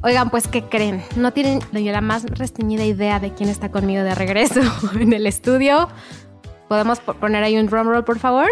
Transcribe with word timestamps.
Oigan, 0.00 0.30
pues, 0.30 0.46
¿qué 0.46 0.62
creen? 0.62 1.02
No 1.16 1.32
tienen 1.32 1.60
la 1.72 2.00
más 2.00 2.24
restringida 2.24 2.84
idea 2.84 3.18
de 3.18 3.34
quién 3.34 3.48
está 3.48 3.70
conmigo 3.70 4.04
de 4.04 4.14
regreso 4.14 4.60
en 5.00 5.12
el 5.12 5.26
estudio. 5.26 5.88
¿Podemos 6.68 7.00
poner 7.00 7.42
ahí 7.42 7.58
un 7.58 7.66
drum 7.66 7.88
roll, 7.88 8.04
por 8.04 8.18
favor? 8.18 8.50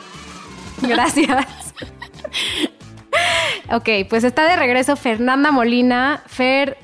Gracias. 0.82 1.46
Ok, 3.70 3.88
pues 4.08 4.24
está 4.24 4.48
de 4.48 4.56
regreso 4.56 4.96
Fernanda 4.96 5.50
Molina. 5.50 6.22
Fer, 6.26 6.78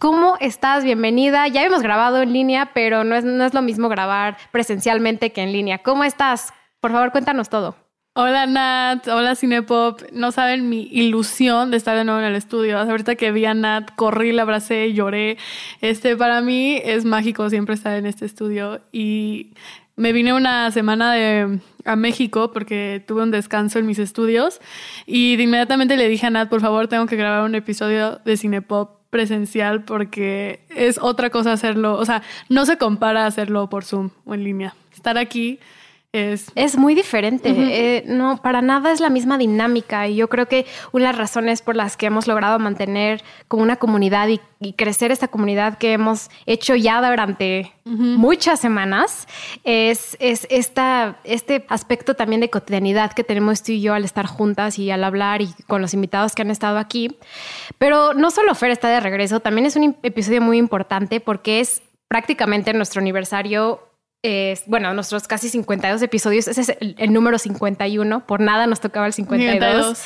¿cómo 0.00 0.36
estás? 0.40 0.82
Bienvenida. 0.82 1.46
Ya 1.46 1.62
hemos 1.62 1.80
grabado 1.80 2.22
en 2.22 2.32
línea, 2.32 2.72
pero 2.74 3.04
no 3.04 3.14
es, 3.14 3.24
no 3.24 3.44
es 3.44 3.54
lo 3.54 3.62
mismo 3.62 3.88
grabar 3.88 4.36
presencialmente 4.50 5.30
que 5.30 5.42
en 5.42 5.52
línea. 5.52 5.78
¿Cómo 5.78 6.02
estás? 6.02 6.52
Por 6.80 6.90
favor, 6.90 7.12
cuéntanos 7.12 7.48
todo. 7.48 7.76
Hola 8.20 8.46
Nat, 8.46 9.06
hola 9.06 9.36
Cinepop. 9.36 10.02
No 10.12 10.32
saben 10.32 10.68
mi 10.68 10.88
ilusión 10.90 11.70
de 11.70 11.76
estar 11.76 11.96
de 11.96 12.02
nuevo 12.02 12.18
en 12.18 12.26
el 12.26 12.34
estudio. 12.34 12.76
Ahorita 12.76 13.14
que 13.14 13.30
vi 13.30 13.44
a 13.44 13.54
Nat, 13.54 13.94
corrí, 13.94 14.32
la 14.32 14.42
abracé, 14.42 14.92
lloré. 14.92 15.38
Este, 15.82 16.16
para 16.16 16.40
mí 16.40 16.80
es 16.84 17.04
mágico 17.04 17.48
siempre 17.48 17.76
estar 17.76 17.96
en 17.96 18.06
este 18.06 18.26
estudio 18.26 18.80
y 18.90 19.52
me 19.94 20.12
vine 20.12 20.32
una 20.32 20.68
semana 20.72 21.14
a 21.84 21.94
México 21.94 22.50
porque 22.52 23.04
tuve 23.06 23.22
un 23.22 23.30
descanso 23.30 23.78
en 23.78 23.86
mis 23.86 24.00
estudios 24.00 24.60
y 25.06 25.36
de 25.36 25.44
inmediatamente 25.44 25.96
le 25.96 26.08
dije 26.08 26.26
a 26.26 26.30
Nat, 26.30 26.48
por 26.48 26.60
favor, 26.60 26.88
tengo 26.88 27.06
que 27.06 27.14
grabar 27.14 27.44
un 27.44 27.54
episodio 27.54 28.20
de 28.24 28.36
Cinepop 28.36 28.98
presencial 29.10 29.84
porque 29.84 30.64
es 30.70 30.98
otra 30.98 31.30
cosa 31.30 31.52
hacerlo, 31.52 31.96
o 31.96 32.04
sea, 32.04 32.24
no 32.48 32.66
se 32.66 32.78
compara 32.78 33.26
hacerlo 33.26 33.70
por 33.70 33.84
Zoom 33.84 34.10
o 34.24 34.34
en 34.34 34.42
línea. 34.42 34.74
Estar 34.92 35.18
aquí 35.18 35.60
es... 36.12 36.78
muy 36.78 36.94
diferente. 36.94 37.50
Eh, 37.50 38.04
no, 38.06 38.40
para 38.42 38.62
nada 38.62 38.92
es 38.92 39.00
la 39.00 39.10
misma 39.10 39.36
dinámica. 39.36 40.08
Y 40.08 40.16
yo 40.16 40.28
creo 40.28 40.48
que 40.48 40.66
una 40.92 41.06
de 41.06 41.12
las 41.12 41.18
razones 41.18 41.60
por 41.60 41.76
las 41.76 41.96
que 41.96 42.06
hemos 42.06 42.26
logrado 42.26 42.58
mantener 42.58 43.22
como 43.46 43.62
una 43.62 43.76
comunidad 43.76 44.28
y, 44.28 44.40
crecer 44.72 45.12
esta 45.12 45.28
comunidad 45.28 45.78
que 45.78 45.92
hemos 45.92 46.30
hecho 46.44 46.74
ya 46.74 47.00
durante 47.00 47.72
muchas 47.84 48.58
semanas 48.58 49.28
es, 49.62 50.16
es 50.18 50.48
esta, 50.50 51.20
este 51.22 51.64
aspecto 51.68 52.14
también 52.14 52.40
de 52.40 52.50
cotidianidad 52.50 53.12
que 53.12 53.22
tenemos 53.22 53.62
tú 53.62 53.70
y 53.70 53.80
yo 53.80 53.94
al 53.94 54.04
estar 54.04 54.26
juntas 54.26 54.80
y 54.80 54.90
al 54.90 55.04
hablar 55.04 55.42
y 55.42 55.54
con 55.68 55.80
los 55.80 55.94
invitados 55.94 56.34
que 56.34 56.42
han 56.42 56.50
estado 56.50 56.78
aquí. 56.78 57.16
Pero 57.78 58.14
no 58.14 58.32
solo 58.32 58.52
Fer 58.56 58.72
está 58.72 58.88
de 58.88 58.98
regreso, 58.98 59.38
también 59.38 59.66
es 59.66 59.76
un 59.76 59.96
episodio 60.02 60.40
muy 60.40 60.58
importante 60.58 61.20
porque 61.20 61.60
es 61.60 61.80
prácticamente 62.08 62.72
nuestro 62.72 63.00
aniversario 63.00 63.87
bueno, 64.66 64.92
nuestros 64.94 65.28
casi 65.28 65.48
52 65.48 66.02
episodios, 66.02 66.48
ese 66.48 66.60
es 66.60 66.76
el, 66.80 67.12
número 67.12 67.38
51, 67.38 68.26
por 68.26 68.40
nada 68.40 68.66
nos 68.66 68.80
tocaba 68.80 69.06
el 69.06 69.12
52, 69.12 70.02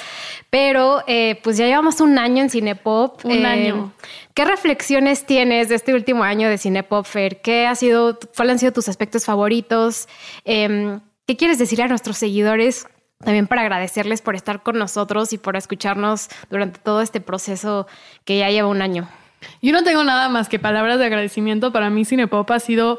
pero 0.50 1.02
eh, 1.06 1.40
pues 1.42 1.56
ya 1.56 1.66
llevamos 1.66 2.00
un 2.00 2.18
año 2.18 2.42
en 2.42 2.50
Cinepop. 2.50 3.24
Un 3.24 3.32
eh, 3.32 3.46
año. 3.46 3.92
¿Qué 4.34 4.44
reflexiones 4.44 5.24
tienes 5.24 5.70
de 5.70 5.76
este 5.76 5.94
último 5.94 6.24
año 6.24 6.48
de 6.48 6.58
Cinepop, 6.58 7.06
Fer? 7.06 7.40
¿Qué 7.40 7.66
ha 7.66 7.74
sido, 7.74 8.18
cuáles 8.36 8.52
han 8.52 8.58
sido 8.58 8.72
tus 8.72 8.88
aspectos 8.88 9.24
favoritos? 9.24 10.08
Em, 10.44 11.00
¿Qué 11.26 11.36
quieres 11.36 11.58
decir 11.58 11.80
a 11.80 11.88
nuestros 11.88 12.18
seguidores? 12.18 12.86
También 13.24 13.46
para 13.46 13.62
agradecerles 13.62 14.20
por 14.20 14.34
estar 14.34 14.62
con 14.62 14.78
nosotros 14.78 15.32
y 15.32 15.38
por 15.38 15.56
escucharnos 15.56 16.28
durante 16.50 16.80
todo 16.80 17.00
este 17.00 17.20
proceso 17.20 17.86
que 18.24 18.38
ya 18.38 18.50
lleva 18.50 18.68
un 18.68 18.82
año. 18.82 19.08
Yo 19.60 19.72
no 19.72 19.82
tengo 19.84 20.04
nada 20.04 20.28
más 20.28 20.48
que 20.48 20.58
palabras 20.58 20.98
de 20.98 21.06
agradecimiento. 21.06 21.72
Para 21.72 21.90
mí 21.90 22.04
Cinepop 22.04 22.50
ha 22.50 22.60
sido 22.60 22.98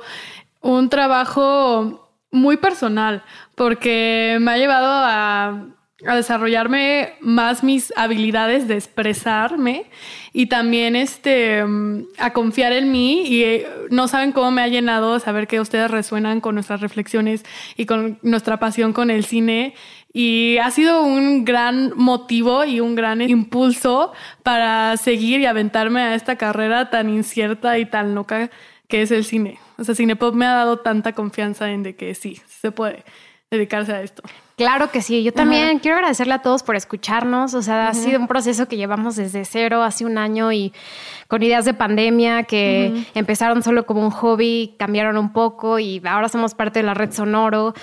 un 0.63 0.89
trabajo 0.89 2.09
muy 2.31 2.57
personal 2.57 3.23
porque 3.53 4.37
me 4.41 4.51
ha 4.51 4.57
llevado 4.57 4.89
a, 4.89 5.67
desarrollarme 6.15 7.13
más 7.21 7.63
mis 7.63 7.93
habilidades 7.95 8.67
de 8.67 8.73
expresarme 8.73 9.85
y 10.33 10.47
también 10.47 10.97
este, 10.97 11.63
a 12.17 12.33
confiar 12.33 12.73
en 12.73 12.91
mí 12.91 13.25
y 13.25 13.43
eh, 13.43 13.67
no 13.89 14.09
saben 14.09 14.33
cómo 14.33 14.51
me 14.51 14.61
ha 14.61 14.67
llenado 14.67 15.17
saber 15.19 15.47
que 15.47 15.61
ustedes 15.61 15.89
resuenan 15.89 16.41
con 16.41 16.55
nuestras 16.55 16.81
reflexiones 16.81 17.45
y 17.77 17.85
con 17.85 18.19
nuestra 18.21 18.59
pasión 18.59 18.91
con 18.91 19.11
el 19.11 19.23
cine 19.23 19.75
y 20.11 20.57
ha 20.57 20.71
sido 20.71 21.03
un 21.03 21.45
gran 21.45 21.93
motivo 21.95 22.65
y 22.65 22.81
un 22.81 22.95
gran 22.95 23.21
impulso 23.21 24.11
para 24.43 24.97
seguir 24.97 25.39
y 25.39 25.45
aventarme 25.45 26.01
a 26.01 26.15
esta 26.15 26.35
carrera 26.35 26.89
tan 26.89 27.09
incierta 27.09 27.79
y 27.79 27.85
tan 27.85 28.13
loca 28.13 28.51
que 28.89 29.03
es 29.03 29.11
el 29.11 29.23
cine. 29.23 29.57
O 29.77 29.83
sea, 29.83 29.95
Cinepop 29.95 30.33
me 30.35 30.45
ha 30.45 30.53
dado 30.53 30.79
tanta 30.79 31.13
confianza 31.13 31.71
en 31.71 31.83
de 31.83 31.95
que 31.95 32.15
sí, 32.15 32.41
se 32.47 32.71
puede 32.71 33.03
dedicarse 33.51 33.93
a 33.93 34.01
esto. 34.01 34.23
Claro 34.55 34.91
que 34.91 35.01
sí. 35.01 35.23
Yo 35.23 35.33
también 35.33 35.79
quiero 35.79 35.97
agradecerle 35.97 36.33
a 36.33 36.41
todos 36.41 36.61
por 36.61 36.75
escucharnos. 36.75 37.53
O 37.53 37.61
sea, 37.61 37.87
ha 37.87 37.93
sido 37.93 38.19
un 38.19 38.27
proceso 38.27 38.67
que 38.67 38.77
llevamos 38.77 39.15
desde 39.15 39.45
cero, 39.45 39.83
hace 39.83 40.05
un 40.05 40.17
año 40.17 40.51
y 40.51 40.73
con 41.27 41.41
ideas 41.41 41.65
de 41.65 41.73
pandemia 41.73 42.43
que 42.43 43.05
empezaron 43.15 43.63
solo 43.63 43.85
como 43.85 44.01
un 44.01 44.11
hobby, 44.11 44.75
cambiaron 44.77 45.17
un 45.17 45.33
poco 45.33 45.79
y 45.79 46.01
ahora 46.05 46.29
somos 46.29 46.53
parte 46.53 46.79
de 46.79 46.83
la 46.83 46.93
red 46.93 47.11
Sonoro. 47.11 47.73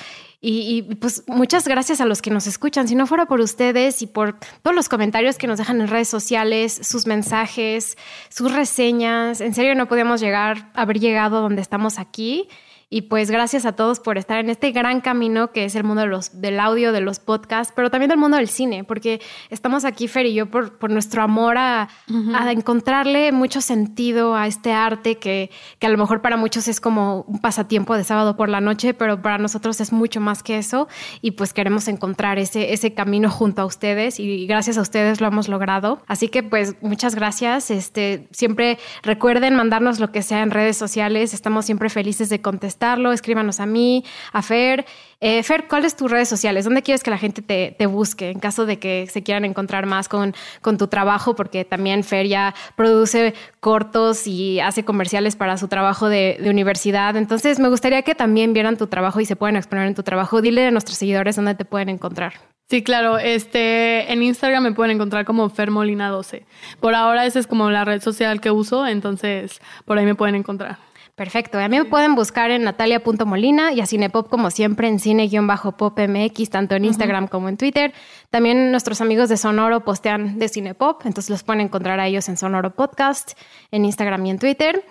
Y, 0.42 0.82
pues 0.94 1.22
muchas 1.26 1.68
gracias 1.68 2.00
a 2.00 2.06
los 2.06 2.22
que 2.22 2.30
nos 2.30 2.46
escuchan. 2.46 2.88
Si 2.88 2.94
no 2.94 3.06
fuera 3.06 3.26
por 3.26 3.40
ustedes 3.40 4.00
y 4.00 4.06
por 4.06 4.38
todos 4.62 4.74
los 4.74 4.88
comentarios 4.88 5.36
que 5.36 5.46
nos 5.46 5.58
dejan 5.58 5.82
en 5.82 5.88
redes 5.88 6.08
sociales, 6.08 6.80
sus 6.82 7.06
mensajes, 7.06 7.98
sus 8.30 8.50
reseñas, 8.50 9.42
en 9.42 9.52
serio 9.52 9.74
no 9.74 9.86
podíamos 9.86 10.20
llegar, 10.20 10.70
haber 10.74 10.98
llegado 10.98 11.42
donde 11.42 11.60
estamos 11.60 11.98
aquí. 11.98 12.48
Y 12.92 13.02
pues 13.02 13.30
gracias 13.30 13.66
a 13.66 13.72
todos 13.76 14.00
por 14.00 14.18
estar 14.18 14.40
en 14.40 14.50
este 14.50 14.72
gran 14.72 15.00
camino 15.00 15.52
que 15.52 15.64
es 15.64 15.76
el 15.76 15.84
mundo 15.84 16.02
de 16.02 16.08
los, 16.08 16.40
del 16.40 16.58
audio, 16.58 16.90
de 16.90 17.00
los 17.00 17.20
podcasts, 17.20 17.72
pero 17.74 17.88
también 17.88 18.08
del 18.08 18.18
mundo 18.18 18.36
del 18.36 18.48
cine, 18.48 18.82
porque 18.82 19.20
estamos 19.48 19.84
aquí, 19.84 20.08
Fer 20.08 20.26
y 20.26 20.34
yo, 20.34 20.50
por, 20.50 20.76
por 20.76 20.90
nuestro 20.90 21.22
amor 21.22 21.56
a, 21.56 21.88
a, 22.34 22.50
encontrarle 22.50 23.30
mucho 23.30 23.60
sentido 23.60 24.34
a 24.34 24.48
este 24.48 24.72
arte 24.72 25.18
que, 25.18 25.52
que, 25.78 25.86
a 25.86 25.90
lo 25.90 25.98
mejor 25.98 26.20
para 26.20 26.36
muchos 26.36 26.66
es 26.66 26.80
como 26.80 27.20
un 27.28 27.38
pasatiempo 27.38 27.94
de 27.94 28.02
sábado 28.02 28.36
por 28.36 28.48
la 28.48 28.60
noche, 28.60 28.92
pero 28.92 29.22
para 29.22 29.38
nosotros 29.38 29.80
es 29.80 29.92
mucho 29.92 30.20
más 30.20 30.42
que 30.42 30.58
eso. 30.58 30.88
Y 31.22 31.32
pues 31.32 31.52
queremos 31.52 31.86
encontrar 31.86 32.40
ese, 32.40 32.72
ese 32.72 32.92
camino 32.92 33.30
junto 33.30 33.62
a 33.62 33.66
ustedes 33.66 34.18
y 34.18 34.48
gracias 34.48 34.78
a 34.78 34.80
ustedes 34.80 35.20
lo 35.20 35.28
hemos 35.28 35.46
logrado. 35.46 36.02
Así 36.08 36.26
que 36.26 36.42
pues 36.42 36.74
muchas 36.80 37.14
gracias. 37.14 37.70
Este, 37.70 38.26
siempre 38.32 38.80
recuerden 39.04 39.54
mandarnos 39.54 40.00
lo 40.00 40.10
que 40.10 40.22
sea 40.22 40.42
en 40.42 40.50
redes 40.50 40.76
sociales. 40.76 41.34
Estamos 41.34 41.66
siempre 41.66 41.88
felices 41.88 42.30
de 42.30 42.40
contestar 42.40 42.79
escríbanos 43.12 43.60
a 43.60 43.66
mí, 43.66 44.04
a 44.32 44.42
Fer. 44.42 44.86
Eh, 45.22 45.42
Fer, 45.42 45.68
¿cuáles 45.68 45.96
tus 45.96 46.10
redes 46.10 46.28
sociales? 46.28 46.64
¿Dónde 46.64 46.82
quieres 46.82 47.02
que 47.02 47.10
la 47.10 47.18
gente 47.18 47.42
te, 47.42 47.86
busque 47.86 48.30
en 48.30 48.40
caso 48.40 48.64
de 48.64 48.78
que 48.78 49.06
se 49.10 49.22
quieran 49.22 49.44
encontrar 49.44 49.84
más 49.84 50.08
con, 50.08 50.34
con 50.62 50.78
tu 50.78 50.86
trabajo? 50.86 51.36
Porque 51.36 51.64
también 51.64 52.04
Fer 52.04 52.26
ya 52.26 52.54
produce 52.74 53.34
cortos 53.60 54.26
y 54.26 54.60
hace 54.60 54.84
comerciales 54.84 55.36
para 55.36 55.58
su 55.58 55.68
trabajo 55.68 56.08
de, 56.08 56.38
universidad. 56.46 57.16
Entonces, 57.16 57.58
me 57.58 57.68
gustaría 57.68 58.02
que 58.02 58.14
también 58.14 58.54
vieran 58.54 58.78
tu 58.78 58.86
trabajo 58.86 59.20
y 59.20 59.26
se 59.26 59.36
puedan 59.36 59.56
exponer 59.56 59.86
en 59.86 59.94
tu 59.94 60.02
trabajo. 60.02 60.40
Dile 60.40 60.66
a 60.66 60.70
nuestros 60.70 60.96
seguidores 60.96 61.36
dónde 61.36 61.54
te 61.54 61.64
pueden 61.66 61.90
encontrar. 61.90 62.32
Sí, 62.70 62.82
claro. 62.82 63.18
Este, 63.18 64.10
en 64.12 64.22
Instagram 64.22 64.62
me 64.62 64.72
pueden 64.72 64.94
encontrar 64.94 65.24
como 65.24 65.50
Fermolina12. 65.50 66.44
Por 66.80 66.94
ahora 66.94 67.26
esa 67.26 67.40
es 67.40 67.46
como 67.46 67.70
la 67.70 67.84
red 67.84 68.00
social 68.00 68.40
que 68.40 68.50
uso, 68.50 68.86
entonces 68.86 69.60
por 69.84 69.98
ahí 69.98 70.06
me 70.06 70.14
pueden 70.14 70.36
encontrar. 70.36 70.78
Perfecto. 71.20 71.58
A 71.58 71.68
mí 71.68 71.76
me 71.76 71.84
pueden 71.84 72.14
buscar 72.14 72.50
en 72.50 72.62
natalia.molina 72.62 73.74
y 73.74 73.82
a 73.82 73.86
Cinepop 73.86 74.30
como 74.30 74.50
siempre 74.50 74.88
en 74.88 74.98
cine-popmx, 74.98 76.48
tanto 76.48 76.76
en 76.76 76.86
Instagram 76.86 77.28
como 77.28 77.50
en 77.50 77.58
Twitter. 77.58 77.92
También 78.30 78.70
nuestros 78.70 79.02
amigos 79.02 79.28
de 79.28 79.36
Sonoro 79.36 79.84
postean 79.84 80.38
de 80.38 80.48
Cinepop, 80.48 81.04
entonces 81.04 81.28
los 81.28 81.42
pueden 81.42 81.60
encontrar 81.60 82.00
a 82.00 82.06
ellos 82.06 82.26
en 82.30 82.38
Sonoro 82.38 82.74
Podcast, 82.74 83.32
en 83.70 83.84
Instagram 83.84 84.24
y 84.24 84.30
en 84.30 84.38
Twitter. 84.38 84.82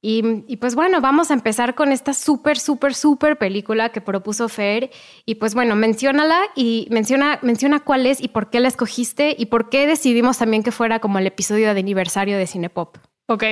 Y, 0.00 0.56
pues 0.58 0.76
bueno, 0.76 1.00
vamos 1.00 1.32
a 1.32 1.34
empezar 1.34 1.74
con 1.74 1.90
esta 1.90 2.14
súper, 2.14 2.60
súper, 2.60 2.94
súper 2.94 3.36
película 3.36 3.88
que 3.88 4.00
propuso 4.00 4.48
Fer. 4.48 4.92
Y 5.26 5.34
pues 5.34 5.52
bueno, 5.52 5.74
menciónala 5.74 6.42
y 6.54 6.86
menciona, 6.92 7.40
menciona 7.42 7.80
cuál 7.80 8.06
es 8.06 8.20
y 8.20 8.28
por 8.28 8.50
qué 8.50 8.60
la 8.60 8.68
escogiste 8.68 9.34
y 9.36 9.46
por 9.46 9.68
qué 9.68 9.88
decidimos 9.88 10.38
también 10.38 10.62
que 10.62 10.70
fuera 10.70 11.00
como 11.00 11.18
el 11.18 11.26
episodio 11.26 11.74
de 11.74 11.80
aniversario 11.80 12.38
de 12.38 12.46
Cinepop. 12.46 12.98
Ok. 13.26 13.42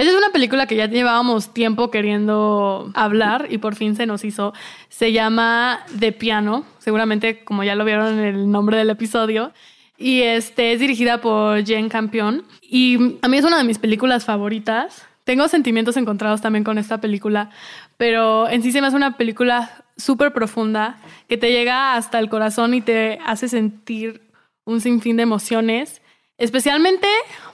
Esa 0.00 0.12
es 0.12 0.16
una 0.16 0.30
película 0.30 0.66
que 0.66 0.76
ya 0.76 0.86
llevábamos 0.86 1.52
tiempo 1.52 1.90
queriendo 1.90 2.90
hablar 2.94 3.48
y 3.50 3.58
por 3.58 3.74
fin 3.74 3.96
se 3.96 4.06
nos 4.06 4.24
hizo. 4.24 4.54
Se 4.88 5.12
llama 5.12 5.80
The 5.98 6.12
Piano, 6.12 6.64
seguramente 6.78 7.44
como 7.44 7.64
ya 7.64 7.74
lo 7.74 7.84
vieron 7.84 8.18
en 8.18 8.24
el 8.24 8.50
nombre 8.50 8.78
del 8.78 8.88
episodio. 8.88 9.52
Y 9.98 10.22
este 10.22 10.72
es 10.72 10.80
dirigida 10.80 11.20
por 11.20 11.62
Jen 11.66 11.90
Campion. 11.90 12.44
Y 12.62 13.18
a 13.20 13.28
mí 13.28 13.36
es 13.36 13.44
una 13.44 13.58
de 13.58 13.64
mis 13.64 13.78
películas 13.78 14.24
favoritas 14.24 15.06
tengo 15.24 15.46
sentimientos 15.48 15.98
encontrados 15.98 16.40
también 16.40 16.64
con 16.64 16.78
esta 16.78 16.98
película, 16.98 17.50
pero 17.96 18.48
en 18.48 18.62
sí 18.62 18.72
se 18.72 18.80
me 18.80 18.86
hace 18.86 18.96
una 18.96 19.16
película 19.16 19.84
súper 19.96 20.32
profunda 20.32 20.98
que 21.28 21.36
te 21.36 21.52
llega 21.52 21.94
hasta 21.94 22.18
el 22.18 22.28
corazón 22.28 22.74
y 22.74 22.80
te 22.80 23.18
hace 23.24 23.48
sentir 23.48 24.22
un 24.64 24.80
sinfín 24.80 25.18
de 25.18 25.22
emociones, 25.22 26.02
especialmente 26.36 27.06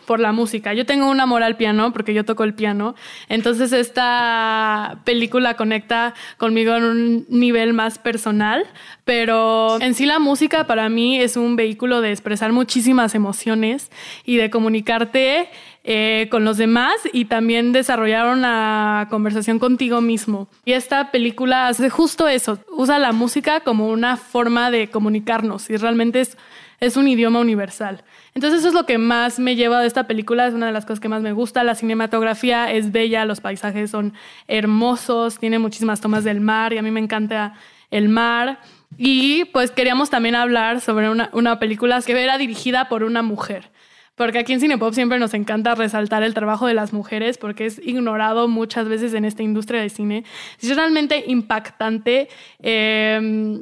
por 0.06 0.20
la 0.20 0.32
música. 0.32 0.72
Yo 0.72 0.86
tengo 0.86 1.10
un 1.10 1.20
amor 1.20 1.42
al 1.42 1.56
piano 1.56 1.92
porque 1.92 2.14
yo 2.14 2.24
toco 2.24 2.44
el 2.44 2.54
piano, 2.54 2.94
entonces 3.28 3.72
esta 3.72 5.00
película 5.04 5.54
conecta 5.54 6.14
conmigo 6.38 6.74
en 6.74 6.84
un 6.84 7.26
nivel 7.28 7.72
más 7.72 7.98
personal, 7.98 8.64
pero 9.04 9.80
en 9.80 9.94
sí 9.94 10.06
la 10.06 10.18
música 10.18 10.66
para 10.66 10.88
mí 10.88 11.20
es 11.20 11.36
un 11.36 11.56
vehículo 11.56 12.00
de 12.00 12.12
expresar 12.12 12.52
muchísimas 12.52 13.14
emociones 13.14 13.90
y 14.24 14.36
de 14.36 14.50
comunicarte 14.50 15.48
eh, 15.88 16.26
con 16.32 16.44
los 16.44 16.56
demás 16.56 16.94
y 17.12 17.26
también 17.26 17.70
desarrollar 17.70 18.26
una 18.26 19.06
conversación 19.08 19.60
contigo 19.60 20.00
mismo. 20.00 20.48
Y 20.64 20.72
esta 20.72 21.12
película 21.12 21.68
hace 21.68 21.90
justo 21.90 22.26
eso, 22.26 22.58
usa 22.76 22.98
la 22.98 23.12
música 23.12 23.60
como 23.60 23.88
una 23.88 24.16
forma 24.16 24.72
de 24.72 24.90
comunicarnos 24.90 25.70
y 25.70 25.76
realmente 25.76 26.22
es, 26.22 26.36
es 26.81 26.96
un 26.96 27.08
idioma 27.08 27.40
universal. 27.40 28.05
Entonces 28.34 28.61
eso 28.61 28.69
es 28.69 28.75
lo 28.75 28.87
que 28.87 28.99
más 28.99 29.38
me 29.38 29.56
lleva 29.56 29.81
de 29.81 29.87
esta 29.87 30.06
película, 30.06 30.46
es 30.46 30.55
una 30.55 30.67
de 30.67 30.73
las 30.73 30.84
cosas 30.84 31.00
que 31.00 31.08
más 31.08 31.23
me 31.23 31.32
gusta. 31.32 31.64
La 31.64 31.75
cinematografía 31.75 32.70
es 32.73 32.93
bella, 32.93 33.25
los 33.25 33.40
paisajes 33.40 33.90
son 33.90 34.14
hermosos, 34.49 35.38
tiene 35.38 35.58
muchísimas 35.58 36.00
tomas 36.00 36.25
del 36.25 36.40
mar 36.40 36.73
y 36.73 36.78
a 36.78 36.82
mí 36.82 36.90
me 36.90 37.00
encanta 37.00 37.55
el 37.90 38.08
mar. 38.08 38.61
Y 38.99 39.44
pues 39.46 39.70
queríamos 39.70 40.11
también 40.11 40.34
hablar 40.34 40.81
sobre 40.81 41.08
una, 41.11 41.58
película 41.58 42.00
que 42.02 42.23
era 42.23 42.38
dirigida 42.38 42.88
por 42.88 43.05
una 43.05 43.23
mujer. 43.23 43.70
Porque 44.14 44.38
aquí 44.38 44.55
en 44.55 44.61
Cinepop 44.61 44.94
siempre 44.94 45.19
nos 45.19 45.34
encanta 45.34 45.75
resaltar 45.75 46.23
el 46.23 46.32
trabajo 46.32 46.67
de 46.67 46.73
las 46.73 46.94
mujeres 46.94 47.37
porque 47.37 47.67
es 47.67 47.78
ignorado 47.84 48.49
muchas 48.49 48.88
veces 48.88 49.12
en 49.12 49.26
esta 49.26 49.43
industria 49.43 49.82
de 49.82 49.90
cine. 49.90 50.25
Es 50.62 50.75
realmente 50.75 51.25
impactante. 51.26 52.28
Eh, 52.62 53.61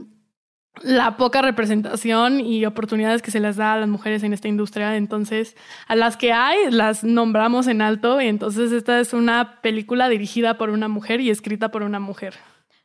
la 0.83 1.17
poca 1.17 1.41
representación 1.41 2.41
y 2.41 2.65
oportunidades 2.67 3.23
que 3.23 3.31
se 3.31 3.41
les 3.41 3.57
da 3.57 3.75
a 3.75 3.79
las 3.79 3.89
mujeres 3.89 4.23
en 4.23 4.33
esta 4.33 4.49
industria. 4.49 4.97
Entonces, 4.97 5.57
a 5.87 5.95
las 5.95 6.17
que 6.17 6.33
hay, 6.33 6.71
las 6.71 7.05
nombramos 7.05 7.67
en 7.69 7.81
alto. 7.81 8.21
Y 8.21 8.27
entonces, 8.27 8.73
esta 8.73 9.01
es 9.01 9.13
una 9.13 9.61
película 9.61 10.09
dirigida 10.09 10.59
por 10.59 10.71
una 10.71 10.89
mujer 10.89 11.21
y 11.21 11.31
escrita 11.31 11.71
por 11.71 11.83
una 11.83 12.01
mujer. 12.01 12.35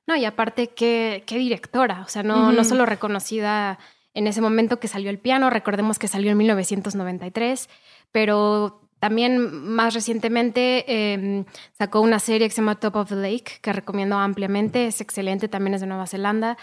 No, 0.08 0.16
y 0.16 0.26
aparte, 0.26 0.68
qué, 0.70 1.24
qué 1.26 1.38
directora. 1.38 2.04
O 2.06 2.10
sea, 2.10 2.24
no, 2.24 2.52
no 2.52 2.64
solo 2.64 2.86
reconocida 2.86 3.80
en 4.14 4.28
ese 4.28 4.42
momento 4.42 4.80
que 4.80 4.88
salió 4.88 5.10
el 5.10 5.20
piano, 5.20 5.50
recordemos 5.50 6.00
que 6.00 6.08
salió 6.08 6.32
en 6.32 6.38
1993, 6.38 7.70
pero 8.12 8.82
también 9.00 9.66
más 9.66 9.94
recientemente 9.94 11.14
em, 11.14 11.46
sacó 11.78 12.02
una 12.02 12.20
serie 12.20 12.48
que 12.48 12.54
se 12.54 12.62
llama 12.62 12.80
Top 12.80 12.98
of 12.98 13.10
the 13.10 13.16
Lake, 13.16 13.60
que 13.62 13.72
recomiendo 13.72 14.18
ampliamente. 14.18 14.88
Es 14.88 15.00
excelente, 15.00 15.48
también 15.48 15.74
es 15.74 15.82
de 15.82 15.88
Nueva 15.88 16.06
Zelanda. 16.06 16.58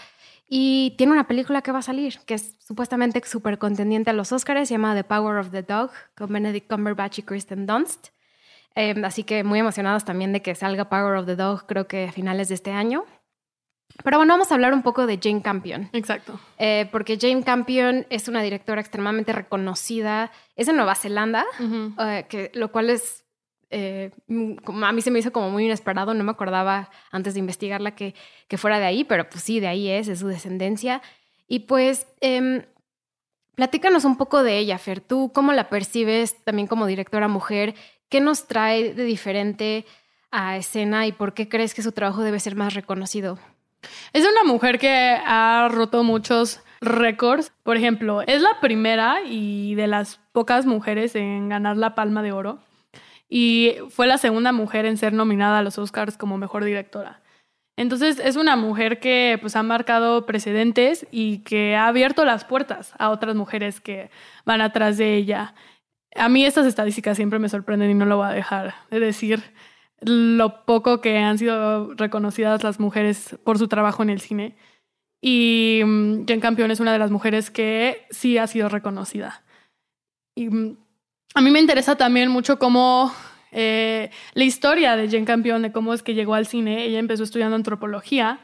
Y 0.49 0.95
tiene 0.97 1.13
una 1.13 1.27
película 1.27 1.61
que 1.61 1.71
va 1.71 1.79
a 1.79 1.83
salir, 1.83 2.19
que 2.25 2.35
es 2.35 2.55
supuestamente 2.59 3.21
súper 3.25 3.57
contendiente 3.57 4.11
a 4.11 4.13
los 4.13 4.31
Oscars, 4.31 4.67
se 4.67 4.75
llama 4.75 4.95
The 4.95 5.03
Power 5.03 5.37
of 5.37 5.51
the 5.51 5.61
Dog, 5.61 5.91
con 6.15 6.31
Benedict 6.31 6.69
Cumberbatch 6.69 7.19
y 7.19 7.23
Kristen 7.23 7.65
Dunst. 7.65 8.09
Em, 8.75 9.03
así 9.03 9.23
que 9.23 9.43
muy 9.43 9.59
emocionados 9.59 10.05
también 10.05 10.31
de 10.31 10.41
que 10.41 10.55
salga 10.55 10.87
Power 10.87 11.17
of 11.17 11.25
the 11.25 11.35
Dog, 11.35 11.65
creo 11.65 11.87
que 11.87 12.05
a 12.05 12.11
finales 12.11 12.47
de 12.47 12.55
este 12.55 12.71
año. 12.71 13.05
Pero 14.03 14.17
bueno, 14.17 14.33
vamos 14.33 14.51
a 14.51 14.55
hablar 14.55 14.73
un 14.73 14.83
poco 14.83 15.07
de 15.07 15.19
Jane 15.21 15.41
Campion. 15.41 15.89
Exacto. 15.93 16.39
Eh, 16.57 16.87
porque 16.91 17.17
Jane 17.19 17.43
Campion 17.43 18.05
es 18.09 18.27
una 18.27 18.41
directora 18.41 18.79
extremadamente 18.79 19.33
reconocida. 19.33 20.31
Es 20.55 20.67
de 20.67 20.73
Nueva 20.73 20.95
Zelanda, 20.95 21.45
eh, 21.99 22.25
que, 22.29 22.51
lo 22.53 22.71
cual 22.71 22.89
es 22.89 23.25
eh, 23.69 24.11
a 24.83 24.91
mí 24.91 25.01
se 25.01 25.11
me 25.11 25.19
hizo 25.19 25.31
como 25.31 25.49
muy 25.49 25.65
inesperado, 25.65 26.13
no 26.13 26.23
me 26.23 26.31
acordaba 26.31 26.89
antes 27.11 27.33
de 27.33 27.39
investigarla 27.39 27.95
que, 27.95 28.15
que 28.47 28.57
fuera 28.57 28.79
de 28.79 28.85
ahí, 28.85 29.03
pero 29.03 29.29
pues 29.29 29.43
sí, 29.43 29.59
de 29.59 29.67
ahí 29.67 29.89
es, 29.89 30.07
es 30.07 30.19
su 30.19 30.27
descendencia. 30.27 31.01
Y 31.47 31.59
pues, 31.59 32.07
eh, 32.21 32.67
platícanos 33.55 34.05
un 34.05 34.17
poco 34.17 34.43
de 34.43 34.57
ella, 34.57 34.77
Fer. 34.77 35.01
¿Tú 35.01 35.31
cómo 35.33 35.53
la 35.53 35.69
percibes 35.69 36.43
también 36.43 36.67
como 36.67 36.85
directora 36.85 37.27
mujer? 37.27 37.75
¿Qué 38.09 38.21
nos 38.21 38.47
trae 38.47 38.93
de 38.93 39.03
diferente 39.03 39.85
a 40.31 40.57
escena 40.57 41.07
y 41.07 41.11
por 41.11 41.33
qué 41.33 41.49
crees 41.49 41.73
que 41.73 41.81
su 41.81 41.91
trabajo 41.91 42.21
debe 42.21 42.39
ser 42.39 42.55
más 42.55 42.73
reconocido? 42.73 43.39
Es 44.13 44.25
una 44.25 44.43
mujer 44.43 44.79
que 44.79 45.17
ha 45.25 45.67
roto 45.71 46.03
muchos 46.03 46.61
récords. 46.81 47.51
Por 47.63 47.77
ejemplo, 47.77 48.21
es 48.21 48.41
la 48.41 48.59
primera 48.59 49.21
y 49.25 49.75
de 49.75 49.87
las 49.87 50.19
pocas 50.31 50.65
mujeres 50.65 51.15
en 51.15 51.49
ganar 51.49 51.77
la 51.77 51.95
Palma 51.95 52.21
de 52.23 52.31
Oro 52.31 52.59
y 53.29 53.75
fue 53.89 54.07
la 54.07 54.17
segunda 54.17 54.51
mujer 54.51 54.85
en 54.85 54.97
ser 54.97 55.13
nominada 55.13 55.59
a 55.59 55.63
los 55.63 55.77
Oscars 55.77 56.17
como 56.17 56.37
mejor 56.37 56.63
directora. 56.63 57.21
Entonces 57.77 58.19
es 58.19 58.35
una 58.35 58.55
mujer 58.55 58.99
que 58.99 59.37
pues 59.39 59.55
ha 59.55 59.63
marcado 59.63 60.25
precedentes 60.25 61.05
y 61.11 61.39
que 61.39 61.75
ha 61.75 61.87
abierto 61.87 62.25
las 62.25 62.43
puertas 62.43 62.93
a 62.97 63.09
otras 63.11 63.35
mujeres 63.35 63.79
que 63.79 64.09
van 64.45 64.61
atrás 64.61 64.97
de 64.97 65.15
ella. 65.15 65.53
A 66.15 66.27
mí 66.27 66.43
estas 66.43 66.65
estadísticas 66.65 67.17
siempre 67.17 67.37
me 67.37 67.49
sorprenden 67.49 67.91
y 67.91 67.93
no 67.93 68.05
lo 68.05 68.17
voy 68.17 68.27
a 68.27 68.31
dejar 68.31 68.73
de 68.89 68.99
decir 68.99 69.43
lo 70.01 70.65
poco 70.65 71.01
que 71.01 71.19
han 71.19 71.37
sido 71.37 71.93
reconocidas 71.95 72.63
las 72.63 72.79
mujeres 72.79 73.37
por 73.43 73.59
su 73.59 73.67
trabajo 73.67 74.01
en 74.03 74.09
el 74.09 74.21
cine. 74.21 74.57
Y 75.21 75.81
mm, 75.85 76.25
Jen 76.25 76.39
Campion 76.39 76.71
es 76.71 76.79
una 76.79 76.93
de 76.93 76.99
las 76.99 77.11
mujeres 77.11 77.51
que 77.51 78.05
sí 78.09 78.37
ha 78.37 78.47
sido 78.47 78.69
reconocida. 78.69 79.43
Y 80.35 80.49
mm, 80.49 80.77
a 81.37 81.41
mí 81.41 81.51
me 81.51 81.59
interesa 81.59 81.95
también 81.95 82.31
mucho 82.31 82.57
cómo 82.57 83.13
eh, 83.51 84.09
la 84.33 84.43
historia 84.43 84.95
de 84.95 85.07
Jen 85.07 85.23
Campion, 85.23 85.61
de 85.61 85.71
cómo 85.71 85.93
es 85.93 86.01
que 86.01 86.15
llegó 86.15 86.33
al 86.33 86.47
cine. 86.47 86.85
Ella 86.85 86.97
empezó 86.97 87.23
estudiando 87.23 87.55
antropología 87.55 88.39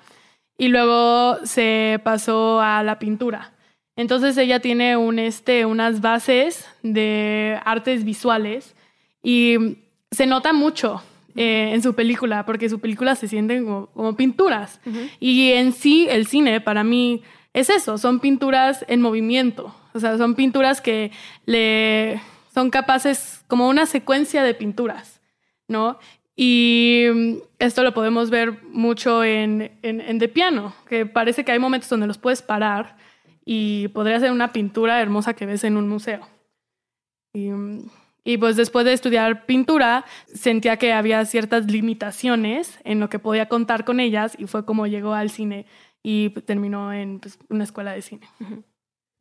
y 0.59 0.67
luego 0.67 1.43
se 1.43 1.99
pasó 2.03 2.61
a 2.61 2.83
la 2.83 2.99
pintura. 2.99 3.53
Entonces 3.95 4.37
ella 4.37 4.59
tiene 4.59 4.95
un, 4.95 5.17
este, 5.17 5.65
unas 5.65 6.01
bases 6.01 6.67
de 6.83 7.59
artes 7.65 8.03
visuales 8.03 8.75
y 9.23 9.57
se 10.11 10.27
nota 10.27 10.53
mucho 10.53 11.01
eh, 11.35 11.71
en 11.73 11.81
su 11.81 11.95
película, 11.95 12.45
porque 12.45 12.69
su 12.69 12.79
película 12.79 13.15
se 13.15 13.27
sienten 13.27 13.65
como, 13.65 14.15
pinturas. 14.15 14.79
Y 15.19 15.53
en 15.53 15.73
sí, 15.73 16.05
el 16.11 16.27
cine 16.27 16.61
para 16.61 16.83
mí 16.83 17.23
es 17.53 17.71
eso, 17.71 17.97
son 17.97 18.19
pinturas 18.19 18.85
en 18.87 19.01
movimiento. 19.01 19.75
O 19.95 19.99
sea, 19.99 20.15
son 20.19 20.35
pinturas 20.35 20.79
que 20.79 21.09
le 21.47 22.21
son 22.53 22.69
capaces 22.69 23.43
como 23.47 23.67
una 23.67 23.85
secuencia 23.85 24.43
de 24.43 24.53
pinturas, 24.53 25.21
¿no? 25.67 25.97
Y 26.35 27.05
mm, 27.13 27.35
esto 27.59 27.83
lo 27.83 27.93
podemos 27.93 28.29
ver 28.29 28.63
mucho 28.63 29.23
en, 29.23 29.77
en, 29.81 30.19
The 30.19 30.27
Piano, 30.27 30.73
que 30.87 31.05
parece 31.05 31.43
que 31.43 31.51
hay 31.51 31.59
momentos 31.59 31.89
donde 31.89 32.07
los 32.07 32.17
puedes 32.17 32.41
parar 32.41 32.97
y 33.45 33.87
podría 33.89 34.19
ser 34.19 34.31
una 34.31 34.51
pintura 34.51 35.01
hermosa 35.01 35.33
que 35.33 35.45
ves 35.45 35.63
en 35.63 35.77
un 35.77 35.87
museo. 35.87 36.27
Y, 37.33 37.49
mm, 37.49 37.89
y, 38.23 38.37
pues 38.37 38.55
después 38.55 38.85
de 38.85 38.93
estudiar 38.93 39.45
pintura, 39.45 40.05
sentía 40.33 40.77
que 40.77 40.93
había 40.93 41.25
ciertas 41.25 41.69
limitaciones 41.69 42.79
en 42.83 42.99
lo 42.99 43.09
que 43.09 43.19
podía 43.19 43.49
contar 43.49 43.83
con 43.83 43.99
ellas 43.99 44.35
y 44.37 44.47
fue 44.47 44.65
como 44.65 44.87
llegó 44.87 45.13
al 45.13 45.29
cine 45.29 45.65
y 46.01 46.29
terminó 46.29 46.93
en 46.93 47.19
pues, 47.19 47.37
una 47.49 47.63
escuela 47.63 47.91
de 47.91 48.01
cine. 48.01 48.27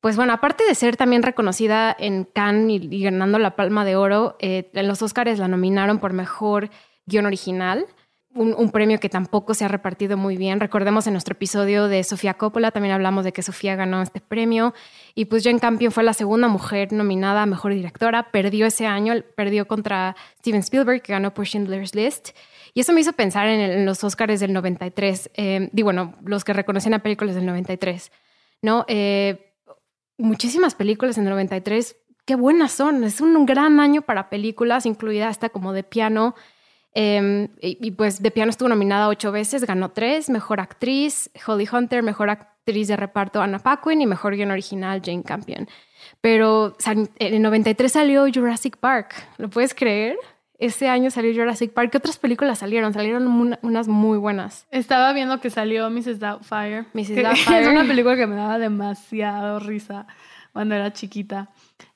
Pues 0.03 0.17
bueno, 0.17 0.33
aparte 0.33 0.65
de 0.65 0.75
ser 0.75 0.97
también 0.97 1.23
reconocida 1.23 1.95
en 1.97 2.25
Cannes 2.25 2.83
y, 2.91 3.03
ganando 3.05 3.39
la 3.39 3.55
Palma 3.55 3.85
de 3.85 3.95
Oro, 3.95 4.37
eh, 4.41 4.69
en 4.75 4.89
los 4.89 5.01
Oscars 5.01 5.39
la 5.39 5.47
nominaron 5.47 6.01
por 6.01 6.13
Mejor 6.13 6.71
Guión 7.07 7.25
Original, 7.25 7.87
un, 8.35 8.71
premio 8.73 8.99
que 8.99 9.09
tampoco 9.09 9.55
se 9.55 9.65
ha 9.65 9.69
repartido 9.69 10.17
muy 10.17 10.37
bien. 10.37 10.59
Recordemos 10.59 11.07
en 11.07 11.13
nuestro 11.13 11.35
episodio 11.35 11.87
de 11.87 12.03
Sofía 12.03 12.35
Coppola, 12.35 12.73
también 12.73 12.95
hablamos 12.95 13.25
de 13.25 13.33
que 13.33 13.43
Sofía 13.43 13.77
ganó 13.77 14.03
este 14.03 14.21
premio 14.21 14.75
y 15.15 15.27
pues 15.27 15.45
Jane 15.45 15.61
Campion 15.61 15.93
fue 15.93 16.03
la 16.03 16.15
segunda 16.15 16.49
mujer 16.49 16.93
nominada 16.93 17.43
a 17.43 17.47
Mejor 17.47 17.73
Directora, 17.73 18.33
perdió 18.33 18.67
ese 18.67 18.87
año, 18.87 19.15
perdió 19.37 19.69
contra 19.69 20.17
Steven 20.41 20.63
Spielberg, 20.63 21.03
que 21.03 21.13
ganó 21.13 21.33
por 21.33 21.47
Schindler's 21.47 21.95
List. 21.95 22.31
Y 22.75 22.81
eso 22.81 22.93
me 22.93 23.03
hizo 23.03 23.13
pensar 23.13 23.47
en, 23.47 23.87
los 23.87 24.03
Oscars 24.03 24.41
del 24.41 24.53
93, 24.53 25.31
eh, 25.35 25.69
digo, 25.73 25.87
bueno, 25.87 26.17
los 26.25 26.43
que 26.43 26.55
reconocían 26.55 26.95
a 26.95 27.05
películas 27.05 27.37
del 27.37 27.47
93, 27.47 28.11
¿no? 28.63 28.85
Eh, 28.89 29.52
muchísimas 30.19 30.75
películas 30.75 31.19
en 31.19 31.25
el 31.25 31.31
93. 31.31 31.97
Qué 32.25 32.37
buenas 32.37 32.73
son. 32.73 33.05
Es 33.05 33.21
un 33.21 33.47
gran 33.47 33.81
año 33.81 34.03
para 34.03 34.31
películas, 34.31 34.87
incluida 34.87 35.29
esta 35.29 35.49
como 35.49 35.73
de 35.73 35.83
piano. 35.83 36.35
Em, 36.95 37.49
y, 37.61 37.93
pues 37.93 38.23
de 38.23 38.31
piano 38.31 38.51
estuvo 38.51 38.69
nominada 38.69 39.09
ocho 39.09 39.33
veces, 39.33 39.65
ganó 39.65 39.93
tres, 39.93 40.29
mejor 40.29 40.61
actriz, 40.61 41.31
Holly 41.47 41.67
Hunter, 41.73 42.03
mejor 42.03 42.29
actriz 42.29 42.89
de 42.89 42.97
reparto 42.97 43.41
Anna 43.41 43.59
Paquin 43.61 44.03
y 44.03 44.07
mejor 44.07 44.37
guion 44.37 44.51
original 44.51 45.01
Jane 45.03 45.23
Campion. 45.23 45.69
Pero 46.21 46.77
en 46.85 47.09
el 47.19 47.41
93 47.41 47.91
salió 47.91 48.27
Jurassic 48.33 48.77
Park, 48.77 49.15
¿lo 49.39 49.49
puedes 49.49 49.75
creer? 49.75 50.17
Ese 50.63 50.89
año 50.89 51.11
salió 51.11 51.35
Jurassic 51.35 51.73
Park. 51.73 51.91
¿Qué 51.91 51.99
otras 51.99 52.19
películas 52.19 52.61
salieron? 52.61 52.93
Salieron 52.93 53.59
unas 53.63 53.89
muy 53.89 54.17
buenas. 54.17 54.69
Estaba 54.71 55.13
viendo 55.13 55.41
que 55.41 55.51
salió 55.51 55.91
Mrs. 55.91 56.21
Doubtfire. 56.21 56.85
Mrs. 56.93 57.17
Doubtfire. 57.23 57.63
Es 57.63 57.67
una 57.69 57.85
película 57.85 58.15
que 58.15 58.29
me 58.29 58.37
daba 58.37 58.61
demasiado 58.61 59.59
risa 59.59 60.07
cuando 60.53 60.77
era 60.77 60.93
chiquita. 60.93 61.51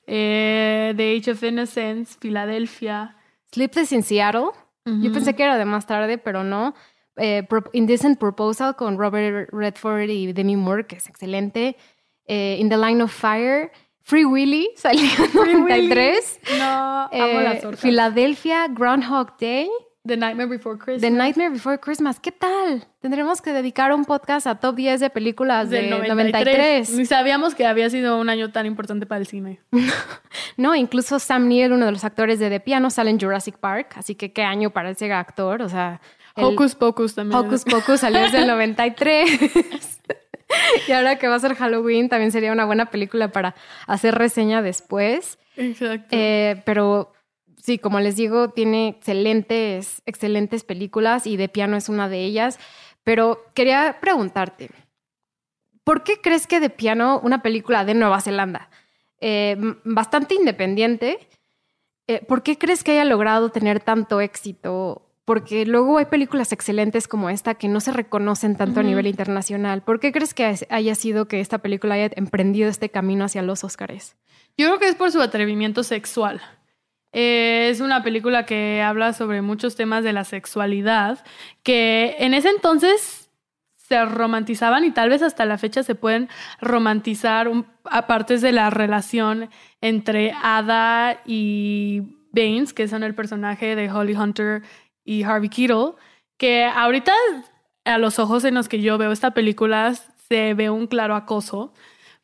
Eh, 0.05 0.93
The 0.97 1.17
Age 1.17 1.31
of 1.31 1.43
Innocence, 1.43 2.17
Filadelfia. 2.19 3.15
Sleepless 3.53 3.93
in 3.93 4.03
Seattle. 4.03 4.49
Yo 4.85 5.11
pensé 5.11 5.33
que 5.33 5.43
era 5.43 5.57
de 5.57 5.65
más 5.65 5.85
tarde, 5.85 6.17
pero 6.17 6.43
no. 6.43 6.73
Eh, 7.17 7.45
Indecent 7.73 8.19
Proposal 8.19 8.75
con 8.75 8.97
Robert 8.97 9.49
Redford 9.51 10.09
y 10.09 10.31
Demi 10.33 10.55
Moore, 10.55 10.87
que 10.87 10.97
es 10.97 11.07
excelente. 11.07 11.77
Eh, 12.25 12.57
In 12.59 12.69
the 12.69 12.77
Line 12.77 13.01
of 13.01 13.11
Fire. 13.11 13.71
Free 14.07 14.23
Willy 14.23 14.69
salió 14.77 15.03
en 15.03 15.33
93. 15.33 16.39
No, 16.59 16.65
amo 16.65 17.11
eh, 17.11 17.61
Philadelphia, 17.81 18.67
Groundhog 18.69 19.37
Day. 19.37 19.69
The 20.05 20.15
Nightmare 20.15 20.47
Before 20.47 20.77
Christmas. 20.77 21.01
The 21.01 21.11
Nightmare 21.11 21.49
Before 21.49 21.77
Christmas. 21.77 22.17
¿Qué 22.21 22.31
tal? 22.31 22.87
Tendremos 23.01 23.41
que 23.41 23.51
dedicar 23.51 23.91
un 23.91 24.05
podcast 24.05 24.47
a 24.47 24.55
top 24.55 24.75
10 24.75 25.01
de 25.01 25.09
películas 25.09 25.69
de 25.69 25.89
93. 25.89 26.89
Ni 26.91 27.05
sabíamos 27.05 27.53
que 27.53 27.65
había 27.65 27.89
sido 27.89 28.17
un 28.17 28.29
año 28.29 28.49
tan 28.53 28.65
importante 28.65 29.05
para 29.05 29.19
el 29.19 29.27
cine. 29.27 29.59
no, 30.55 30.73
incluso 30.73 31.19
Sam 31.19 31.49
Neill, 31.49 31.73
uno 31.73 31.87
de 31.87 31.91
los 31.91 32.05
actores 32.05 32.39
de 32.39 32.49
The 32.49 32.61
Piano, 32.61 32.89
sale 32.89 33.09
en 33.09 33.19
Jurassic 33.19 33.57
Park. 33.57 33.95
Así 33.97 34.15
que 34.15 34.31
qué 34.31 34.43
año 34.43 34.69
para 34.69 34.91
ese 34.91 35.11
actor. 35.11 35.61
O 35.61 35.67
sea. 35.67 35.99
Hocus 36.37 36.75
Pocus 36.75 37.13
también. 37.13 37.37
Hocus 37.37 37.65
Pocus 37.65 37.99
salió 37.99 38.21
desde 38.21 38.37
el 38.37 38.47
93. 38.47 39.97
Y 40.87 40.91
ahora 40.91 41.17
que 41.17 41.27
va 41.27 41.35
a 41.35 41.39
ser 41.39 41.55
Halloween, 41.55 42.09
también 42.09 42.31
sería 42.31 42.51
una 42.51 42.65
buena 42.65 42.87
película 42.89 43.31
para 43.31 43.55
hacer 43.85 44.15
reseña 44.15 44.61
después. 44.61 45.37
Exacto. 45.55 46.07
Eh, 46.11 46.61
pero 46.65 47.13
sí, 47.61 47.77
como 47.77 47.99
les 47.99 48.15
digo, 48.15 48.49
tiene 48.49 48.87
excelentes, 48.87 50.01
excelentes 50.05 50.63
películas 50.63 51.27
y 51.27 51.37
De 51.37 51.49
Piano 51.49 51.77
es 51.77 51.89
una 51.89 52.09
de 52.09 52.23
ellas. 52.23 52.59
Pero 53.03 53.45
quería 53.53 53.97
preguntarte, 54.01 54.69
¿por 55.83 56.03
qué 56.03 56.19
crees 56.21 56.47
que 56.47 56.59
De 56.59 56.69
Piano, 56.69 57.19
una 57.23 57.41
película 57.41 57.85
de 57.85 57.93
Nueva 57.93 58.21
Zelanda, 58.21 58.69
eh, 59.19 59.57
bastante 59.83 60.35
independiente, 60.35 61.19
eh, 62.07 62.23
¿por 62.25 62.43
qué 62.43 62.57
crees 62.57 62.83
que 62.83 62.91
haya 62.91 63.05
logrado 63.05 63.49
tener 63.49 63.79
tanto 63.79 64.21
éxito? 64.21 65.06
Porque 65.27 65.65
luego 65.65 65.97
hay 65.97 66.05
películas 66.05 66.53
excelentes 66.53 67.05
como 67.05 67.29
esta 67.29 67.55
que 67.55 67.67
no 67.67 67.81
se 67.81 67.91
reconocen 67.91 68.55
tanto 68.55 68.79
a 68.79 68.83
nivel 68.83 69.07
internacional. 69.07 69.81
¿Por 69.81 69.99
qué 69.99 70.13
crees 70.13 70.33
que 70.33 70.55
haya 70.69 70.95
sido 70.95 71.27
que 71.27 71.41
esta 71.41 71.57
película 71.57 71.95
haya 71.95 72.09
emprendido 72.15 72.69
este 72.69 72.87
camino 72.87 73.25
hacia 73.25 73.41
los 73.41 73.65
Oscars? 73.65 74.15
Yo 74.57 74.67
creo 74.67 74.79
que 74.79 74.87
es 74.87 74.95
por 74.95 75.11
su 75.11 75.19
atrevimiento 75.19 75.83
sexual. 75.83 76.39
Eh, 77.11 77.67
es 77.69 77.81
una 77.81 78.03
película 78.03 78.45
que 78.45 78.81
habla 78.81 79.11
sobre 79.11 79.41
muchos 79.41 79.75
temas 79.75 80.05
de 80.05 80.13
la 80.13 80.23
sexualidad 80.23 81.25
que 81.61 82.15
en 82.19 82.33
ese 82.33 82.47
entonces 82.47 83.29
se 83.75 84.05
romantizaban 84.05 84.85
y 84.85 84.91
tal 84.91 85.09
vez 85.09 85.21
hasta 85.21 85.43
la 85.43 85.57
fecha 85.57 85.83
se 85.83 85.95
pueden 85.95 86.29
romantizar 86.61 87.51
a 87.83 88.07
partes 88.07 88.41
de 88.41 88.53
la 88.53 88.69
relación 88.69 89.49
entre 89.81 90.31
Ada 90.41 91.19
y 91.25 92.15
Baines, 92.31 92.73
que 92.73 92.87
son 92.87 93.03
el 93.03 93.13
personaje 93.13 93.75
de 93.75 93.91
Holly 93.91 94.15
Hunter 94.15 94.63
y 95.07 95.23
Harvey 95.23 95.49
Keitel, 95.49 95.93
que 96.37 96.65
ahorita 96.65 97.13
a 97.85 97.97
los 97.97 98.19
ojos 98.19 98.43
en 98.43 98.53
los 98.53 98.67
que 98.67 98.81
yo 98.81 98.97
veo 98.97 99.13
esta 99.13 99.31
película 99.31 99.95
se 100.27 100.53
ve 100.53 100.69
un 100.69 100.85
claro 100.85 101.15
acoso, 101.15 101.73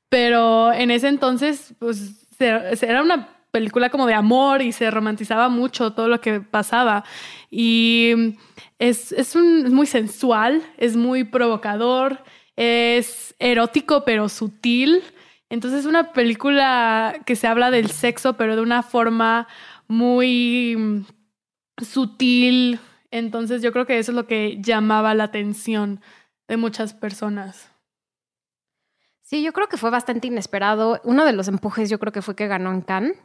pero 0.10 0.74
en 0.74 0.92
ese 0.92 1.08
entonces 1.08 1.74
pues 1.80 2.28
era 2.40 3.02
una 3.02 3.30
película 3.52 3.90
como 3.90 4.06
de 4.06 4.16
amor 4.16 4.62
y 4.62 4.74
se 4.74 4.92
romantizaba 4.92 5.48
mucho 5.48 5.94
todo 5.94 6.10
lo 6.10 6.20
que 6.20 6.42
pasaba. 6.42 7.06
Y 7.50 8.36
es, 8.80 9.14
es, 9.14 9.34
muy 9.36 9.88
sensual, 9.88 10.62
es 10.78 10.98
muy 10.98 11.24
provocador, 11.24 12.22
es 12.58 13.34
erótico 13.40 14.04
pero 14.04 14.28
sutil. 14.28 15.02
Entonces 15.50 15.82
es 15.82 15.86
una 15.86 16.12
película 16.12 17.22
que 17.26 17.38
se 17.38 17.48
habla 17.48 17.72
del 17.72 17.92
sexo 17.92 18.34
pero 18.34 18.58
de 18.58 18.62
una 18.62 18.84
forma 18.84 19.48
muy 19.88 21.06
sutil. 21.84 22.80
Entonces 23.12 23.62
yo 23.62 23.72
creo 23.72 23.86
que 23.86 24.00
eso 24.00 24.12
es 24.12 24.16
lo 24.16 24.28
que 24.28 24.58
llamaba 24.62 25.14
la 25.14 25.26
atención 25.26 26.02
de 26.48 26.58
muchas 26.58 26.94
personas. 26.94 27.73
Sí, 29.24 29.42
yo 29.42 29.54
creo 29.54 29.68
que 29.68 29.78
fue 29.78 29.90
bastante 29.90 30.28
inesperado. 30.28 31.00
Uno 31.04 31.26
de 31.26 31.32
los 31.34 31.48
empujes 31.48 31.90
yo 31.90 31.98
creo 31.98 32.12
que 32.12 32.22
fue 32.22 32.36
que 32.36 32.48
ganó 32.48 32.72
en 32.72 32.82
Cannes 32.82 33.18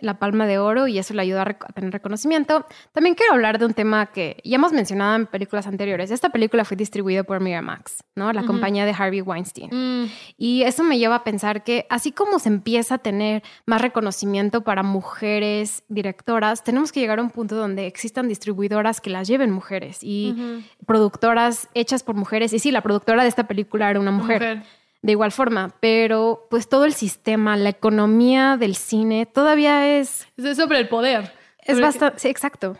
la 0.00 0.18
Palma 0.18 0.46
de 0.46 0.58
Oro 0.58 0.86
y 0.86 0.98
eso 0.98 1.12
le 1.12 1.22
ayudó 1.22 1.42
a, 1.42 1.44
tener 1.74 1.92
reconocimiento. 1.92 2.64
También 2.92 3.14
quiero 3.14 3.34
hablar 3.34 3.58
de 3.58 3.66
un 3.66 3.74
tema 3.74 4.06
que 4.06 4.40
ya 4.44 4.54
hemos 4.56 4.72
mencionado 4.72 5.16
en 5.16 5.26
películas 5.26 5.66
anteriores. 5.66 6.10
Esta 6.10 6.30
película 6.30 6.64
fue 6.64 6.76
distribuida 6.76 7.22
por 7.22 7.40
Miramax, 7.40 8.02
¿no? 8.16 8.32
La 8.32 8.44
compañía 8.44 8.86
de 8.86 8.94
Harvey 8.96 9.20
Weinstein. 9.20 9.68
Mm. 9.70 10.10
Y 10.38 10.62
eso 10.62 10.82
me 10.84 10.98
lleva 10.98 11.16
a 11.16 11.24
pensar 11.24 11.64
que 11.64 11.86
así 11.90 12.12
como 12.12 12.38
se 12.38 12.48
empieza 12.48 12.94
a 12.94 12.98
tener 12.98 13.42
más 13.66 13.82
reconocimiento 13.82 14.62
para 14.62 14.82
mujeres 14.82 15.84
directoras, 15.88 16.64
tenemos 16.64 16.90
que 16.90 17.00
llegar 17.00 17.18
a 17.18 17.22
un 17.22 17.30
punto 17.30 17.54
donde 17.54 17.86
existan 17.86 18.28
distribuidoras 18.28 19.00
que 19.00 19.10
las 19.10 19.28
lleven 19.28 19.50
mujeres 19.50 19.98
y 20.00 20.64
productoras 20.86 21.68
hechas 21.74 22.02
por 22.02 22.14
mujeres. 22.14 22.54
Y 22.54 22.58
sí, 22.58 22.70
la 22.70 22.80
productora 22.80 23.22
de 23.22 23.28
esta 23.28 23.46
película 23.46 23.90
era 23.90 24.00
una 24.00 24.12
mujer 24.12 24.62
de 25.02 25.12
igual 25.12 25.32
forma, 25.32 25.74
pero 25.80 26.46
pues 26.48 26.68
todo 26.68 26.84
el 26.84 26.94
sistema, 26.94 27.56
la 27.56 27.70
economía 27.70 28.56
del 28.56 28.76
cine 28.76 29.26
todavía 29.26 29.98
es... 29.98 30.28
Es 30.36 30.56
sobre 30.56 30.78
el 30.78 30.88
poder. 30.88 31.32
Es 31.58 31.80
bastante, 31.80 32.20
sí, 32.20 32.28
exacto. 32.28 32.78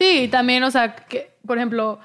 Sí, 0.00 0.28
también, 0.30 0.62
o 0.62 0.70
sea, 0.70 0.94
que, 0.94 1.36
por 1.44 1.58
ejemplo, 1.58 1.98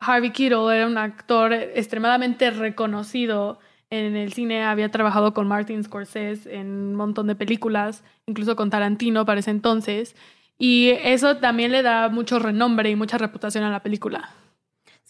Harvey 0.00 0.30
Keitel 0.30 0.70
era 0.72 0.86
un 0.86 0.96
actor 0.96 1.52
extremadamente 1.52 2.50
reconocido 2.50 3.58
en 3.90 4.16
el 4.16 4.32
cine, 4.32 4.64
había 4.64 4.90
trabajado 4.90 5.34
con 5.34 5.46
Martin 5.46 5.84
Scorsese 5.84 6.54
en 6.54 6.66
un 6.66 6.94
montón 6.94 7.26
de 7.26 7.36
películas, 7.36 8.02
incluso 8.26 8.56
con 8.56 8.70
Tarantino 8.70 9.24
para 9.26 9.40
ese 9.40 9.50
entonces, 9.50 10.16
y 10.58 10.90
eso 11.02 11.36
también 11.36 11.72
le 11.72 11.82
da 11.82 12.08
mucho 12.08 12.38
renombre 12.38 12.90
y 12.90 12.96
mucha 12.96 13.18
reputación 13.18 13.64
a 13.64 13.70
la 13.70 13.82
película. 13.82 14.30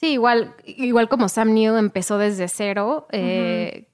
Sí, 0.04 0.12
igual, 0.12 0.54
igual 0.66 1.08
como 1.08 1.30
Sam 1.30 1.54
Neill 1.54 1.78
empezó 1.78 2.18
desde 2.18 2.46
cero, 2.48 3.06
eh, 3.10 3.88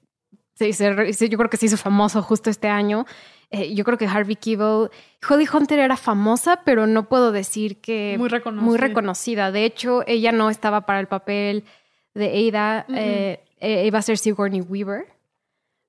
yo 0.59 1.37
creo 1.37 1.49
que 1.49 1.55
se 1.55 1.67
hizo 1.67 1.77
famoso 1.77 2.21
justo 2.21 2.49
este 2.49 2.67
año. 2.67 3.05
Eh, 3.49 3.73
yo 3.73 3.85
creo 3.85 3.97
que 3.97 4.07
Harvey 4.07 4.35
Keitel, 4.35 4.89
Holly 5.29 5.47
Hunter 5.53 5.79
era 5.79 5.95
famosa, 5.95 6.63
pero 6.65 6.85
no 6.85 7.07
puedo 7.07 7.31
decir 7.31 7.79
que 7.79 8.17
muy 8.19 8.27
reconocida. 8.27 8.65
Muy 8.65 8.77
reconocida. 8.77 9.51
De 9.53 9.63
hecho, 9.63 10.03
ella 10.05 10.33
no 10.33 10.49
estaba 10.49 10.85
para 10.85 10.99
el 10.99 11.07
papel 11.07 11.63
de 12.13 12.49
Ada, 12.49 12.85
eh, 12.89 13.39
iba 13.85 13.99
a 13.99 14.01
ser 14.01 14.17
Sigourney 14.17 14.59
Weaver, 14.59 15.07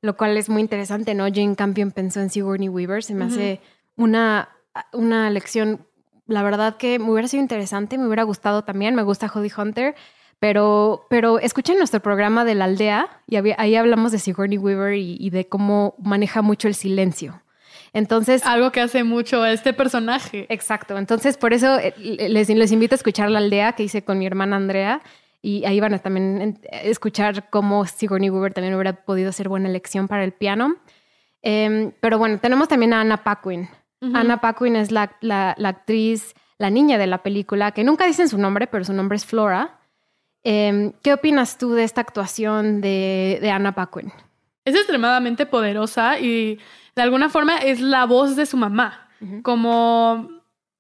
lo 0.03 0.17
cual 0.17 0.37
es 0.37 0.49
muy 0.49 0.63
interesante, 0.63 1.17
¿no? 1.17 1.25
Jane 1.25 1.57
Campion 1.57 1.91
pensó 1.91 2.21
en 2.21 2.31
Sigourney 2.31 2.69
Weaver, 2.69 3.03
se 3.03 3.15
me 3.15 3.25
hace 3.25 3.61
una, 3.97 4.51
una 4.93 5.31
lección 5.31 5.85
la 6.27 6.43
verdad 6.43 6.77
que 6.77 6.99
me 6.99 7.11
hubiera 7.11 7.29
sido 7.29 7.43
interesante, 7.43 7.99
me 7.99 8.07
hubiera 8.07 8.23
gustado 8.23 8.63
también, 8.63 8.95
me 8.95 9.03
gusta 9.03 9.31
Holly 9.33 9.51
Hunter, 9.57 9.95
pero, 10.43 11.07
pero 11.09 11.39
escuchen 11.39 11.79
nuestro 11.79 12.01
programa 12.01 12.45
de 12.45 12.57
la 12.57 12.65
aldea 12.65 13.23
y 13.29 13.37
ahí 13.37 13.77
hablamos 13.77 14.11
de 14.11 14.19
Sigourney 14.19 14.59
Weaver 14.59 14.95
y, 14.97 15.31
de 15.31 15.47
cómo 15.49 15.95
maneja 15.99 16.43
mucho 16.43 16.67
el 16.67 16.75
silencio. 16.75 17.41
Entonces. 17.93 18.45
Algo 18.45 18.73
que 18.73 18.81
hace 18.81 19.05
mucho 19.05 19.43
a 19.43 19.53
este 19.53 19.73
personaje. 19.73 20.47
Exacto. 20.49 20.99
Entonces, 20.99 21.37
por 21.37 21.53
eso 21.53 21.79
eh, 21.79 21.95
les, 22.29 22.49
les 22.49 22.73
invito 22.73 22.95
a 22.95 22.97
escuchar 22.97 23.31
la 23.31 23.39
aldea 23.39 23.75
que 23.75 23.85
hice 23.85 24.03
con 24.03 24.19
mi 24.19 24.27
hermana 24.27 24.57
Andrea. 24.57 25.03
Y 25.43 25.65
ahí 25.65 25.79
van 25.79 25.95
a 25.95 25.99
también 26.01 26.59
escuchar 26.73 27.49
cómo 27.49 27.87
Sigourney 27.87 28.31
Weaver 28.31 28.53
también 28.53 28.75
hubiera 28.75 29.05
podido 29.05 29.31
ser 29.31 29.49
buena 29.49 29.69
elección 29.69 30.09
para 30.09 30.25
el 30.25 30.33
piano. 30.33 30.77
Em, 31.43 31.93
pero 32.01 32.19
bueno, 32.19 32.39
tenemos 32.39 32.67
también 32.67 32.93
a 32.95 33.01
Anna 33.01 33.23
Paquin. 33.23 33.69
Anna 34.15 34.41
Paquin 34.41 34.77
es 34.77 34.91
la, 34.91 35.11
actriz, 35.65 36.35
la 36.59 36.71
niña 36.71 36.99
de 36.99 37.07
la 37.07 37.23
película, 37.23 37.73
que 37.73 37.85
nunca 37.85 38.07
dicen 38.07 38.29
su 38.29 38.39
nombre, 38.39 38.67
pero 38.67 38.85
su 38.85 38.93
nombre 38.93 39.17
es 39.17 39.25
Flora. 39.25 39.79
Em, 40.45 40.93
¿Qué 41.03 41.13
opinas 41.13 41.57
tú 41.57 41.73
de 41.73 41.85
esta 41.85 42.01
actuación 42.01 42.81
de, 42.81 43.39
de 43.41 43.51
Anna 43.51 43.75
Paquin? 43.75 44.13
Es 44.65 44.75
extremadamente 44.75 45.47
poderosa 45.47 46.19
y 46.19 46.59
de 46.95 47.03
alguna 47.03 47.29
forma 47.29 47.59
es 47.59 47.81
la 47.81 48.07
voz 48.07 48.37
de 48.37 48.47
su 48.47 48.57
mamá. 48.57 49.09
como, 49.43 50.29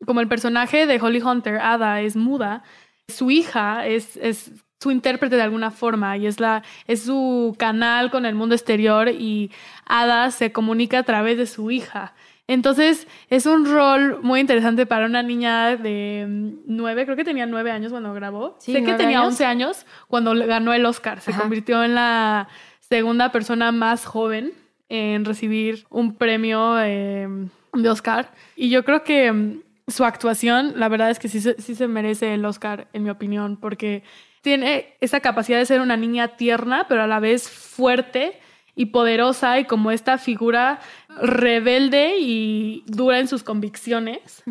como 0.04 0.20
el 0.20 0.26
personaje 0.26 0.86
de 0.86 1.00
Holly 1.00 1.22
Hunter, 1.22 1.60
Ada, 1.60 2.00
es 2.00 2.16
muda, 2.16 2.64
su 3.06 3.30
hija 3.30 3.86
es, 3.86 4.16
es 4.16 4.50
su 4.80 4.90
intérprete 4.90 5.36
de 5.36 5.42
alguna 5.42 5.70
forma 5.70 6.16
y 6.16 6.26
es, 6.26 6.40
la, 6.40 6.64
es 6.88 7.04
su 7.04 7.54
canal 7.56 8.10
con 8.10 8.26
el 8.26 8.34
mundo 8.34 8.56
exterior 8.56 9.08
y 9.08 9.52
Ada 9.86 10.32
se 10.32 10.50
comunica 10.50 10.98
a 10.98 11.02
través 11.04 11.38
de 11.38 11.46
su 11.46 11.70
hija. 11.70 12.14
Entonces, 12.52 13.08
es 13.30 13.46
un 13.46 13.64
rol 13.64 14.20
muy 14.22 14.40
interesante 14.40 14.84
para 14.84 15.06
una 15.06 15.22
niña 15.22 15.76
de 15.78 16.26
mm, 16.28 16.50
nueve, 16.66 17.04
creo 17.04 17.16
que 17.16 17.24
tenía 17.24 17.46
nueve 17.46 17.70
años 17.70 17.92
cuando 17.92 18.12
grabó. 18.12 18.56
sé 18.58 18.84
que 18.84 18.92
tenía 18.92 19.24
once 19.24 19.46
años 19.46 19.86
cuando 20.06 20.34
ganó 20.34 20.74
el 20.74 20.84
Oscar. 20.84 21.22
Se 21.22 21.32
convirtió 21.32 21.82
en 21.82 21.94
la 21.94 22.48
segunda 22.80 23.32
persona 23.32 23.72
más 23.72 24.04
joven 24.04 24.52
en 24.90 25.24
recibir 25.24 25.86
un 25.88 26.14
premio 26.16 26.78
em, 26.78 27.48
de 27.72 27.88
Oscar. 27.88 28.32
Y 28.54 28.68
yo 28.68 28.84
creo 28.84 29.02
que 29.02 29.32
mm, 29.32 29.62
su 29.88 30.04
actuación, 30.04 30.74
la 30.76 30.90
verdad 30.90 31.08
es 31.08 31.18
que 31.18 31.28
sí, 31.28 31.40
sí 31.40 31.74
se 31.74 31.88
merece 31.88 32.34
el 32.34 32.44
Oscar, 32.44 32.86
en 32.92 33.04
mi 33.04 33.08
opinión, 33.08 33.56
porque 33.56 34.02
tiene 34.42 34.96
esa 35.00 35.20
capacidad 35.20 35.56
de 35.56 35.64
ser 35.64 35.80
una 35.80 35.96
niña 35.96 36.36
tierna, 36.36 36.84
pero 36.86 37.02
a 37.02 37.06
la 37.06 37.18
vez 37.18 37.48
fuerte 37.48 38.41
y 38.74 38.86
poderosa 38.86 39.58
y 39.58 39.64
como 39.64 39.90
esta 39.90 40.18
figura 40.18 40.80
rebelde 41.20 42.18
y 42.18 42.84
dura 42.86 43.18
en 43.18 43.28
sus 43.28 43.42
convicciones, 43.42 44.42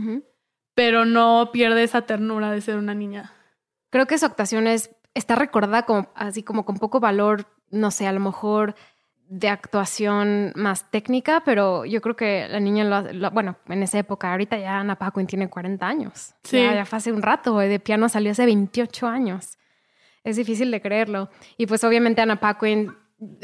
pero 0.76 1.06
no 1.06 1.50
pierde 1.52 1.84
esa 1.84 2.04
ternura 2.04 2.52
de 2.52 2.62
ser 2.62 2.78
una 2.78 2.94
niña. 2.94 3.34
Creo 3.90 4.08
que 4.08 4.18
su 4.18 4.26
actuación 4.26 4.68
es, 4.68 4.92
está 5.14 5.36
recordada 5.36 5.86
como, 5.86 6.10
así 6.16 6.44
como 6.44 6.66
con 6.66 6.78
poco 6.78 7.00
valor, 7.00 7.46
no 7.70 7.92
sé, 7.92 8.08
a 8.08 8.12
lo 8.12 8.20
mejor 8.20 8.76
de 9.28 9.48
actuación 9.48 10.52
más 10.56 10.92
técnica, 10.92 11.42
pero 11.46 11.86
yo 11.86 12.02
creo 12.02 12.18
que 12.18 12.48
la 12.50 12.60
niña, 12.60 12.84
lo, 13.14 13.32
bueno, 13.32 13.56
en 13.70 13.82
esa 13.82 13.98
época, 13.98 14.32
ahorita 14.32 14.58
ya 14.58 14.80
Ana 14.80 14.98
Paquin 14.98 15.26
tiene 15.26 15.50
40 15.50 15.88
años. 15.88 16.36
Sí. 16.44 16.62
Ya, 16.62 16.86
fue 16.86 16.98
hace 16.98 17.14
un 17.14 17.22
rato, 17.22 17.58
de 17.58 17.80
piano 17.80 18.10
salió 18.10 18.32
hace 18.32 18.46
28 18.46 19.08
años. 19.08 19.58
Es 20.26 20.36
difícil 20.36 20.70
de 20.70 20.82
creerlo. 20.82 21.30
Y 21.58 21.66
pues 21.66 21.84
obviamente 21.86 22.22
Ana 22.22 22.42
Paquin 22.42 22.94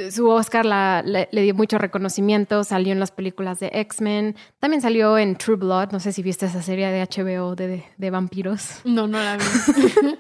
su 0.10 0.28
Oscar 0.30 0.66
le, 0.66 1.28
dio 1.32 1.54
mucho 1.54 1.78
reconocimiento, 1.78 2.64
salió 2.64 2.92
en 2.92 3.00
las 3.00 3.12
películas 3.12 3.60
de 3.60 3.70
X-Men, 3.74 4.36
también 4.60 4.82
salió 4.82 5.18
en 5.18 5.36
True 5.36 5.58
Blood, 5.58 5.92
no 5.92 6.00
sé 6.00 6.12
si 6.12 6.24
viste 6.24 6.48
esa 6.48 6.62
serie 6.64 6.88
de 6.88 7.04
HBO 7.04 7.56
de, 7.56 8.10
vampiros. 8.10 8.82
No, 8.86 9.08
no 9.08 9.20
la 9.20 9.38
vi. 9.38 9.44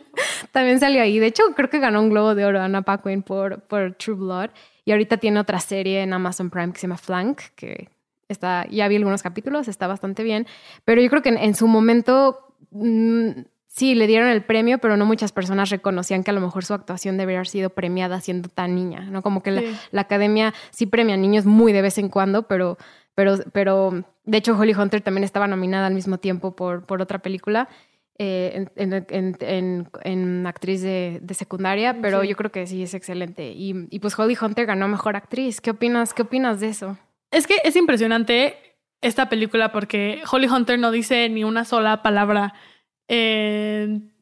también 0.52 0.80
salió 0.80 1.02
ahí, 1.02 1.18
de 1.18 1.28
hecho 1.28 1.44
creo 1.56 1.70
que 1.70 1.80
ganó 1.80 2.02
un 2.02 2.10
Globo 2.10 2.36
de 2.36 2.46
Oro 2.46 2.62
Anna 2.62 2.84
Paquin 2.84 3.24
por, 3.24 3.62
por 3.62 3.96
True 3.96 4.16
Blood 4.16 4.50
y 4.86 4.92
ahorita 4.92 5.18
tiene 5.18 5.40
otra 5.40 5.60
serie 5.60 6.04
en 6.04 6.14
Amazon 6.14 6.50
Prime 6.50 6.72
que 6.72 6.80
se 6.80 6.88
llama 6.88 6.98
Flank, 6.98 7.42
que 7.56 7.90
está, 8.28 8.68
ya 8.70 8.88
vi 8.88 8.98
algunos 8.98 9.24
capítulos, 9.24 9.68
está 9.68 9.88
bastante 9.88 10.24
bien, 10.24 10.46
pero 10.86 11.02
yo 11.02 11.10
creo 11.10 11.22
que 11.22 11.30
en, 11.30 11.56
su 11.56 11.68
momento... 11.68 12.56
Mm, 12.72 13.32
sí, 13.78 13.94
le 13.94 14.08
dieron 14.08 14.28
el 14.28 14.42
premio, 14.42 14.80
pero 14.80 14.98
no 14.98 15.06
muchas 15.06 15.32
personas 15.32 15.70
reconocían 15.70 16.24
que 16.24 16.32
a 16.32 16.34
lo 16.34 16.42
mejor 16.42 16.66
su 16.66 16.74
actuación 16.74 17.16
debería 17.16 17.38
haber 17.38 17.48
sido 17.48 17.70
premiada 17.70 18.20
siendo 18.22 18.50
tan 18.50 18.74
niña, 18.74 19.02
¿no? 19.02 19.22
Como 19.22 19.44
que 19.44 19.52
la, 19.92 20.02
academia 20.02 20.56
sí 20.72 20.88
premia 20.88 21.14
a 21.14 21.18
niños 21.18 21.46
muy 21.46 21.74
de 21.74 21.84
vez 21.84 22.00
en 22.00 22.10
cuando, 22.10 22.48
pero, 22.48 22.80
pero, 23.14 23.36
pero 23.54 24.04
de 24.24 24.38
hecho 24.38 24.58
Holly 24.58 24.74
Hunter 24.74 25.02
también 25.02 25.24
estaba 25.24 25.46
nominada 25.46 25.86
al 25.86 25.94
mismo 25.94 26.18
tiempo 26.18 26.56
por, 26.56 26.88
por 26.88 27.04
otra 27.04 27.20
película. 27.20 27.70
Eh, 28.20 28.66
en, 28.78 30.48
actriz 30.48 30.82
de, 30.82 31.22
secundaria, 31.36 32.02
pero 32.02 32.24
yo 32.24 32.36
creo 32.36 32.52
que 32.52 32.66
sí 32.66 32.82
es 32.82 32.96
excelente. 32.96 33.52
Y, 33.52 33.86
y, 33.92 34.00
pues 34.00 34.18
Holly 34.18 34.36
Hunter 34.42 34.66
ganó 34.66 34.88
mejor 34.88 35.16
actriz. 35.16 35.62
¿Qué 35.62 35.70
opinas? 35.70 36.16
¿Qué 36.16 36.24
opinas 36.24 36.60
de 36.60 36.70
eso? 36.70 36.98
Es 37.30 37.46
que 37.46 37.58
es 37.64 37.76
impresionante 37.76 38.58
esta 39.02 39.30
película 39.30 39.72
porque 39.72 40.24
Holly 40.32 40.48
Hunter 40.48 40.80
no 40.80 40.90
dice 40.90 41.30
ni 41.30 41.44
una 41.44 41.64
sola 41.64 42.02
palabra 42.02 42.56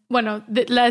bueno, 0.09 0.43
la 0.67 0.87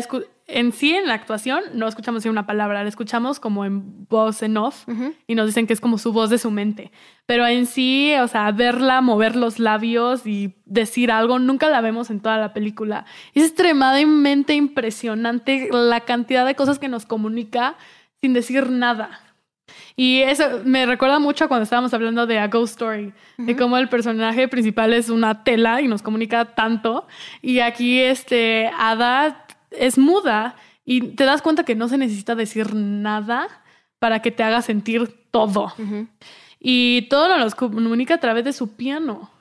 en 0.47 0.73
sí, 0.73 0.93
en 0.93 1.07
la 1.07 1.15
actuación, 1.15 1.63
no 1.73 1.87
escuchamos 1.87 2.23
ni 2.23 2.29
una 2.29 2.45
palabra, 2.45 2.83
la 2.83 2.89
escuchamos 2.89 3.39
como 3.39 3.65
en 3.65 4.05
voz 4.07 4.43
en 4.43 4.57
off 4.57 4.87
y 5.25 5.33
nos 5.33 5.47
dicen 5.47 5.65
que 5.65 5.73
es 5.73 5.81
como 5.81 5.97
su 5.97 6.13
voz 6.13 6.29
de 6.29 6.37
su 6.37 6.51
mente. 6.51 6.91
Pero 7.25 7.47
en 7.47 7.65
sí, 7.65 8.13
o 8.21 8.27
sea, 8.27 8.51
verla 8.51 9.01
mover 9.01 9.35
los 9.35 9.57
labios 9.57 10.27
y 10.27 10.53
decir 10.65 11.11
algo, 11.11 11.39
nunca 11.39 11.69
la 11.69 11.81
vemos 11.81 12.11
en 12.11 12.19
toda 12.19 12.37
la 12.37 12.53
película. 12.53 13.05
Es 13.33 13.43
extremadamente 13.43 14.53
impresionante 14.53 15.69
la 15.71 16.01
cantidad 16.01 16.45
de 16.45 16.55
cosas 16.55 16.77
que 16.77 16.89
nos 16.89 17.07
comunica 17.07 17.75
sin 18.21 18.33
decir 18.33 18.69
nada. 18.69 19.24
Y 19.95 20.21
eso 20.21 20.61
me 20.63 20.85
recuerda 20.85 21.19
mucho 21.19 21.45
a 21.45 21.47
cuando 21.47 21.63
estábamos 21.63 21.93
hablando 21.93 22.27
de 22.27 22.39
A 22.39 22.47
Ghost 22.47 22.73
Story, 22.73 23.13
de 23.37 23.55
cómo 23.55 23.77
el 23.77 23.89
personaje 23.89 24.47
principal 24.47 24.93
es 24.93 25.09
una 25.09 25.43
tela 25.43 25.81
y 25.81 25.87
nos 25.87 26.01
comunica 26.01 26.53
tanto. 26.55 27.07
Y 27.41 27.59
aquí, 27.59 27.99
este, 27.99 28.69
Ada 28.77 29.45
es 29.71 29.97
muda 29.97 30.55
y 30.83 31.01
te 31.01 31.23
das 31.23 31.41
cuenta 31.41 31.63
que 31.63 31.75
no 31.75 31.87
se 31.87 31.97
necesita 31.97 32.35
decir 32.35 32.75
nada 32.75 33.47
para 33.99 34.21
que 34.21 34.31
te 34.31 34.43
haga 34.43 34.61
sentir 34.61 35.27
todo. 35.31 35.73
Y 36.59 37.03
todo 37.09 37.37
nos 37.37 37.55
comunica 37.55 38.15
a 38.15 38.19
través 38.19 38.43
de 38.43 38.53
su 38.53 38.75
piano. 38.75 39.31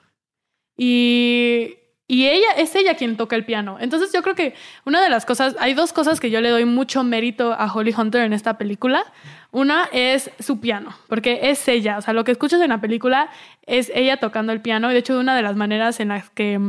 Y 0.77 1.77
y 2.07 2.27
ella 2.27 2.49
es 2.59 2.75
ella 2.75 2.97
quien 2.97 3.17
toca 3.17 3.35
el 3.35 3.47
piano. 3.47 3.79
Entonces 3.81 4.13
yo 4.13 4.23
creo 4.23 4.35
que 4.35 4.55
una 4.85 5.03
de 5.03 5.09
las 5.09 5.25
cosas, 5.25 5.57
hay 5.59 5.73
dos 5.73 5.93
cosas 5.95 6.21
que 6.21 6.31
yo 6.31 6.41
le 6.43 6.51
doy 6.51 6.67
mucho 6.67 7.03
mérito 7.03 7.55
a 7.55 7.73
Holly 7.73 7.95
Hunter 7.97 8.23
en 8.23 8.35
esta 8.35 8.59
película. 8.59 9.05
Una 9.51 9.89
es 9.91 10.31
su 10.39 10.61
piano, 10.61 10.95
porque 11.09 11.51
es 11.51 11.67
ella. 11.67 11.97
O 11.97 12.03
sea, 12.03 12.13
lo 12.13 12.25
que 12.25 12.33
escuchas 12.33 12.61
en 12.61 12.71
la 12.71 12.81
película 12.81 13.31
es 13.67 13.91
ella 13.95 14.19
tocando 14.19 14.53
el 14.53 14.61
piano. 14.61 14.91
Y 14.91 14.93
de 14.93 15.01
hecho, 15.01 15.19
una 15.19 15.35
de 15.35 15.43
las 15.43 15.57
maneras 15.57 15.99
en 15.99 16.09
las 16.09 16.29
que 16.31 16.61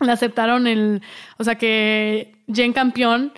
la 0.00 0.12
aceptaron 0.12 0.66
el, 0.66 1.00
o 1.38 1.44
sea, 1.44 1.54
que 1.56 2.34
Jane 2.52 2.74
Campion 2.74 3.32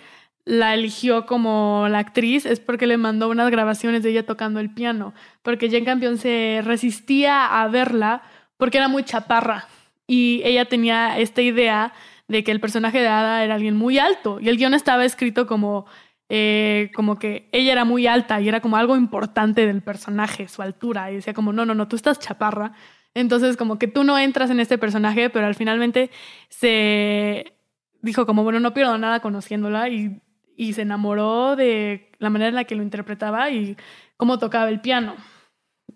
la 0.44 0.74
eligió 0.74 1.26
como 1.26 1.86
la 1.88 2.00
actriz 2.00 2.44
es 2.44 2.60
porque 2.60 2.86
le 2.86 2.96
mandó 2.96 3.28
unas 3.28 3.50
grabaciones 3.50 4.02
de 4.02 4.10
ella 4.10 4.26
tocando 4.26 4.60
el 4.60 4.70
piano, 4.70 5.14
porque 5.42 5.70
Jane 5.70 5.84
Campion 5.84 6.18
se 6.18 6.60
resistía 6.64 7.62
a 7.62 7.68
verla 7.68 8.22
porque 8.56 8.78
era 8.78 8.88
muy 8.88 9.04
chaparra 9.04 9.68
y 10.06 10.42
ella 10.44 10.66
tenía 10.66 11.18
esta 11.18 11.42
idea 11.42 11.92
de 12.28 12.44
que 12.44 12.52
el 12.52 12.60
personaje 12.60 13.00
de 13.00 13.08
Ada 13.08 13.44
era 13.44 13.54
alguien 13.54 13.76
muy 13.76 13.98
alto 13.98 14.38
y 14.40 14.48
el 14.48 14.56
guion 14.56 14.74
estaba 14.74 15.04
escrito 15.04 15.46
como, 15.46 15.86
eh, 16.28 16.90
como 16.94 17.18
que 17.18 17.48
ella 17.52 17.72
era 17.72 17.84
muy 17.84 18.06
alta 18.06 18.40
y 18.40 18.48
era 18.48 18.60
como 18.60 18.76
algo 18.76 18.96
importante 18.96 19.66
del 19.66 19.82
personaje, 19.82 20.48
su 20.48 20.62
altura. 20.62 21.10
Y 21.10 21.16
decía 21.16 21.34
como, 21.34 21.52
no, 21.52 21.64
no, 21.66 21.74
no, 21.74 21.88
tú 21.88 21.96
estás 21.96 22.18
chaparra. 22.18 22.72
Entonces 23.14 23.56
como 23.56 23.78
que 23.78 23.88
tú 23.88 24.04
no 24.04 24.18
entras 24.18 24.50
en 24.50 24.60
este 24.60 24.78
personaje, 24.78 25.30
pero 25.30 25.46
al 25.46 25.54
finalmente 25.54 26.10
se 26.48 27.54
dijo 28.02 28.26
como, 28.26 28.42
bueno, 28.42 28.60
no 28.60 28.74
pierdo 28.74 28.98
nada 28.98 29.20
conociéndola 29.20 29.88
y, 29.88 30.20
y 30.56 30.72
se 30.72 30.82
enamoró 30.82 31.56
de 31.56 32.10
la 32.18 32.30
manera 32.30 32.48
en 32.48 32.54
la 32.56 32.64
que 32.64 32.74
lo 32.74 32.82
interpretaba 32.82 33.50
y 33.50 33.76
cómo 34.16 34.38
tocaba 34.38 34.68
el 34.68 34.80
piano. 34.80 35.16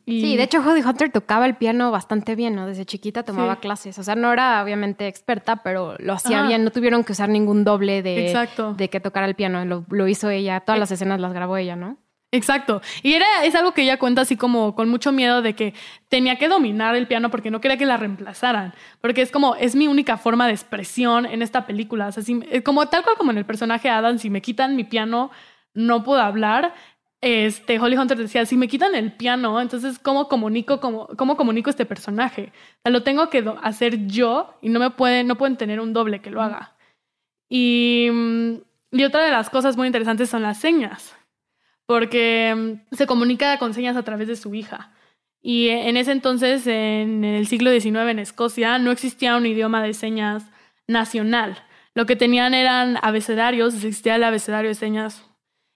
Sí, 0.09 0.37
de 0.37 0.43
hecho, 0.43 0.63
Jodie 0.63 0.83
Hunter 0.83 1.13
tocaba 1.13 1.45
el 1.45 1.57
piano 1.57 1.91
bastante 1.91 2.35
bien, 2.35 2.55
¿no? 2.55 2.67
Desde 2.67 2.87
chiquita 2.87 3.25
tomaba 3.25 3.57
clases. 3.57 3.99
O 3.99 4.03
sea, 4.03 4.15
no 4.15 4.33
era 4.33 4.63
obviamente 4.63 5.07
experta, 5.07 5.57
pero 5.63 5.97
lo 5.99 6.15
hacía 6.15 6.43
bien. 6.43 6.65
No 6.65 6.71
tuvieron 6.71 7.05
que 7.05 7.13
usar 7.13 7.29
ningún 7.29 7.63
doble 7.63 8.03
de, 8.03 8.35
de 8.77 8.91
que 8.91 9.01
tocara 9.01 9.27
el 9.27 9.35
piano. 9.35 9.85
Lo, 9.89 10.09
hizo 10.09 10.31
ella. 10.31 10.61
Todas 10.61 10.79
las 10.79 10.91
escenas 10.91 11.21
las 11.21 11.35
grabó 11.35 11.59
ella, 11.59 11.77
¿no? 11.77 11.99
Exacto. 12.31 12.81
Y 13.03 13.15
era, 13.15 13.27
es 13.45 13.55
algo 13.55 13.73
que 13.73 13.83
ella 13.83 13.99
cuenta 13.99 14.23
así 14.23 14.37
como 14.37 14.75
con 14.75 14.89
mucho 14.89 15.13
miedo 15.13 15.43
de 15.43 15.55
que 15.55 15.75
tenía 16.09 16.37
que 16.37 16.49
dominar 16.49 16.95
el 16.95 17.07
piano 17.07 17.31
porque 17.31 17.51
no 17.51 17.61
quería 17.61 17.77
que 17.77 17.87
la 17.87 17.99
reemplazaran. 17.99 18.75
Porque 19.01 19.21
es 19.21 19.31
como, 19.31 19.57
es 19.57 19.77
mi 19.77 19.89
única 19.89 20.17
forma 20.17 20.47
de 20.47 20.53
expresión 20.53 21.27
en 21.27 21.43
esta 21.43 21.67
película. 21.67 22.09
O 22.09 22.13
sea, 22.13 22.23
como 22.65 22.87
tal 22.87 23.03
cual 23.03 23.17
como 23.17 23.31
en 23.31 23.39
el 23.39 23.47
personaje 23.47 23.91
Adam, 23.91 24.19
si 24.19 24.31
me 24.31 24.41
quitan 24.41 24.75
mi 24.75 24.85
piano, 24.85 25.31
no 25.75 26.03
puedo 26.03 26.21
hablar 26.21 26.75
este, 27.21 27.81
Holly 27.81 27.97
Hunter 27.97 28.17
decía, 28.17 28.47
si 28.47 28.57
me 28.57 28.69
quitan 28.69 28.95
el 28.95 29.13
piano, 29.13 29.61
entonces 29.61 29.99
¿cómo 29.99 30.29
comunico, 30.29 30.81
cómo, 30.81 31.09
cómo 31.17 31.37
comunico 31.37 31.69
este 31.71 31.85
personaje? 31.85 32.53
O 32.53 32.83
sea, 32.83 32.93
lo 32.93 33.03
tengo 33.03 33.29
que 33.29 33.45
hacer 33.63 34.07
yo 34.07 34.55
y 34.63 34.69
no 34.69 34.79
me 34.79 34.91
pueden, 34.91 35.27
no 35.27 35.37
pueden 35.37 35.57
tener 35.57 35.81
un 35.81 35.93
doble 35.93 36.21
que 36.21 36.31
lo 36.31 36.43
haga. 36.43 36.77
Y, 37.49 38.09
mm, 38.13 38.55
y 38.93 39.05
otra 39.05 39.25
de 39.25 39.33
las 39.33 39.51
cosas 39.51 39.77
muy 39.77 39.87
interesantes 39.87 40.31
son 40.31 40.43
las 40.43 40.59
señas, 40.61 41.17
porque 41.87 42.55
mm, 42.57 42.95
se 42.95 43.07
comunica 43.07 43.59
con 43.59 43.75
señas 43.75 43.97
a 43.97 44.05
través 44.05 44.29
de 44.29 44.37
su 44.37 44.55
hija. 44.55 44.93
Y 45.41 45.69
en 45.69 45.97
ese 45.97 46.13
entonces, 46.13 46.67
en 46.67 47.25
el 47.25 47.47
siglo 47.47 47.71
XIX 47.71 48.11
en 48.11 48.19
Escocia, 48.19 48.79
no 48.79 48.91
existía 48.91 49.37
un 49.37 49.47
idioma 49.47 49.83
de 49.83 49.95
señas 49.95 50.45
nacional. 50.87 51.65
Lo 51.95 52.07
que 52.07 52.17
tenían 52.17 52.55
eran 52.55 52.99
abecedarios, 53.03 53.75
existía 53.75 54.17
el 54.17 54.25
abecedario 54.25 54.69
de 54.69 54.75
señas 54.75 55.25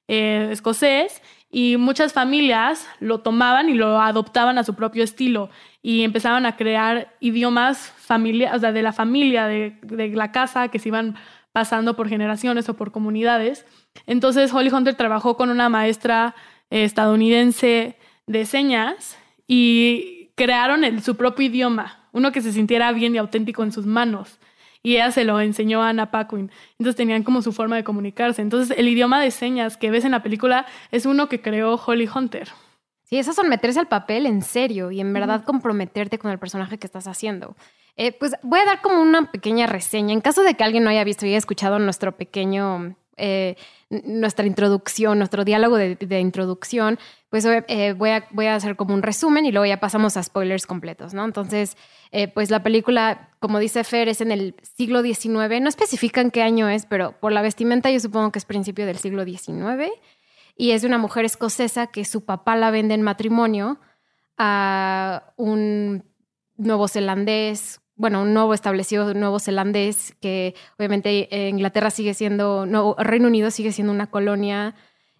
eh, 0.08 0.48
escocés 0.50 1.22
y 1.54 1.76
muchas 1.76 2.14
familias 2.14 2.88
lo 2.98 3.20
tomaban 3.20 3.68
y 3.68 3.74
lo 3.74 4.00
adoptaban 4.00 4.56
a 4.56 4.64
su 4.64 4.74
propio 4.74 5.04
estilo 5.04 5.50
y 5.82 6.02
empezaban 6.02 6.46
a 6.46 6.56
crear 6.56 7.14
idiomas 7.20 7.92
familia, 7.98 8.52
o 8.56 8.58
sea, 8.58 8.72
de 8.72 8.82
la 8.82 8.94
familia, 8.94 9.46
de, 9.46 9.76
la 10.14 10.32
casa, 10.32 10.68
que 10.68 10.78
se 10.78 10.88
iban 10.88 11.14
pasando 11.52 11.94
por 11.94 12.08
generaciones 12.08 12.70
o 12.70 12.74
por 12.74 12.90
comunidades. 12.90 13.66
Entonces 14.06 14.52
Holly 14.52 14.70
Hunter 14.70 14.94
trabajó 14.94 15.36
con 15.36 15.50
una 15.50 15.68
maestra 15.68 16.34
eh, 16.70 16.84
estadounidense 16.84 17.98
de 18.26 18.46
señas 18.46 19.18
y 19.46 20.30
crearon 20.34 21.02
su 21.02 21.16
propio 21.16 21.46
idioma, 21.46 22.08
uno 22.12 22.32
que 22.32 22.40
se 22.40 22.52
sintiera 22.52 22.90
bien 22.92 23.14
y 23.14 23.18
auténtico 23.18 23.62
en 23.62 23.72
sus 23.72 23.84
manos 23.84 24.38
y 24.82 24.94
ella 24.94 25.10
se 25.10 25.24
lo 25.24 25.40
enseñó 25.40 25.82
a 25.82 25.90
Anna 25.90 26.10
Paquin. 26.10 26.50
Entonces 26.72 26.96
tenían 26.96 27.22
como 27.22 27.42
su 27.42 27.52
forma 27.52 27.76
de 27.76 27.84
comunicarse. 27.84 28.42
Entonces 28.42 28.76
el 28.76 28.88
idioma 28.88 29.20
de 29.20 29.30
señas 29.30 29.76
que 29.76 29.90
ves 29.90 30.04
en 30.04 30.10
la 30.10 30.22
película 30.22 30.66
es 30.90 31.06
uno 31.06 31.28
que 31.28 31.40
creó 31.40 31.74
Holly 31.74 32.08
Hunter. 32.12 32.48
Sí, 33.04 33.18
eso 33.18 33.32
son 33.32 33.48
meterse 33.48 33.78
al 33.78 33.88
papel 33.88 34.26
en 34.26 34.42
serio 34.42 34.90
y 34.90 35.00
en 35.00 35.12
verdad 35.12 35.44
comprometerte 35.44 36.18
con 36.18 36.30
el 36.30 36.38
personaje 36.38 36.78
que 36.78 36.86
estás 36.86 37.06
haciendo. 37.06 37.56
Eh, 37.96 38.12
pues 38.12 38.34
voy 38.42 38.60
a 38.60 38.64
dar 38.64 38.80
como 38.80 39.02
una 39.02 39.30
pequeña 39.30 39.66
reseña. 39.66 40.14
En 40.14 40.22
caso 40.22 40.42
de 40.42 40.54
que 40.54 40.64
alguien 40.64 40.82
no 40.82 40.90
haya 40.90 41.04
visto 41.04 41.26
y 41.26 41.28
haya 41.28 41.38
escuchado 41.38 41.78
nuestro 41.78 42.16
pequeño 42.16 42.96
eh, 43.16 43.56
nuestra 43.90 44.46
introducción, 44.46 45.18
nuestro 45.18 45.44
diálogo 45.44 45.76
de, 45.76 46.20
introducción, 46.20 46.98
pues 47.28 47.44
eh, 47.44 47.92
voy, 47.92 48.10
a, 48.10 48.26
voy, 48.30 48.46
a, 48.46 48.54
hacer 48.54 48.74
como 48.76 48.94
un 48.94 49.02
resumen 49.02 49.44
y 49.44 49.52
luego 49.52 49.66
ya 49.66 49.80
pasamos 49.80 50.16
a 50.16 50.22
spoilers 50.22 50.66
completos, 50.66 51.12
¿no? 51.12 51.24
Entonces, 51.24 51.76
eh, 52.10 52.28
pues 52.28 52.50
la 52.50 52.62
película, 52.62 53.30
como 53.38 53.58
dice 53.58 53.84
Fer, 53.84 54.08
es 54.08 54.22
en 54.22 54.32
el 54.32 54.54
siglo 54.62 55.02
XIX, 55.02 55.60
no 55.60 55.68
especifican 55.68 56.30
qué 56.30 56.42
año 56.42 56.68
es, 56.70 56.86
pero 56.86 57.12
por 57.20 57.32
la 57.32 57.42
vestimenta 57.42 57.90
yo 57.90 58.00
supongo 58.00 58.32
que 58.32 58.38
es 58.38 58.46
principio 58.46 58.86
del 58.86 58.96
siglo 58.96 59.24
XIX, 59.24 59.90
y 60.56 60.70
es 60.70 60.82
de 60.82 60.88
una 60.88 60.98
mujer 60.98 61.26
escocesa 61.26 61.88
que 61.88 62.04
su 62.04 62.24
papá 62.24 62.56
la 62.56 62.70
vende 62.70 62.94
en 62.94 63.02
matrimonio 63.02 63.78
a 64.38 65.34
un 65.36 66.04
nuevo 66.56 66.88
zelandés 66.88 67.81
bueno, 67.96 68.22
un 68.22 68.34
nuevo 68.34 68.54
establecido 68.54 69.12
nuevo 69.14 69.38
zelandés, 69.38 70.14
que 70.20 70.54
obviamente 70.78 71.28
eh, 71.30 71.48
Inglaterra 71.48 71.90
sigue 71.90 72.14
siendo, 72.14 72.66
no, 72.66 72.96
Reino 72.98 73.28
Unido 73.28 73.50
sigue 73.50 73.72
siendo 73.72 73.92
una 73.92 74.08
colonia 74.08 74.74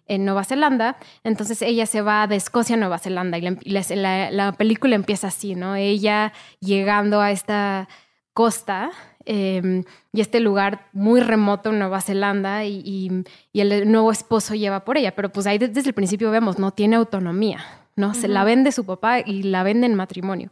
en 0.07 0.25
Nueva 0.25 0.43
Zelanda. 0.43 0.97
Entonces 1.23 1.61
ella 1.61 1.85
se 1.85 2.01
va 2.01 2.27
de 2.27 2.35
Escocia 2.35 2.75
a 2.75 2.79
Nueva 2.79 2.99
Zelanda 2.99 3.37
y 3.37 3.41
la, 3.41 4.51
película 4.57 4.95
empieza 4.95 5.27
así, 5.27 5.55
¿no? 5.55 5.75
Ella 5.75 6.33
llegando 6.59 7.21
a 7.21 7.31
esta 7.31 7.87
costa 8.33 8.91
em, 9.25 9.83
y 10.11 10.21
este 10.21 10.39
lugar 10.39 10.87
muy 10.91 11.21
remoto 11.21 11.69
en 11.69 11.79
Nueva 11.79 12.01
Zelanda 12.01 12.65
y, 12.65 13.23
el 13.53 13.91
nuevo 13.91 14.11
esposo 14.11 14.55
lleva 14.55 14.83
por 14.83 14.97
ella, 14.97 15.15
pero 15.15 15.31
pues 15.31 15.47
ahí 15.47 15.57
desde 15.57 15.81
el 15.81 15.93
principio 15.93 16.31
vemos, 16.31 16.59
no 16.59 16.71
tiene 16.71 16.95
autonomía, 16.95 17.63
¿no? 17.95 18.13
Se 18.13 18.27
la 18.27 18.43
vende 18.43 18.71
su 18.71 18.85
papá 18.85 19.19
y 19.19 19.43
la 19.43 19.63
vende 19.63 19.85
en 19.85 19.95
matrimonio. 19.95 20.51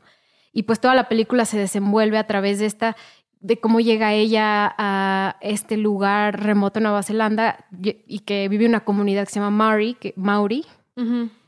Y 0.53 0.63
pues 0.63 0.79
toda 0.79 0.95
la 0.95 1.07
película 1.07 1.45
se 1.45 1.57
desenvuelve 1.57 2.17
a 2.17 2.27
través 2.27 2.59
de 2.59 2.65
esta 2.65 2.95
de 3.41 3.59
cómo 3.59 3.79
llega 3.79 4.13
ella 4.13 4.73
a 4.77 5.37
este 5.41 5.75
lugar 5.75 6.43
remoto 6.43 6.79
en 6.79 6.83
Nueva 6.83 7.01
Zelanda 7.01 7.65
y 7.81 8.19
que 8.19 8.47
vive 8.47 8.67
una 8.67 8.85
comunidad 8.85 9.25
que 9.25 9.31
se 9.31 9.39
llama 9.39 9.49
Maori, 9.49 9.95
que, 9.95 10.13
Maori, 10.15 10.65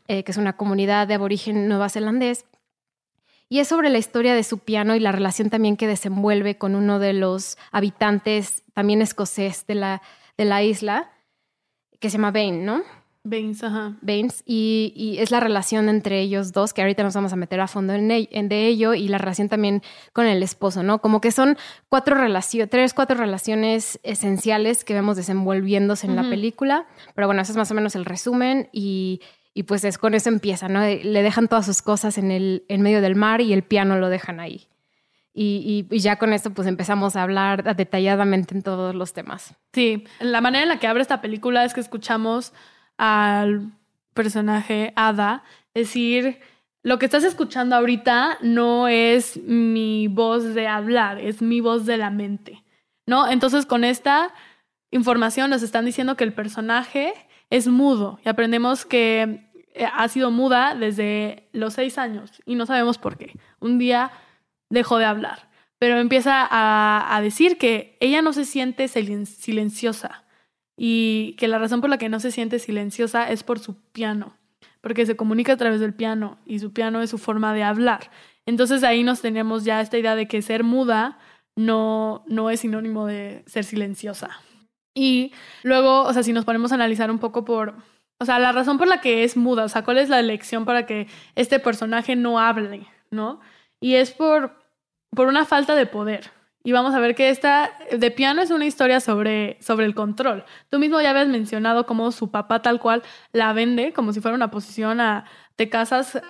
eh, 0.08 0.24
que 0.24 0.32
es 0.32 0.38
una 0.38 0.58
comunidad 0.58 1.08
de 1.08 1.14
aborigen 1.14 1.68
nueva-zelandés. 1.68 2.46
Y 3.48 3.60
es 3.60 3.68
sobre 3.68 3.92
la 3.92 4.00
historia 4.00 4.34
de 4.34 4.44
su 4.44 4.58
piano 4.58 4.96
y 4.96 5.00
la 5.00 5.12
relación 5.12 5.52
también 5.52 5.78
que 5.78 5.86
desenvuelve 5.86 6.58
con 6.58 6.74
uno 6.74 6.98
de 6.98 7.14
los 7.14 7.60
habitantes, 7.72 8.64
también 8.74 9.04
escocés 9.04 9.68
de 9.68 9.76
la, 9.76 10.02
de 10.36 10.46
la 10.46 10.64
isla, 10.64 11.12
que 12.00 12.10
se 12.10 12.18
llama 12.18 12.32
Bain, 12.32 12.66
¿no? 12.66 12.82
Baines, 13.26 13.64
ajá. 13.64 13.94
Baines, 14.02 14.44
y, 14.46 15.16
es 15.20 15.32
la 15.32 15.40
relación 15.40 15.88
entre 15.88 16.20
ellos 16.20 16.52
dos, 16.52 16.74
que 16.74 16.82
ahorita 16.82 17.04
nos 17.04 17.14
vamos 17.14 17.32
a 17.32 17.38
meter 17.38 17.62
a 17.62 17.68
fondo 17.68 17.94
en, 17.94 18.12
en, 18.12 18.50
de 18.50 18.68
ello, 18.68 18.94
y 18.94 19.08
la 19.08 19.18
relación 19.18 19.48
también 19.48 19.82
con 20.12 20.26
el 20.26 20.44
esposo, 20.44 20.84
¿no? 20.84 21.00
Como 21.00 21.22
que 21.22 21.32
son 21.32 21.58
cuatro 21.88 22.16
relaciones, 22.16 22.70
tres, 22.70 22.94
cuatro 22.94 23.18
relaciones 23.18 23.98
esenciales 24.04 24.84
que 24.84 24.94
vemos 24.94 25.16
desenvolviéndose 25.16 26.06
en 26.06 26.18
la 26.18 26.24
película, 26.24 26.86
pero 27.16 27.28
bueno, 27.28 27.42
ese 27.42 27.54
es 27.54 27.58
más 27.58 27.72
o 27.72 27.76
menos 27.76 27.96
el 27.96 28.04
resumen, 28.04 28.68
y, 28.74 29.22
y 29.54 29.64
pues 29.64 29.86
es, 29.86 29.98
con 29.98 30.16
eso 30.16 30.28
empieza, 30.28 30.68
¿no? 30.68 30.82
Le 30.82 31.24
dejan 31.24 31.48
todas 31.48 31.66
sus 31.66 31.82
cosas 31.82 32.18
en, 32.18 32.30
el, 32.30 32.66
en 32.68 32.82
medio 32.82 33.00
del 33.00 33.16
mar 33.16 33.40
y 33.40 33.54
el 33.54 33.64
piano 33.64 33.98
lo 33.98 34.10
dejan 34.10 34.42
ahí. 34.42 34.68
Y, 35.34 35.88
y, 35.90 36.00
ya 36.00 36.18
con 36.18 36.32
esto 36.32 36.52
pues 36.52 36.68
empezamos 36.68 37.16
a 37.16 37.24
hablar 37.24 37.76
detalladamente 37.76 38.54
en 38.54 38.62
todos 38.62 38.94
los 38.94 39.14
temas. 39.14 39.56
Sí, 39.72 40.04
la 40.20 40.42
manera 40.42 40.64
en 40.64 40.70
la 40.70 40.78
que 40.78 40.86
abre 40.86 41.02
esta 41.02 41.22
película 41.22 41.66
es 41.66 41.74
que 41.74 41.80
escuchamos 41.80 42.54
al 43.04 43.74
personaje 44.14 44.94
Ada 44.96 45.44
decir, 45.74 46.40
lo 46.84 47.00
que 47.00 47.06
estás 47.06 47.26
escuchando 47.26 47.76
ahorita 47.76 48.38
no 48.42 48.88
es 48.88 49.36
mi 49.44 50.08
voz 50.08 50.54
de 50.54 50.70
hablar, 50.70 51.20
es 51.20 51.42
mi 51.42 51.60
voz 51.60 51.86
de 51.86 51.98
la 51.98 52.12
mente, 52.12 52.64
¿no? 53.06 53.30
Entonces 53.30 53.66
con 53.66 53.84
esta 53.84 54.34
información 54.90 55.50
nos 55.50 55.64
están 55.64 55.84
diciendo 55.84 56.16
que 56.16 56.24
el 56.24 56.32
personaje 56.32 57.14
es 57.50 57.68
mudo 57.68 58.20
y 58.24 58.30
aprendemos 58.30 58.86
que 58.86 59.50
eh, 59.74 59.86
ha 59.94 60.08
sido 60.08 60.32
muda 60.32 60.74
desde 60.74 61.50
los 61.52 61.74
seis 61.74 61.98
años 61.98 62.42
y 62.46 62.56
no 62.56 62.66
sabemos 62.66 63.00
por 63.00 63.18
qué. 63.18 63.34
Un 63.60 63.80
día 63.80 64.12
dejó 64.70 64.98
de 64.98 65.06
hablar, 65.06 65.50
pero 65.78 65.98
empieza 65.98 66.48
a, 66.50 67.14
a 67.14 67.22
decir 67.22 67.58
que 67.58 67.98
ella 68.00 68.22
no 68.22 68.32
se 68.32 68.46
siente 68.46 68.88
silenciosa, 68.88 70.23
y 70.78 71.36
que 71.38 71.48
la 71.48 71.60
razón 71.60 71.82
por 71.82 71.90
la 71.90 71.98
que 71.98 72.10
no 72.10 72.20
se 72.20 72.32
siente 72.32 72.60
silenciosa 72.60 73.30
es 73.30 73.44
por 73.44 73.60
su 73.60 73.76
piano, 73.92 74.38
porque 74.82 75.06
se 75.06 75.16
comunica 75.16 75.54
a 75.54 75.58
través 75.58 75.80
del 75.80 75.94
piano 75.94 76.40
y 76.46 76.60
su 76.60 76.74
piano 76.74 77.02
es 77.02 77.10
su 77.10 77.18
forma 77.18 77.54
de 77.54 77.64
hablar. 77.64 78.12
Entonces 78.46 78.84
ahí 78.84 79.04
nos 79.04 79.22
tenemos 79.22 79.64
ya 79.64 79.82
esta 79.82 79.98
idea 79.98 80.16
de 80.16 80.28
que 80.28 80.42
ser 80.42 80.64
muda 80.64 81.20
no, 81.56 82.24
no 82.28 82.50
es 82.50 82.62
sinónimo 82.62 83.06
de 83.06 83.44
ser 83.46 83.64
silenciosa. 83.64 84.42
Y 84.96 85.32
luego, 85.64 86.04
o 86.04 86.14
sea, 86.14 86.24
si 86.24 86.34
nos 86.34 86.46
ponemos 86.46 86.72
a 86.72 86.76
analizar 86.76 87.10
un 87.10 87.20
poco 87.20 87.46
por, 87.46 87.76
o 88.20 88.26
sea, 88.26 88.40
la 88.40 88.52
razón 88.52 88.78
por 88.78 88.88
la 88.88 89.02
que 89.02 89.24
es 89.24 89.38
muda, 89.38 89.64
o 89.64 89.70
sea, 89.70 89.84
cuál 89.84 89.98
es 89.98 90.10
la 90.10 90.20
elección 90.20 90.66
para 90.66 90.86
que 90.86 91.08
este 91.36 91.60
personaje 91.60 92.16
no 92.16 92.40
hable, 92.40 92.88
¿no? 93.10 93.40
Y 93.80 93.96
es 93.96 94.12
por, 94.12 94.56
por 95.10 95.28
una 95.28 95.46
falta 95.46 95.76
de 95.76 95.86
poder. 95.86 96.32
Y 96.64 96.72
vamos 96.72 96.96
a 96.96 97.00
ver 97.00 97.14
que 97.14 97.30
esta 97.30 97.72
de 97.92 98.10
piano 98.10 98.42
es 98.42 98.50
una 98.50 98.66
historia 98.66 99.02
sobre, 99.02 99.58
sobre 99.62 99.86
el 99.86 99.94
control. 99.94 100.46
Tú 100.70 100.80
mismo 100.80 101.02
ya 101.02 101.10
habías 101.10 101.28
mencionado 101.28 101.86
cómo 101.86 102.12
su 102.12 102.32
papá 102.32 102.62
tal 102.62 102.80
cual 102.80 103.04
la 103.34 103.52
vende 103.52 103.92
como 103.92 104.14
si 104.14 104.22
fuera 104.22 104.36
una 104.36 104.50
posición 104.50 105.02
a 105.02 105.26
te 105.58 105.70
casas 105.70 106.22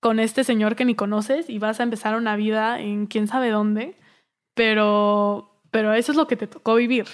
con 0.00 0.20
este 0.20 0.44
señor 0.44 0.76
que 0.76 0.84
ni 0.84 0.94
conoces 0.94 1.48
y 1.48 1.58
vas 1.58 1.80
a 1.80 1.84
empezar 1.84 2.16
una 2.16 2.36
vida 2.36 2.80
en 2.80 3.06
quién 3.06 3.26
sabe 3.28 3.50
dónde, 3.50 3.96
pero, 4.54 5.62
pero 5.70 5.94
eso 5.94 6.12
es 6.12 6.18
lo 6.18 6.26
que 6.26 6.36
te 6.36 6.46
tocó 6.46 6.74
vivir. 6.74 7.06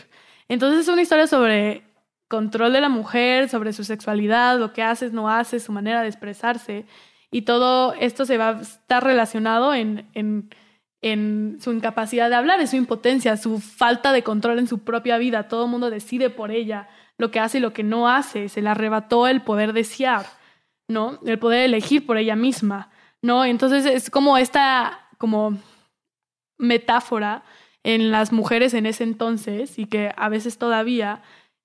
Entonces 0.49 0.81
es 0.81 0.89
una 0.89 1.03
historia 1.03 1.27
sobre 1.27 1.85
control 2.29 2.73
de 2.73 2.81
la 2.81 2.89
mujer, 2.89 3.49
sobre 3.49 3.73
su 3.73 3.85
sexualidad, 3.85 4.59
lo 4.59 4.73
que 4.73 4.83
haces, 4.83 5.13
no 5.13 5.31
haces, 5.31 5.63
su 5.63 5.73
manera 5.73 6.03
de 6.03 6.09
expresarse. 6.09 6.87
Y 7.31 7.43
todo 7.43 7.95
esto 7.95 8.27
se 8.27 8.37
va 8.37 8.51
a 8.51 8.61
estar 8.61 9.05
relacionado 9.05 9.75
en, 9.75 10.09
en 10.15 10.51
en 11.05 11.59
su 11.61 11.71
incapacidad 11.71 12.31
de 12.31 12.37
hablar, 12.37 12.61
en 12.61 12.67
su 12.67 12.77
impotencia, 12.77 13.37
su 13.37 13.61
falta 13.61 14.11
de 14.11 14.23
control 14.23 14.59
en 14.59 14.67
su 14.67 14.85
propia 14.85 15.19
vida. 15.19 15.49
Todo 15.49 15.67
el 15.67 15.71
mundo 15.71 15.91
decide 15.91 16.31
por 16.31 16.51
ella 16.51 16.89
lo 17.19 17.31
que 17.31 17.41
hace 17.41 17.59
y 17.59 17.61
lo 17.61 17.75
que 17.75 17.83
no 17.83 18.09
hace. 18.09 18.49
Se 18.49 18.63
le 18.63 18.71
arrebató 18.71 19.27
el 19.27 19.43
poder 19.43 19.75
desear, 19.75 20.25
¿no? 20.89 21.21
El 21.27 21.39
poder 21.39 21.67
elegir 21.67 22.07
por 22.07 22.17
ella 22.17 22.37
misma, 22.37 22.91
¿no? 23.21 23.45
Entonces 23.45 23.85
es 23.85 24.09
como 24.09 24.39
esta 24.39 25.11
como 25.19 25.59
metáfora 26.57 27.45
en 27.83 28.11
las 28.11 28.33
mujeres 28.33 28.73
en 28.73 28.87
ese 28.87 29.05
entonces 29.05 29.79
y 29.79 29.85
que 29.85 30.11
a 30.17 30.31
veces 30.31 30.57
todavía 30.57 31.21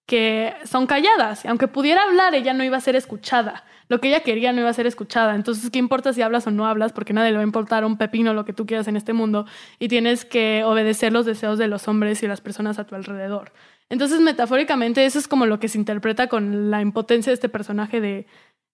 que 0.10 0.56
son 0.66 0.88
calladas. 0.88 1.46
Aunque 1.46 1.68
pudiera 1.68 2.02
hablar, 2.02 2.34
ella 2.34 2.52
no 2.56 2.64
iba 2.64 2.76
a 2.76 2.82
ser 2.82 2.96
escuchada. 2.96 3.64
Lo 3.90 4.02
que 4.02 4.08
ella 4.08 4.22
quería 4.22 4.52
no 4.52 4.60
iba 4.60 4.70
a 4.70 4.74
ser 4.74 4.88
escuchada. 4.88 5.36
Entonces, 5.36 5.70
¿qué 5.70 5.78
importa 5.78 6.14
si 6.14 6.24
hablas 6.24 6.48
o 6.48 6.52
no 6.52 6.66
hablas? 6.66 6.94
Porque 6.94 7.14
nadie 7.14 7.30
le 7.30 7.38
va 7.38 7.44
a 7.44 7.46
importar 7.46 7.86
un 7.86 7.96
pepino 7.96 8.34
lo 8.34 8.44
que 8.44 8.52
tú 8.52 8.66
quieras 8.66 8.88
en 8.88 8.96
este 8.96 9.14
mundo. 9.14 9.46
Y 9.78 9.88
tienes 9.88 10.26
que 10.26 10.64
obedecer 10.66 11.14
los 11.14 11.28
deseos 11.28 11.60
de 11.60 11.68
los 11.68 11.88
hombres 11.88 12.24
y 12.24 12.28
las 12.28 12.42
personas 12.42 12.80
a 12.80 12.86
tu 12.86 12.96
alrededor. 12.96 13.54
Entonces, 13.88 14.20
metafóricamente, 14.20 15.06
eso 15.06 15.20
es 15.20 15.28
como 15.28 15.46
lo 15.46 15.60
que 15.60 15.68
se 15.68 15.78
interpreta 15.78 16.26
con 16.26 16.72
la 16.72 16.82
impotencia 16.82 17.30
de 17.30 17.36
este 17.36 17.50
personaje 17.50 18.02
de, 18.02 18.26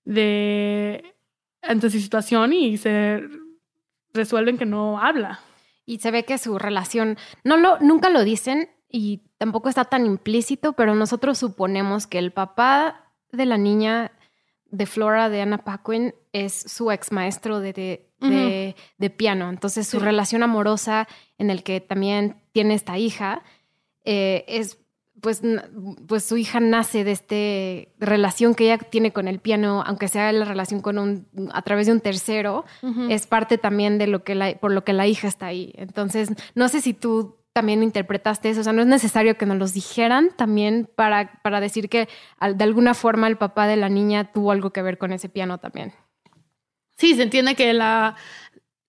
de 0.05 1.15
ante 1.61 1.89
su 1.89 1.99
situación 1.99 2.53
y 2.53 2.77
se 2.77 3.23
resuelven 4.13 4.57
que 4.57 4.65
no 4.65 5.01
habla. 5.01 5.41
Y 5.85 5.99
se 5.99 6.11
ve 6.11 6.23
que 6.23 6.37
su 6.37 6.57
relación, 6.57 7.17
no 7.43 7.57
lo, 7.57 7.77
nunca 7.79 8.09
lo 8.09 8.23
dicen, 8.23 8.69
y 8.95 9.23
tampoco 9.37 9.67
está 9.67 9.83
tan 9.83 10.05
implícito, 10.05 10.71
pero 10.71 10.95
nosotros 10.95 11.37
suponemos 11.37 12.07
que 12.07 12.17
el 12.17 12.31
papá 12.31 13.11
de 13.29 13.45
la 13.45 13.57
niña 13.57 14.13
de 14.71 14.85
Flora, 14.85 15.27
de 15.27 15.41
Anna 15.41 15.65
Paquin, 15.65 16.15
es 16.31 16.53
su 16.53 16.89
ex 16.91 17.11
maestro 17.11 17.59
de, 17.59 17.73
de, 18.21 19.09
piano. 19.09 19.49
Entonces, 19.49 19.85
su 19.85 19.99
relación 19.99 20.43
amorosa 20.43 21.09
en 21.37 21.49
el 21.49 21.61
que 21.63 21.81
también 21.81 22.37
tiene 22.53 22.73
esta 22.73 22.97
hija 22.97 23.43
eh, 24.05 24.45
es. 24.47 24.79
Pues, 25.21 25.41
pues 26.07 26.23
su 26.23 26.37
hija 26.37 26.59
nace 26.59 27.03
de 27.03 27.11
esta 27.11 27.89
relación 27.99 28.53
que 28.53 28.65
ella 28.65 28.77
tiene 28.77 29.11
con 29.11 29.27
el 29.27 29.39
piano, 29.39 29.81
aunque 29.85 30.07
sea 30.07 30.31
la 30.33 30.45
relación 30.45 30.81
con 30.81 30.99
un, 30.99 31.27
a 31.51 31.63
través 31.63 31.87
de 31.87 31.93
un 31.93 32.01
tercero, 32.01 32.63
es 33.09 33.25
parte 33.25 33.57
también 33.57 33.97
de 33.97 34.07
lo 34.07 34.23
que 34.23 34.35
la, 34.35 34.55
por 34.55 34.71
lo 34.71 34.83
que 34.83 34.93
la 34.93 35.07
hija 35.07 35.27
está 35.27 35.47
ahí. 35.47 35.73
Entonces, 35.77 36.29
no 36.53 36.67
sé 36.67 36.81
si 36.81 36.93
tú 36.93 37.37
también 37.55 37.83
interpretaste 37.83 38.49
eso. 38.49 38.59
O 38.59 38.63
sea, 38.65 38.73
no 38.73 38.81
es 38.81 38.87
necesario 38.87 39.37
que 39.37 39.45
nos 39.45 39.57
los 39.57 39.73
dijeran 39.73 40.29
también 40.35 40.89
para, 40.93 41.39
para 41.41 41.61
decir 41.61 41.87
que 41.87 42.09
de 42.41 42.63
alguna 42.65 42.93
forma 42.93 43.27
el 43.27 43.37
papá 43.37 43.65
de 43.65 43.77
la 43.77 43.87
niña 43.87 44.33
tuvo 44.33 44.51
algo 44.51 44.71
que 44.71 44.81
ver 44.81 44.97
con 44.97 45.13
ese 45.13 45.29
piano 45.29 45.57
también. 45.57 45.93
Sí, 46.97 47.15
se 47.15 47.23
entiende 47.23 47.55
que 47.55 47.71
la, 47.71 48.17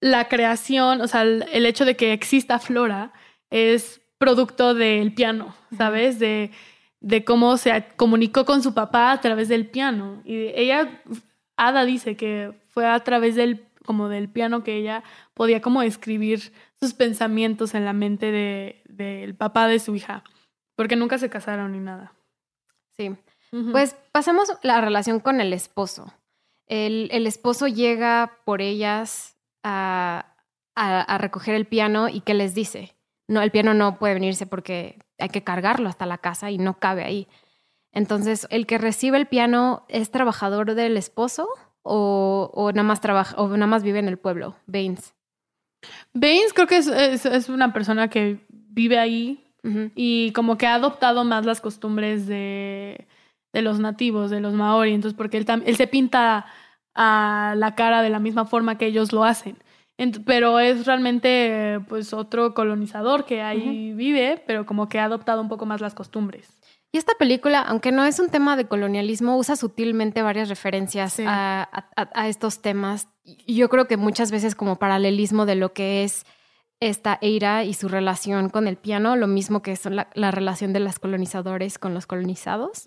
la 0.00 0.26
creación, 0.26 1.00
o 1.00 1.06
sea, 1.06 1.22
el, 1.22 1.64
hecho 1.64 1.84
de 1.84 1.94
que 1.94 2.12
exista 2.12 2.58
Flora 2.58 3.12
es 3.50 4.00
producto 4.18 4.74
del 4.74 5.14
piano, 5.14 5.54
¿sabes? 5.76 6.18
De, 6.18 6.50
de 6.98 7.24
cómo 7.24 7.58
se 7.58 7.86
comunicó 7.94 8.44
con 8.44 8.64
su 8.64 8.74
papá 8.74 9.12
a 9.12 9.20
través 9.20 9.46
del 9.46 9.68
piano. 9.68 10.22
Y 10.24 10.48
ella, 10.56 11.02
Ada 11.56 11.84
dice 11.84 12.16
que 12.16 12.52
fue 12.66 12.84
a 12.84 12.98
través 12.98 13.36
del, 13.36 13.64
como 13.84 14.08
del 14.08 14.28
piano 14.28 14.64
que 14.64 14.74
ella 14.74 15.04
podía 15.34 15.60
como 15.60 15.82
escribir 15.82 16.52
sus 16.80 16.94
pensamientos 16.94 17.74
en 17.74 17.84
la 17.84 17.92
mente 17.92 18.30
del 18.30 18.82
de, 18.88 19.34
papá 19.36 19.66
de 19.66 19.78
su 19.78 19.94
hija, 19.94 20.24
porque 20.74 20.96
nunca 20.96 21.18
se 21.18 21.30
casaron 21.30 21.72
ni 21.72 21.80
nada. 21.80 22.12
Sí. 22.96 23.16
Pues 23.72 23.96
pasamos 24.12 24.52
la 24.62 24.80
relación 24.80 25.20
con 25.20 25.40
el 25.40 25.52
esposo. 25.52 26.12
El, 26.66 27.08
el 27.12 27.26
esposo 27.26 27.68
llega 27.68 28.38
por 28.44 28.60
ellas 28.60 29.36
a, 29.62 30.36
a, 30.74 31.18
recoger 31.18 31.54
el 31.54 31.66
piano 31.66 32.08
y 32.08 32.20
¿qué 32.20 32.34
les 32.34 32.54
dice? 32.54 32.94
No, 33.28 33.40
el 33.40 33.50
piano 33.50 33.72
no 33.72 33.98
puede 33.98 34.14
venirse 34.14 34.46
porque 34.46 34.98
hay 35.18 35.30
que 35.30 35.42
cargarlo 35.42 35.88
hasta 35.88 36.06
la 36.06 36.18
casa 36.18 36.50
y 36.50 36.58
no 36.58 36.78
cabe 36.78 37.04
ahí. 37.04 37.28
Entonces, 37.92 38.46
¿el 38.50 38.66
que 38.66 38.78
recibe 38.78 39.16
el 39.16 39.26
piano 39.26 39.86
es 39.88 40.10
trabajador 40.10 40.74
del 40.74 40.96
esposo 40.96 41.48
o, 41.82 42.50
o 42.52 42.72
nada, 42.72 42.82
más 42.82 43.00
trabaja, 43.00 43.36
o 43.36 43.48
nada 43.48 43.66
más 43.66 43.82
vive 43.82 43.98
en 43.98 44.08
el 44.08 44.18
pueblo, 44.18 44.56
Baines? 44.66 45.15
Baines 46.14 46.52
creo 46.52 46.66
que 46.66 46.78
es, 46.78 47.48
una 47.48 47.72
persona 47.72 48.08
que 48.08 48.38
vive 48.50 48.98
ahí 48.98 49.42
y 49.96 50.30
como 50.30 50.56
que 50.56 50.66
ha 50.66 50.74
adoptado 50.74 51.24
más 51.24 51.44
las 51.44 51.60
costumbres 51.60 52.28
de, 52.28 53.08
de 53.52 53.62
los 53.62 53.80
nativos, 53.80 54.30
de 54.30 54.40
los 54.40 54.54
maori. 54.54 54.94
Entonces, 54.94 55.16
porque 55.16 55.38
él, 55.38 55.46
él 55.64 55.76
se 55.76 55.88
pinta 55.88 56.46
a 56.94 57.54
la 57.56 57.74
cara 57.74 58.02
de 58.02 58.10
la 58.10 58.18
misma 58.18 58.46
forma 58.46 58.78
que 58.78 58.86
ellos 58.86 59.12
lo 59.12 59.24
hacen. 59.24 59.58
pero 60.24 60.58
es 60.60 60.86
realmente 60.86 61.80
pues 61.88 62.12
otro 62.12 62.54
colonizador 62.54 63.24
que 63.24 63.42
ahí 63.42 63.92
vive, 63.92 64.42
pero 64.46 64.66
como 64.66 64.88
que 64.88 64.98
ha 64.98 65.04
adoptado 65.04 65.40
un 65.40 65.48
poco 65.48 65.66
más 65.66 65.80
las 65.80 65.94
costumbres. 65.94 66.48
Y 66.92 66.98
esta 66.98 67.14
película, 67.18 67.60
aunque 67.60 67.92
no 67.92 68.04
es 68.04 68.18
un 68.18 68.30
tema 68.30 68.56
de 68.56 68.66
colonialismo, 68.66 69.36
usa 69.36 69.56
sutilmente 69.56 70.22
varias 70.22 70.48
referencias 70.48 71.20
a, 71.24 71.68
estos 72.26 72.62
temas. 72.62 73.08
Y 73.24 73.56
yo 73.56 73.68
creo 73.68 73.86
que 73.86 73.96
muchas 73.96 74.30
veces 74.30 74.54
como 74.54 74.78
paralelismo 74.78 75.46
de 75.46 75.56
lo 75.56 75.72
que 75.72 76.04
es 76.04 76.24
esta 76.80 77.18
Eira 77.22 77.64
y 77.64 77.74
su 77.74 77.88
relación 77.88 78.50
con 78.50 78.68
el 78.68 78.76
piano, 78.76 79.16
lo 79.16 79.26
mismo 79.26 79.62
que 79.62 79.76
son 79.76 79.96
la, 79.96 80.30
relación 80.30 80.72
de 80.72 80.80
los 80.80 80.98
colonizadores 80.98 81.78
con 81.78 81.94
los 81.94 82.06
colonizados. 82.06 82.84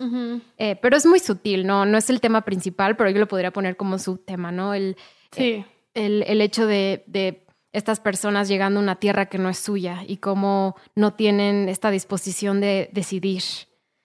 Eh, 0.58 0.76
pero 0.80 0.96
es 0.96 1.06
muy 1.06 1.18
sutil, 1.18 1.66
¿no? 1.66 1.86
No 1.86 1.98
es 1.98 2.08
el 2.08 2.20
tema 2.20 2.42
principal, 2.42 2.96
pero 2.96 3.10
yo 3.10 3.18
lo 3.18 3.28
podría 3.28 3.52
poner 3.52 3.76
como 3.76 3.98
su 3.98 4.16
tema, 4.18 4.52
¿no? 4.52 4.74
El, 4.74 4.96
sí. 5.32 5.64
el, 5.94 6.22
el, 6.26 6.40
hecho 6.40 6.66
de, 6.66 7.04
de, 7.06 7.46
estas 7.72 8.00
personas 8.00 8.48
llegando 8.48 8.80
a 8.80 8.82
una 8.82 8.96
tierra 8.96 9.26
que 9.26 9.38
no 9.38 9.48
es 9.48 9.58
suya 9.58 10.02
y 10.06 10.16
cómo 10.16 10.76
no 10.94 11.14
tienen 11.14 11.68
esta 11.68 11.90
disposición 11.90 12.60
de 12.60 12.90
decidir. 12.92 13.42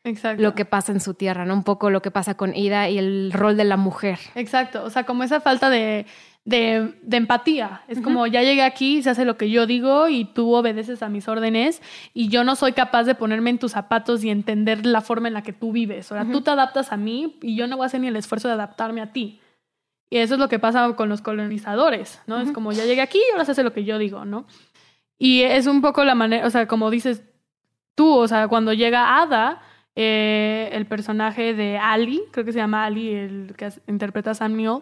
Exacto. 0.05 0.41
lo 0.41 0.55
que 0.55 0.65
pasa 0.65 0.91
en 0.91 0.99
su 0.99 1.15
tierra, 1.15 1.45
¿no? 1.45 1.53
Un 1.53 1.63
poco 1.63 1.89
lo 1.89 2.01
que 2.01 2.11
pasa 2.11 2.37
con 2.37 2.55
Ida 2.55 2.89
y 2.89 2.97
el 2.97 3.31
rol 3.33 3.57
de 3.57 3.65
la 3.65 3.75
mujer. 3.75 4.19
Exacto, 4.35 4.83
o 4.83 4.89
sea, 4.89 5.03
como 5.03 5.23
esa 5.23 5.41
falta 5.41 5.69
de, 5.69 6.05
de, 6.45 6.93
empatía. 7.11 7.81
Es 7.87 7.99
como 8.01 8.27
ya 8.27 8.43
llegué 8.43 8.61
aquí, 8.61 9.01
se 9.01 9.09
hace 9.09 9.25
lo 9.25 9.35
que 9.35 9.49
yo 9.49 9.65
digo 9.65 10.07
y 10.07 10.25
tú 10.25 10.53
obedeces 10.53 11.01
a 11.01 11.09
mis 11.09 11.27
órdenes 11.27 11.81
y 12.13 12.29
yo 12.29 12.43
no 12.43 12.55
soy 12.55 12.73
capaz 12.73 13.03
de 13.03 13.15
ponerme 13.15 13.49
en 13.49 13.57
tus 13.57 13.71
zapatos 13.71 14.23
y 14.23 14.29
entender 14.29 14.85
la 14.85 15.01
forma 15.01 15.27
en 15.27 15.33
la 15.33 15.41
que 15.41 15.53
tú 15.53 15.71
vives. 15.71 16.11
O 16.11 16.15
sea, 16.15 16.25
tú 16.31 16.41
te 16.41 16.51
adaptas 16.51 16.91
a 16.91 16.97
mí 16.97 17.37
y 17.41 17.55
yo 17.55 17.67
no 17.67 17.77
voy 17.77 17.85
a 17.85 17.87
hacer 17.87 17.99
ni 17.99 18.07
el 18.07 18.15
esfuerzo 18.15 18.47
de 18.47 18.53
adaptarme 18.53 19.01
a 19.01 19.11
ti. 19.11 19.41
Y 20.11 20.17
eso 20.17 20.35
es 20.35 20.39
lo 20.39 20.47
que 20.47 20.59
pasa 20.59 20.93
con 20.95 21.09
los 21.09 21.21
colonizadores, 21.21 22.21
¿no? 22.27 22.39
Es 22.39 22.51
como 22.51 22.71
ya 22.71 22.85
llegué 22.85 23.01
aquí 23.01 23.17
y 23.17 23.31
ahora 23.31 23.43
se 23.43 23.53
hace 23.53 23.63
lo 23.63 23.73
que 23.73 23.83
yo 23.83 23.97
digo, 23.97 24.23
¿no? 24.23 24.45
Y 25.17 25.41
es 25.41 25.65
un 25.65 25.81
poco 25.81 26.03
la 26.03 26.13
manera, 26.13 26.45
o 26.45 26.49
sea, 26.51 26.67
como 26.67 26.91
dices 26.91 27.23
tú, 27.95 28.13
o 28.13 28.27
sea, 28.27 28.47
cuando 28.47 28.73
llega 28.73 29.19
Ada, 29.19 29.61
eh, 29.95 30.69
el 30.73 30.85
personaje 30.85 31.53
de 31.53 31.77
Ali, 31.77 32.21
creo 32.31 32.45
que 32.45 32.51
se 32.51 32.59
llama 32.59 32.85
Ali, 32.85 33.13
el 33.13 33.53
que 33.57 33.69
interpreta 33.87 34.31
a 34.31 34.35
Sam 34.35 34.55
Neill, 34.55 34.81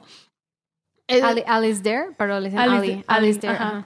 Alice 1.47 1.81
Dare, 1.83 2.11
pero 2.17 2.39
le 2.39 2.49
dicen 2.49 2.59
Ali. 2.59 3.03
Alice 3.07 3.39
Dare. 3.39 3.85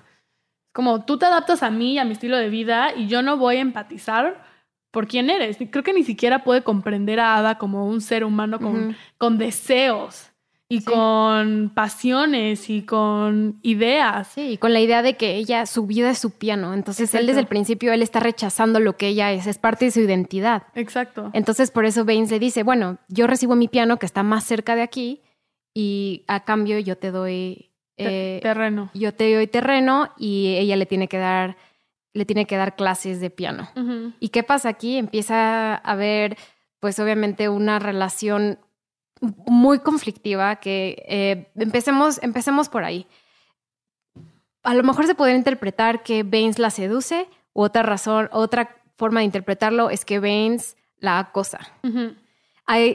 Como 0.74 1.06
tú 1.06 1.18
te 1.18 1.26
adaptas 1.26 1.64
a 1.64 1.72
mí, 1.72 1.98
a 1.98 2.06
mi 2.06 2.12
estilo 2.12 2.38
de 2.38 2.50
vida, 2.50 2.94
y 2.96 3.08
yo 3.08 3.22
no 3.22 3.38
voy 3.38 3.58
a 3.58 3.62
empatizar 3.62 4.44
por 4.92 5.08
quién 5.08 5.30
eres. 5.30 5.58
Creo 5.72 5.84
que 5.84 5.94
ni 5.94 6.04
siquiera 6.04 6.44
puede 6.44 6.64
comprender 6.64 7.20
a 7.20 7.36
Ada 7.36 7.58
como 7.58 7.88
un 7.88 8.02
ser 8.02 8.24
humano 8.24 8.60
con, 8.60 8.96
con 9.18 9.38
deseos 9.38 10.32
y 10.70 10.84
con 10.84 11.72
pasiones 11.74 12.70
y 12.70 12.84
con 12.84 13.60
ideas. 13.62 14.28
Sí, 14.28 14.52
y 14.52 14.58
con 14.58 14.74
la 14.74 14.82
idea 14.82 15.02
de 15.02 15.16
que 15.16 15.36
ella, 15.36 15.66
su 15.66 15.86
vida 15.86 16.10
es 16.10 16.18
su 16.18 16.32
piano. 16.32 16.74
Entonces 16.74 17.14
él 17.16 17.26
desde 17.28 17.40
el 17.40 17.48
principio, 17.48 17.94
él 17.94 18.02
está 18.02 18.20
rechazando 18.20 18.80
lo 18.80 18.98
que 18.98 19.08
ella 19.08 19.32
es, 19.32 19.48
es 19.48 19.58
parte 19.58 19.86
de 19.86 19.92
su 19.92 20.02
identidad. 20.02 20.64
Exacto. 20.76 21.30
Entonces 21.34 21.72
por 21.72 21.86
eso 21.86 22.04
Baines 22.04 22.32
le 22.32 22.40
dice, 22.40 22.64
bueno, 22.64 22.98
yo 23.08 23.28
recibo 23.28 23.56
mi 23.56 23.68
piano 23.68 23.98
que 23.98 24.06
está 24.06 24.24
más 24.24 24.44
cerca 24.44 24.76
de 24.76 24.82
aquí 24.82 25.22
y 25.74 26.26
a 26.28 26.44
cambio 26.44 26.80
yo 26.80 26.98
te 26.98 27.12
doy 27.12 27.72
eh, 27.96 28.40
terreno. 28.42 28.92
Yo 28.94 29.14
te 29.14 29.34
doy 29.34 29.48
terreno 29.48 30.10
y 30.18 30.56
ella 30.58 30.76
le 30.76 30.86
tiene 30.86 31.08
que 31.08 31.18
dar 31.18 31.56
le 32.14 32.26
tiene 32.26 32.48
que 32.48 32.58
dar 32.58 32.76
clases 32.76 33.22
de 33.22 33.30
piano. 33.30 33.70
¿Y 34.20 34.30
qué 34.30 34.42
pasa 34.42 34.70
aquí? 34.70 34.98
Empieza 34.98 35.76
a 35.76 35.76
haber, 35.76 36.36
pues 36.80 37.00
obviamente, 37.00 37.48
una 37.48 37.78
relación 37.78 38.58
muy 39.22 39.80
conflictiva 39.80 40.58
que 40.58 41.04
eh, 41.08 41.52
empecemos, 41.56 42.20
empecemos 42.22 42.70
por 42.70 42.84
ahí. 42.84 43.08
A 44.64 44.74
lo 44.74 44.84
mejor 44.84 45.06
se 45.08 45.16
puede 45.16 45.36
interpretar 45.36 46.04
que 46.04 46.24
Baines 46.24 46.60
la 46.60 46.70
seduce, 46.70 47.28
u 47.54 47.64
otra 47.64 47.84
razón, 47.84 48.30
otra 48.32 48.76
forma 48.98 49.22
de 49.22 49.26
interpretarlo 49.26 49.90
es 49.90 50.06
que 50.06 50.20
Baines 50.20 50.76
la 51.00 51.20
acosa 51.20 51.60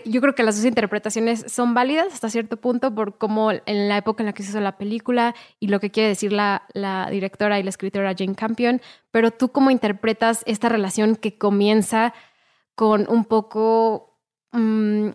yo 0.05 0.21
creo 0.21 0.35
que 0.35 0.43
las 0.43 0.57
dos 0.57 0.67
interpretaciones 0.67 1.47
son 1.49 1.73
válidas 1.73 2.13
hasta 2.13 2.29
cierto 2.29 2.59
punto 2.59 2.95
por 2.95 3.17
cómo 3.17 3.53
en 3.53 3.89
la 3.89 3.97
época 3.97 4.23
en 4.23 4.27
la 4.27 4.35
que 4.35 4.43
se 4.43 4.51
hizo 4.51 4.61
la 4.61 4.77
película 4.77 5.35
y 5.61 5.69
lo 5.69 5.81
que 5.81 5.91
quiere 5.91 6.11
decir 6.11 6.33
la, 6.33 6.67
la 6.75 7.09
directora 7.11 7.59
y 7.59 7.63
la 7.63 7.71
escritora 7.71 8.15
Jane 8.17 8.35
Campion, 8.35 8.83
pero 9.11 9.31
tú 9.31 9.51
cómo 9.51 9.71
interpretas 9.71 10.43
esta 10.47 10.69
relación 10.69 11.17
que 11.17 11.39
comienza 11.39 12.13
con 12.75 13.07
un 13.09 13.25
poco 13.25 14.19
um, 14.53 15.15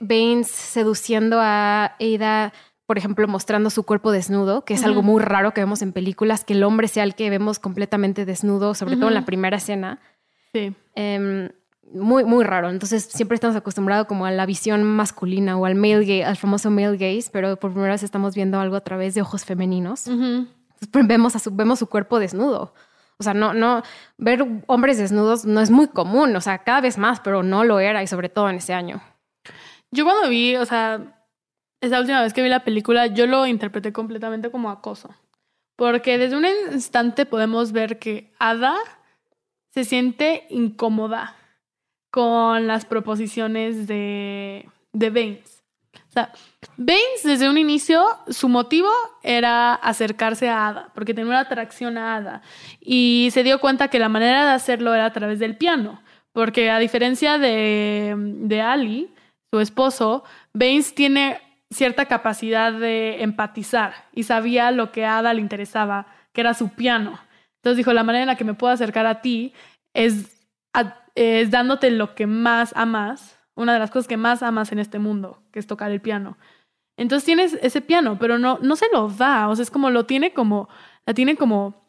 Baines 0.00 0.48
seduciendo 0.48 1.38
a 1.40 1.96
Ada 2.00 2.52
por 2.90 2.98
ejemplo, 2.98 3.28
mostrando 3.28 3.70
su 3.70 3.84
cuerpo 3.84 4.10
desnudo, 4.10 4.64
que 4.64 4.74
es 4.74 4.82
algo 4.82 5.04
muy 5.04 5.22
raro 5.22 5.54
que 5.54 5.60
vemos 5.60 5.80
en 5.80 5.92
películas, 5.92 6.42
que 6.42 6.54
el 6.54 6.64
hombre 6.64 6.88
sea 6.88 7.04
el 7.04 7.14
que 7.14 7.30
vemos 7.30 7.60
completamente 7.60 8.24
desnudo, 8.24 8.74
sobre 8.74 8.96
todo 8.96 9.06
en 9.06 9.14
la 9.14 9.24
primera 9.24 9.58
escena. 9.58 10.00
Sí. 10.52 10.74
Em, 10.96 11.50
muy, 11.92 12.24
muy 12.24 12.42
raro. 12.42 12.68
Entonces 12.68 13.04
siempre 13.04 13.36
estamos 13.36 13.54
acostumbrados 13.54 14.08
como 14.08 14.26
a 14.26 14.32
la 14.32 14.44
visión 14.44 14.82
masculina 14.82 15.56
o 15.56 15.66
al 15.66 15.76
male 15.76 16.00
gaze, 16.00 16.24
al 16.24 16.36
famoso 16.36 16.68
male 16.72 16.96
gaze, 16.96 17.30
pero 17.32 17.54
por 17.60 17.70
primera 17.70 17.92
vez 17.92 18.02
estamos 18.02 18.34
viendo 18.34 18.58
algo 18.58 18.74
a 18.74 18.80
través 18.80 19.14
de 19.14 19.20
ojos 19.20 19.44
femeninos. 19.44 20.10
Pues, 20.90 21.06
vemos, 21.06 21.36
a 21.36 21.38
su, 21.38 21.54
vemos 21.54 21.78
su 21.78 21.86
cuerpo 21.86 22.18
desnudo. 22.18 22.74
O 23.20 23.22
sea, 23.22 23.34
no, 23.34 23.52
no, 23.52 23.82
ver 24.16 24.46
hombres 24.66 24.96
desnudos 24.96 25.44
no 25.44 25.60
es 25.60 25.70
muy 25.70 25.88
común, 25.88 26.34
o 26.34 26.40
sea, 26.40 26.64
cada 26.64 26.80
vez 26.80 26.96
más, 26.96 27.20
pero 27.20 27.42
no 27.42 27.64
lo 27.64 27.78
era 27.78 28.02
y 28.02 28.06
sobre 28.06 28.30
todo 28.30 28.48
en 28.48 28.56
ese 28.56 28.72
año. 28.72 29.02
Yo 29.90 30.04
cuando 30.04 30.30
vi, 30.30 30.56
o 30.56 30.64
sea, 30.64 31.22
esa 31.82 32.00
última 32.00 32.22
vez 32.22 32.32
que 32.32 32.42
vi 32.42 32.48
la 32.48 32.64
película, 32.64 33.08
yo 33.08 33.26
lo 33.26 33.46
interpreté 33.46 33.92
completamente 33.92 34.50
como 34.50 34.70
acoso. 34.70 35.14
Porque 35.76 36.16
desde 36.16 36.36
un 36.36 36.46
instante 36.72 37.26
podemos 37.26 37.72
ver 37.72 37.98
que 37.98 38.32
Ada 38.38 38.74
se 39.74 39.84
siente 39.84 40.46
incómoda 40.48 41.36
con 42.10 42.66
las 42.66 42.86
proposiciones 42.86 43.86
de, 43.86 44.66
de 44.94 45.10
Baines. 45.10 45.59
O 46.10 46.12
sea, 46.12 46.32
Baines 46.76 47.22
desde 47.22 47.48
un 47.48 47.56
inicio, 47.56 48.04
su 48.28 48.48
motivo 48.48 48.90
era 49.22 49.74
acercarse 49.74 50.48
a 50.48 50.66
Ada, 50.66 50.90
porque 50.92 51.14
tenía 51.14 51.30
una 51.30 51.40
atracción 51.40 51.96
a 51.96 52.16
Ada. 52.16 52.42
Y 52.80 53.28
se 53.32 53.44
dio 53.44 53.60
cuenta 53.60 53.88
que 53.88 54.00
la 54.00 54.08
manera 54.08 54.44
de 54.44 54.50
hacerlo 54.52 54.92
era 54.92 55.06
a 55.06 55.12
través 55.12 55.38
del 55.38 55.56
piano, 55.56 56.02
porque 56.32 56.68
a 56.70 56.80
diferencia 56.80 57.38
de, 57.38 58.14
de 58.16 58.60
Ali, 58.60 59.14
su 59.52 59.60
esposo, 59.60 60.24
Baines 60.52 60.94
tiene 60.94 61.40
cierta 61.70 62.06
capacidad 62.06 62.72
de 62.72 63.22
empatizar 63.22 63.94
y 64.12 64.24
sabía 64.24 64.72
lo 64.72 64.90
que 64.90 65.04
a 65.04 65.18
Ada 65.18 65.32
le 65.32 65.40
interesaba, 65.40 66.08
que 66.32 66.40
era 66.40 66.54
su 66.54 66.70
piano. 66.70 67.20
Entonces 67.58 67.76
dijo, 67.76 67.92
la 67.92 68.02
manera 68.02 68.22
en 68.22 68.28
la 68.28 68.36
que 68.36 68.44
me 68.44 68.54
puedo 68.54 68.72
acercar 68.72 69.06
a 69.06 69.20
ti 69.20 69.52
es 69.94 70.40
es 71.14 71.50
dándote 71.50 71.90
lo 71.90 72.14
que 72.14 72.26
más 72.26 72.72
amas, 72.76 73.38
una 73.54 73.72
de 73.72 73.78
las 73.78 73.90
cosas 73.90 74.08
que 74.08 74.16
más 74.16 74.42
amas 74.42 74.72
en 74.72 74.78
este 74.78 74.98
mundo, 74.98 75.42
que 75.52 75.58
es 75.58 75.66
tocar 75.66 75.90
el 75.90 76.00
piano. 76.00 76.38
Entonces 76.96 77.24
tienes 77.24 77.58
ese 77.62 77.80
piano, 77.80 78.18
pero 78.18 78.38
no, 78.38 78.58
no 78.62 78.76
se 78.76 78.86
lo 78.92 79.08
da, 79.08 79.48
o 79.48 79.56
sea, 79.56 79.62
es 79.62 79.70
como 79.70 79.90
lo 79.90 80.06
tiene 80.06 80.32
como, 80.32 80.68
la 81.06 81.14
tiene 81.14 81.36
como 81.36 81.82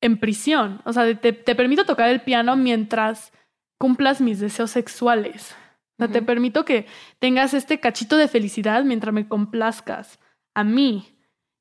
en 0.00 0.18
prisión, 0.18 0.80
o 0.84 0.92
sea, 0.92 1.18
te, 1.18 1.32
permito 1.32 1.84
tocar 1.84 2.08
el 2.08 2.20
piano 2.20 2.54
mientras 2.56 3.32
cumplas 3.78 4.20
mis 4.20 4.40
deseos 4.40 4.70
sexuales. 4.70 5.56
O 5.98 6.04
sea, 6.04 6.08
te 6.08 6.22
permito 6.22 6.64
que 6.64 6.86
tengas 7.18 7.54
este 7.54 7.80
cachito 7.80 8.16
de 8.16 8.28
felicidad 8.28 8.84
mientras 8.84 9.12
me 9.12 9.26
complazcas 9.26 10.20
a 10.54 10.62
mí. 10.62 11.16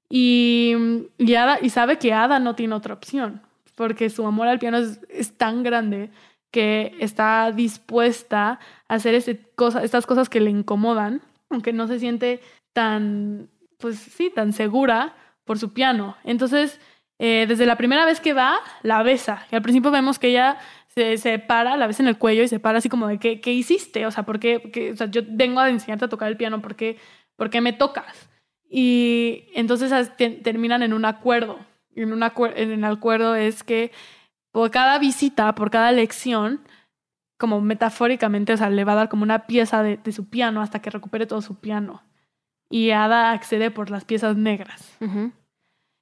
Y, 0.09 0.75
y, 1.17 1.35
y 1.61 1.69
sabe 1.69 1.97
que 1.97 2.13
Ada 2.13 2.39
no 2.39 2.55
tiene 2.55 2.75
otra 2.75 2.93
opción 2.93 3.41
porque 3.77 4.09
su 4.09 4.25
amor 4.25 4.47
al 4.47 4.57
piano 4.57 4.79
es, 4.79 5.37
tan 5.37 5.61
grande 5.61 6.09
que 6.57 6.95
está 6.99 7.51
dispuesta 7.51 8.59
a 8.87 8.95
hacer 8.95 9.13
este 9.13 9.39
cosa, 9.53 9.83
estas 9.83 10.07
cosas 10.07 10.27
que 10.27 10.39
le 10.39 10.49
incomodan, 10.49 11.21
aunque 11.51 11.71
no 11.71 11.85
se 11.85 11.99
siente 11.99 12.41
tan, 12.73 13.51
pues 13.77 13.99
sí, 13.99 14.31
tan 14.33 14.53
segura 14.53 15.15
por 15.45 15.59
su 15.59 15.71
piano. 15.71 16.17
Entonces, 16.23 16.81
eh, 17.19 17.45
desde 17.47 17.67
la 17.67 17.75
primera 17.75 18.05
vez 18.05 18.19
que 18.19 18.33
va, 18.33 18.57
la 18.81 19.03
besa. 19.03 19.45
Y 19.51 19.55
al 19.55 19.61
principio 19.61 19.91
vemos 19.91 20.17
que 20.17 20.29
ella 20.29 20.57
se, 20.87 21.17
se 21.19 21.37
para, 21.37 21.77
la 21.77 21.85
besa 21.85 22.01
en 22.01 22.09
el 22.09 22.17
cuello 22.17 22.41
y 22.41 22.47
se 22.47 22.59
para 22.59 22.79
así 22.79 22.89
como 22.89 23.05
de, 23.05 23.19
¿qué, 23.19 23.39
qué 23.39 23.53
hiciste? 23.53 24.07
O 24.07 24.09
sea, 24.09 24.23
¿por 24.23 24.39
qué? 24.39 24.91
O 24.91 24.95
sea, 24.95 25.05
yo 25.11 25.21
vengo 25.27 25.59
a 25.59 25.69
enseñarte 25.69 26.05
a 26.05 26.09
tocar 26.09 26.27
el 26.27 26.37
piano, 26.37 26.59
¿por 26.59 26.75
qué, 26.75 26.97
me 27.61 27.73
tocas? 27.73 28.31
Y 28.67 29.43
entonces 29.53 29.91
terminan 30.41 30.81
en 30.81 30.93
un 30.93 31.05
acuerdo 31.05 31.59
en, 31.95 32.13
un 32.13 32.23
en 32.55 32.71
el 32.71 32.83
acuerdo 32.83 33.35
es 33.35 33.63
que 33.63 33.91
por 34.57 34.71
cada 34.71 34.97
visita, 34.97 35.53
por 35.53 35.69
cada 35.69 35.91
lección, 35.91 36.61
como 37.37 37.61
metafóricamente, 37.61 38.53
o 38.53 38.57
sea, 38.57 38.71
le 38.71 38.85
va 38.85 38.93
a 38.93 38.95
dar 38.95 39.07
como 39.07 39.21
una 39.21 39.45
pieza 39.45 39.83
de, 39.83 40.11
su 40.11 40.29
piano 40.29 40.63
hasta 40.63 40.81
que 40.81 40.89
recupere 40.89 41.27
todo 41.27 41.43
su 41.43 41.59
piano. 41.59 42.01
Y 42.67 42.89
Ada 42.89 43.33
accede 43.33 43.69
por 43.69 43.91
las 43.91 44.03
piezas 44.03 44.35
negras. 44.35 44.97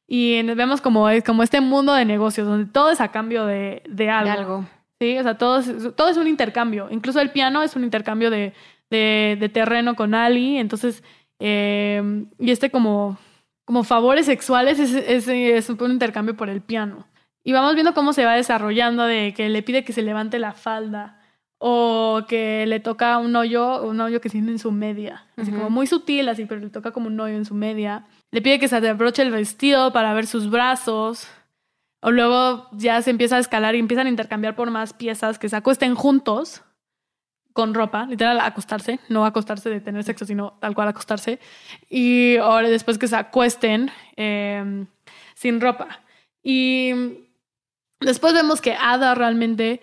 y 0.07 0.41
vemos 0.41 0.79
como, 0.79 1.09
como 1.25 1.43
este 1.43 1.59
mundo 1.59 1.93
de 1.95 2.05
negocios 2.05 2.47
donde 2.47 2.71
todo 2.71 2.91
es 2.91 3.01
a 3.01 3.11
cambio 3.11 3.45
de, 3.45 3.83
de 3.89 4.09
algo. 4.09 4.31
De 4.31 4.37
algo. 4.37 4.65
Sí, 5.01 5.17
o 5.17 5.23
sea, 5.23 5.37
todo 5.37 5.57
es, 5.57 5.93
todo 5.93 6.07
es 6.07 6.15
un 6.15 6.27
intercambio. 6.27 6.87
Incluso 6.91 7.19
el 7.19 7.31
piano 7.31 7.61
es 7.61 7.75
un 7.75 7.83
intercambio 7.83 8.31
de, 8.31 8.53
de, 8.89 9.49
terreno 9.53 9.97
con 9.97 10.15
Ali. 10.15 10.59
Entonces, 10.59 11.03
eh, 11.39 12.25
y 12.39 12.51
este 12.51 12.71
como, 12.71 13.17
como 13.65 13.83
favores 13.83 14.27
sexuales 14.27 14.79
es, 14.79 14.93
es, 14.93 15.27
es, 15.27 15.69
un 15.69 15.91
intercambio 15.91 16.37
por 16.37 16.47
el 16.47 16.61
piano. 16.61 17.05
Y 17.47 17.53
vamos 17.53 17.75
viendo 17.75 17.93
cómo 17.93 18.11
se 18.11 18.25
va 18.25 18.33
desarrollando 18.33 19.03
de 19.03 19.35
que 19.35 19.49
le 19.49 19.61
pide 19.61 19.85
que 19.85 19.93
se 19.93 20.01
levante 20.01 20.39
la 20.39 20.53
falda 20.53 21.21
o 21.59 22.23
que 22.27 22.65
le 22.65 22.79
toca 22.79 23.19
un 23.19 23.35
hoyo, 23.35 23.83
un 23.83 24.01
hoyo 24.01 24.19
que 24.19 24.31
tiene 24.31 24.51
en 24.51 24.57
su 24.57 24.71
media. 24.71 25.27
Así 25.37 25.51
como 25.51 25.69
muy 25.69 25.85
sutil, 25.85 26.27
así, 26.27 26.45
pero 26.45 26.59
le 26.59 26.71
toca 26.71 26.91
como 26.91 27.05
un 27.05 27.19
hoyo 27.19 27.35
en 27.35 27.45
su 27.45 27.53
media. 27.53 28.07
Le 28.31 28.41
pide 28.41 28.57
que 28.57 28.67
se 28.67 28.75
abroche 28.75 29.21
el 29.21 29.29
vestido 29.29 29.93
para 29.93 30.11
ver 30.15 30.25
sus 30.25 30.49
brazos. 30.49 31.27
O 32.01 32.09
luego 32.09 32.67
ya 32.71 32.99
se 33.03 33.11
empieza 33.11 33.35
a 33.37 33.39
escalar 33.39 33.75
y 33.75 33.79
empiezan 33.79 34.07
a 34.07 34.09
intercambiar 34.09 34.55
por 34.55 34.71
más 34.71 34.93
piezas 34.93 35.37
que 35.37 35.47
se 35.47 35.55
acuesten 35.55 35.93
juntos 35.93 36.63
con 37.53 37.75
ropa, 37.75 38.07
literal 38.07 38.39
acostarse, 38.39 38.99
no 39.07 39.23
acostarse 39.23 39.69
de 39.69 39.81
tener 39.81 40.03
sexo, 40.03 40.25
sino 40.25 40.57
tal 40.59 40.73
cual 40.73 40.87
acostarse. 40.87 41.39
Y 41.89 42.37
ahora 42.37 42.69
después 42.69 42.97
que 42.97 43.07
se 43.07 43.15
acuesten 43.15 43.91
em, 44.15 44.87
sin 45.35 45.61
ropa. 45.61 45.99
Y 46.43 47.24
después 47.99 48.33
vemos 48.33 48.61
que 48.61 48.75
Ada 48.75 49.15
realmente 49.15 49.81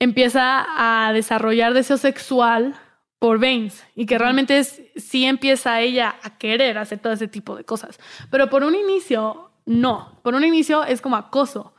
empieza 0.00 0.64
a 0.76 1.12
desarrollar 1.12 1.74
deseo 1.74 1.96
sexual 1.96 2.78
por 3.18 3.40
Baines 3.40 3.84
y 3.94 4.06
que 4.06 4.18
realmente 4.18 4.58
es, 4.58 4.80
sí 4.96 5.24
empieza 5.24 5.80
ella 5.80 6.16
a 6.22 6.38
querer 6.38 6.78
hacer 6.78 7.00
todo 7.00 7.12
ese 7.12 7.28
tipo 7.28 7.56
de 7.56 7.64
cosas. 7.64 7.98
Pero 8.30 8.48
por 8.48 8.62
un 8.62 8.74
inicio, 8.74 9.50
no. 9.66 10.20
Por 10.22 10.34
un 10.34 10.44
inicio 10.44 10.84
es 10.84 11.00
como 11.00 11.16
acoso. 11.16 11.74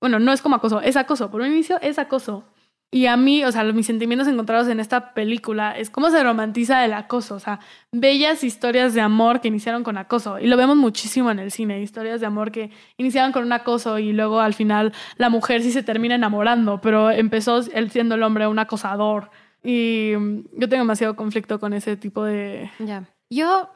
Bueno, 0.00 0.18
no 0.18 0.32
es 0.32 0.40
como 0.40 0.56
acoso, 0.56 0.80
es 0.80 0.96
acoso. 0.96 1.30
Por 1.30 1.42
un 1.42 1.48
inicio 1.48 1.78
es 1.82 1.98
acoso. 1.98 2.44
Y 2.92 3.06
a 3.06 3.16
mí, 3.16 3.44
o 3.44 3.52
sea, 3.52 3.62
mis 3.64 3.86
sentimientos 3.86 4.26
encontrados 4.26 4.66
en 4.66 4.80
esta 4.80 5.14
película 5.14 5.78
es 5.78 5.90
cómo 5.90 6.10
se 6.10 6.20
romantiza 6.24 6.84
el 6.84 6.92
acoso, 6.92 7.36
o 7.36 7.38
sea, 7.38 7.60
bellas 7.92 8.42
historias 8.42 8.94
de 8.94 9.00
amor 9.00 9.40
que 9.40 9.46
iniciaron 9.46 9.84
con 9.84 9.96
acoso. 9.96 10.40
Y 10.40 10.48
lo 10.48 10.56
vemos 10.56 10.76
muchísimo 10.76 11.30
en 11.30 11.38
el 11.38 11.52
cine, 11.52 11.80
historias 11.80 12.20
de 12.20 12.26
amor 12.26 12.50
que 12.50 12.72
iniciaron 12.96 13.30
con 13.30 13.44
un 13.44 13.52
acoso 13.52 14.00
y 14.00 14.12
luego 14.12 14.40
al 14.40 14.54
final 14.54 14.92
la 15.18 15.28
mujer 15.28 15.62
sí 15.62 15.70
se 15.70 15.84
termina 15.84 16.16
enamorando, 16.16 16.80
pero 16.80 17.12
empezó 17.12 17.60
él 17.72 17.92
siendo 17.92 18.16
el 18.16 18.24
hombre 18.24 18.48
un 18.48 18.58
acosador. 18.58 19.30
Y 19.62 20.14
mm, 20.18 20.40
yo 20.58 20.68
tengo 20.68 20.82
demasiado 20.82 21.14
conflicto 21.14 21.60
con 21.60 21.72
ese 21.72 21.96
tipo 21.96 22.24
de... 22.24 22.72
Ya. 22.80 23.04
Yo, 23.30 23.70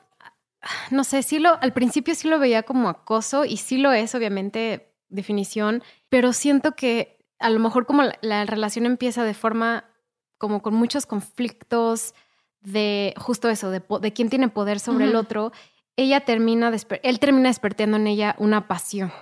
no 0.90 1.04
sé, 1.04 1.22
sí 1.22 1.38
lo, 1.38 1.56
al 1.62 1.72
principio 1.72 2.16
sí 2.16 2.28
lo 2.28 2.40
veía 2.40 2.64
como 2.64 2.88
acoso 2.88 3.44
y 3.44 3.58
sí 3.58 3.78
lo 3.78 3.92
es, 3.92 4.12
obviamente, 4.16 4.92
definición, 5.08 5.84
pero 6.08 6.32
siento 6.32 6.74
que 6.74 7.14
a 7.38 7.50
lo 7.50 7.60
mejor 7.60 7.86
como 7.86 8.02
la, 8.20 8.44
relación 8.46 8.86
empieza 8.86 9.24
de 9.24 9.34
forma 9.34 9.84
como 10.38 10.62
con 10.62 10.74
muchos 10.74 11.06
conflictos 11.06 12.14
de 12.60 13.14
justo 13.16 13.48
eso, 13.48 13.70
de, 13.70 13.82
de 14.00 14.12
quién 14.12 14.30
tiene 14.30 14.48
poder 14.48 14.80
sobre 14.80 15.04
el 15.04 15.16
otro, 15.16 15.52
ella 15.96 16.20
termina, 16.20 16.72
él 17.02 17.18
termina 17.20 17.48
despertando 17.48 17.96
en 17.96 18.06
ella 18.06 18.34
una 18.38 18.66
pasión 18.66 19.12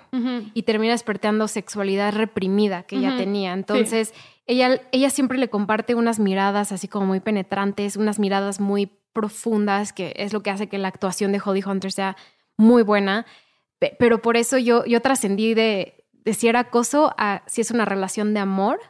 y 0.54 0.62
termina 0.62 0.92
despertando 0.92 1.46
sexualidad 1.48 2.14
reprimida 2.14 2.84
que 2.84 2.96
ella 2.96 3.16
tenía. 3.16 3.52
Entonces, 3.52 4.14
ella, 4.46 4.80
ella 4.90 5.10
siempre 5.10 5.38
le 5.38 5.50
comparte 5.50 5.94
unas 5.94 6.18
miradas 6.18 6.72
así 6.72 6.88
como 6.88 7.06
muy 7.06 7.20
penetrantes, 7.20 7.96
unas 7.96 8.18
miradas 8.18 8.58
muy 8.58 8.90
profundas, 9.12 9.92
que 9.92 10.14
es 10.16 10.32
lo 10.32 10.42
que 10.42 10.50
hace 10.50 10.68
que 10.68 10.78
la 10.78 10.88
actuación 10.88 11.32
de 11.32 11.42
Holly 11.44 11.62
Hunter 11.64 11.92
sea 11.92 12.16
muy 12.56 12.82
buena. 12.82 13.26
Pero 13.98 14.22
por 14.22 14.36
eso 14.36 14.56
yo, 14.56 14.84
yo 14.86 15.02
trascendí 15.02 15.54
de, 15.54 16.01
de 16.24 16.34
si 16.34 16.48
era 16.48 16.60
acoso 16.60 17.14
a 17.18 17.42
si 17.46 17.60
es 17.60 17.70
una 17.70 17.84
relación 17.84 18.34
de 18.34 18.40
amor, 18.40 18.80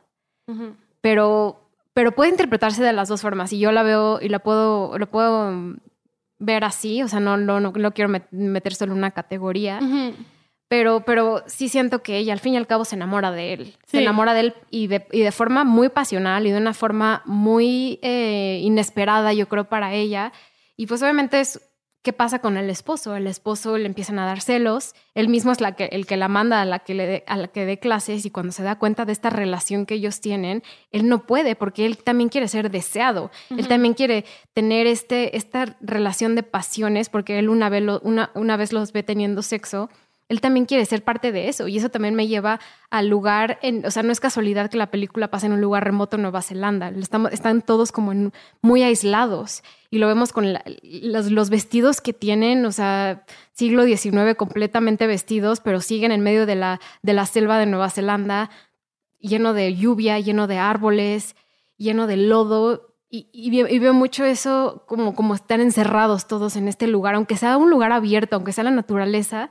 pero, 1.00 1.70
pero 1.94 2.12
puede 2.12 2.30
interpretarse 2.30 2.82
de 2.82 2.92
las 2.92 3.08
dos 3.08 3.22
formas 3.22 3.52
y 3.52 3.58
yo 3.58 3.72
la 3.72 3.82
veo 3.82 4.20
y 4.20 4.28
la 4.28 4.40
puedo, 4.40 4.98
lo 4.98 5.10
puedo 5.10 5.76
ver 6.38 6.64
así, 6.64 7.02
o 7.02 7.08
sea, 7.08 7.20
no, 7.20 7.36
no, 7.36 7.60
no, 7.60 7.92
quiero 7.92 8.10
meter 8.30 8.74
solo 8.74 8.92
una 8.92 9.12
categoría. 9.12 9.80
Pero, 10.68 11.04
pero 11.04 11.42
sí 11.46 11.68
siento 11.68 12.02
que 12.02 12.16
ella 12.16 12.32
al 12.32 12.40
fin 12.40 12.54
y 12.54 12.56
al 12.56 12.66
cabo 12.66 12.86
se 12.86 12.96
enamora 12.96 13.30
de 13.30 13.52
él. 13.52 13.76
Se 13.84 14.00
enamora 14.00 14.32
de 14.32 14.40
él 14.40 14.54
y 14.70 14.86
de, 14.86 15.06
y 15.12 15.20
de, 15.20 15.30
forma 15.30 15.64
muy 15.64 15.90
pasional 15.90 16.46
y 16.46 16.50
de 16.50 16.56
una 16.56 16.72
forma 16.72 17.22
muy 17.26 17.98
eh, 18.00 18.58
inesperada, 18.62 19.34
yo 19.34 19.48
creo, 19.48 19.64
para 19.64 19.92
ella. 19.92 20.32
Y 20.78 20.86
pues 20.86 21.02
obviamente 21.02 21.40
es 21.40 21.60
¿Qué 22.02 22.12
pasa 22.12 22.40
con 22.40 22.56
el 22.56 22.68
esposo? 22.68 23.14
El 23.14 23.28
esposo 23.28 23.78
le 23.78 23.86
empiezan 23.86 24.18
a 24.18 24.26
dar 24.26 24.40
celos, 24.40 24.94
él 25.14 25.28
mismo 25.28 25.52
es 25.52 25.60
la 25.60 25.76
que, 25.76 25.84
el 25.92 26.04
que 26.04 26.16
la 26.16 26.26
manda 26.26 26.60
a 26.60 26.64
la 26.64 26.80
que, 26.80 26.94
le 26.94 27.06
dé, 27.06 27.24
a 27.28 27.36
la 27.36 27.46
que 27.46 27.64
dé 27.64 27.78
clases 27.78 28.26
y 28.26 28.30
cuando 28.30 28.50
se 28.50 28.64
da 28.64 28.76
cuenta 28.76 29.04
de 29.04 29.12
esta 29.12 29.30
relación 29.30 29.86
que 29.86 29.94
ellos 29.94 30.20
tienen, 30.20 30.64
él 30.90 31.08
no 31.08 31.26
puede 31.26 31.54
porque 31.54 31.86
él 31.86 31.98
también 31.98 32.28
quiere 32.28 32.48
ser 32.48 32.72
deseado, 32.72 33.30
él 33.50 33.68
también 33.68 33.94
quiere 33.94 34.24
tener 34.52 34.88
este, 34.88 35.36
esta 35.36 35.76
relación 35.80 36.34
de 36.34 36.42
pasiones 36.42 37.08
porque 37.08 37.38
él 37.38 37.48
una 37.48 37.68
vez, 37.68 37.84
una, 38.02 38.32
una 38.34 38.56
vez 38.56 38.72
los 38.72 38.92
ve 38.92 39.04
teniendo 39.04 39.42
sexo 39.42 39.88
él 40.28 40.40
también 40.40 40.64
quiere 40.64 40.86
ser 40.86 41.04
parte 41.04 41.30
de 41.30 41.48
eso 41.48 41.68
y 41.68 41.76
eso 41.76 41.90
también 41.90 42.14
me 42.14 42.26
lleva 42.26 42.58
al 42.88 43.08
lugar, 43.08 43.58
en, 43.60 43.84
o 43.84 43.90
sea, 43.90 44.02
no 44.02 44.12
es 44.12 44.18
casualidad 44.18 44.70
que 44.70 44.78
la 44.78 44.90
película 44.90 45.28
pase 45.28 45.44
en 45.44 45.52
un 45.52 45.60
lugar 45.60 45.84
remoto 45.84 46.16
en 46.16 46.22
Nueva 46.22 46.40
Zelanda, 46.40 46.88
estamos, 46.88 47.32
están 47.32 47.60
todos 47.60 47.92
como 47.92 48.32
muy 48.62 48.82
aislados 48.82 49.62
y 49.92 49.98
lo 49.98 50.06
vemos 50.06 50.32
con 50.32 50.54
los, 50.54 51.50
vestidos 51.50 52.00
que 52.00 52.14
tienen, 52.14 52.64
o 52.64 52.72
sea, 52.72 53.26
siglo 53.52 53.84
XIX 53.84 54.34
completamente 54.38 55.06
vestidos, 55.06 55.60
pero 55.60 55.82
siguen 55.82 56.12
en 56.12 56.22
medio 56.22 56.46
de 56.46 56.54
la, 56.54 56.80
de 57.02 57.12
la 57.12 57.26
selva 57.26 57.58
de 57.58 57.66
Nueva 57.66 57.90
Zelanda, 57.90 58.48
lleno 59.20 59.52
de 59.52 59.74
lluvia, 59.74 60.18
lleno 60.18 60.46
de 60.46 60.56
árboles, 60.56 61.36
lleno 61.76 62.06
de 62.06 62.16
lodo. 62.16 62.94
Y, 63.10 63.50
veo 63.60 63.92
mucho 63.92 64.24
eso 64.24 64.86
como, 64.88 65.14
como 65.14 65.34
están 65.34 65.60
encerrados 65.60 66.26
todos 66.26 66.56
en 66.56 66.68
este 66.68 66.86
lugar, 66.86 67.14
aunque 67.14 67.36
sea 67.36 67.58
un 67.58 67.68
lugar 67.68 67.92
abierto, 67.92 68.36
aunque 68.36 68.54
sea 68.54 68.64
la 68.64 68.70
naturaleza, 68.70 69.50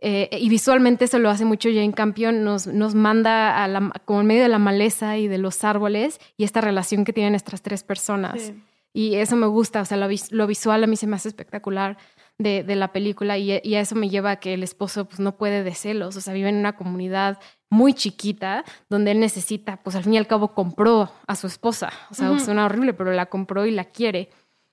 eh, 0.00 0.28
y 0.32 0.48
visualmente 0.48 1.04
eso 1.04 1.20
lo 1.20 1.30
hace 1.30 1.44
mucho 1.44 1.68
Jane 1.68 1.92
Campion, 1.92 2.42
nos, 2.42 2.66
nos 2.66 2.96
manda 2.96 3.62
a 3.62 3.68
la, 3.68 3.92
como 4.04 4.22
en 4.22 4.26
medio 4.26 4.42
de 4.42 4.48
la 4.48 4.58
maleza 4.58 5.16
y 5.16 5.28
de 5.28 5.38
los 5.38 5.62
árboles 5.62 6.18
y 6.36 6.42
esta 6.42 6.60
relación 6.60 7.04
que 7.04 7.12
tienen 7.12 7.36
estas 7.36 7.62
tres 7.62 7.84
personas. 7.84 8.52
Y 8.96 9.16
eso 9.16 9.36
me 9.36 9.46
gusta, 9.46 9.82
o 9.82 9.84
sea, 9.84 9.98
lo, 9.98 10.46
visual 10.46 10.82
a 10.82 10.86
mí 10.86 10.96
se 10.96 11.06
me 11.06 11.16
hace 11.16 11.28
espectacular 11.28 11.98
de, 12.38 12.62
de 12.62 12.76
la 12.76 12.92
película 12.92 13.36
y, 13.36 13.60
y, 13.62 13.74
a 13.74 13.80
eso 13.80 13.94
me 13.94 14.08
lleva 14.08 14.30
a 14.30 14.36
que 14.36 14.54
el 14.54 14.62
esposo 14.62 15.04
pues 15.04 15.20
no 15.20 15.36
puede 15.36 15.62
de 15.62 15.74
celos, 15.74 16.16
o 16.16 16.20
sea, 16.22 16.32
vive 16.32 16.48
en 16.48 16.56
una 16.56 16.76
comunidad 16.76 17.38
muy 17.68 17.92
chiquita 17.92 18.64
donde 18.88 19.10
él 19.10 19.20
necesita, 19.20 19.82
pues 19.82 19.96
al 19.96 20.04
fin 20.04 20.14
y 20.14 20.16
al 20.16 20.26
cabo 20.26 20.54
compró 20.54 21.10
a 21.26 21.36
su 21.36 21.46
esposa, 21.46 21.92
o 22.10 22.14
sea, 22.14 22.38
suena 22.38 22.64
horrible, 22.64 22.94
pero 22.94 23.12
la 23.12 23.26
compró 23.26 23.66
y 23.66 23.70
la 23.70 23.84
quiere 23.84 24.30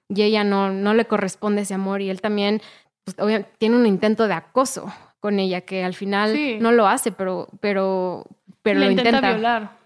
y 0.07 0.21
ella 0.21 0.45
no, 0.45 0.71
no 0.71 0.93
le 0.93 1.03
corresponde 1.03 1.63
ese 1.63 1.73
amor 1.73 2.01
y 2.01 2.09
él 2.09 2.21
también 2.21 2.62
pues, 3.03 3.17
tiene 3.57 3.75
un 3.75 3.86
intento 3.86 4.29
de 4.29 4.36
acoso 4.36 4.89
con 5.19 5.38
ella, 5.38 5.59
que 5.59 5.83
al 5.83 5.95
final 5.95 6.62
no 6.62 6.71
lo 6.71 6.88
hace, 6.88 7.12
pero, 7.12 7.49
pero, 7.59 8.25
pero 8.62 8.79
lo 8.79 8.89
intenta, 8.89 9.33
violar. 9.33 9.79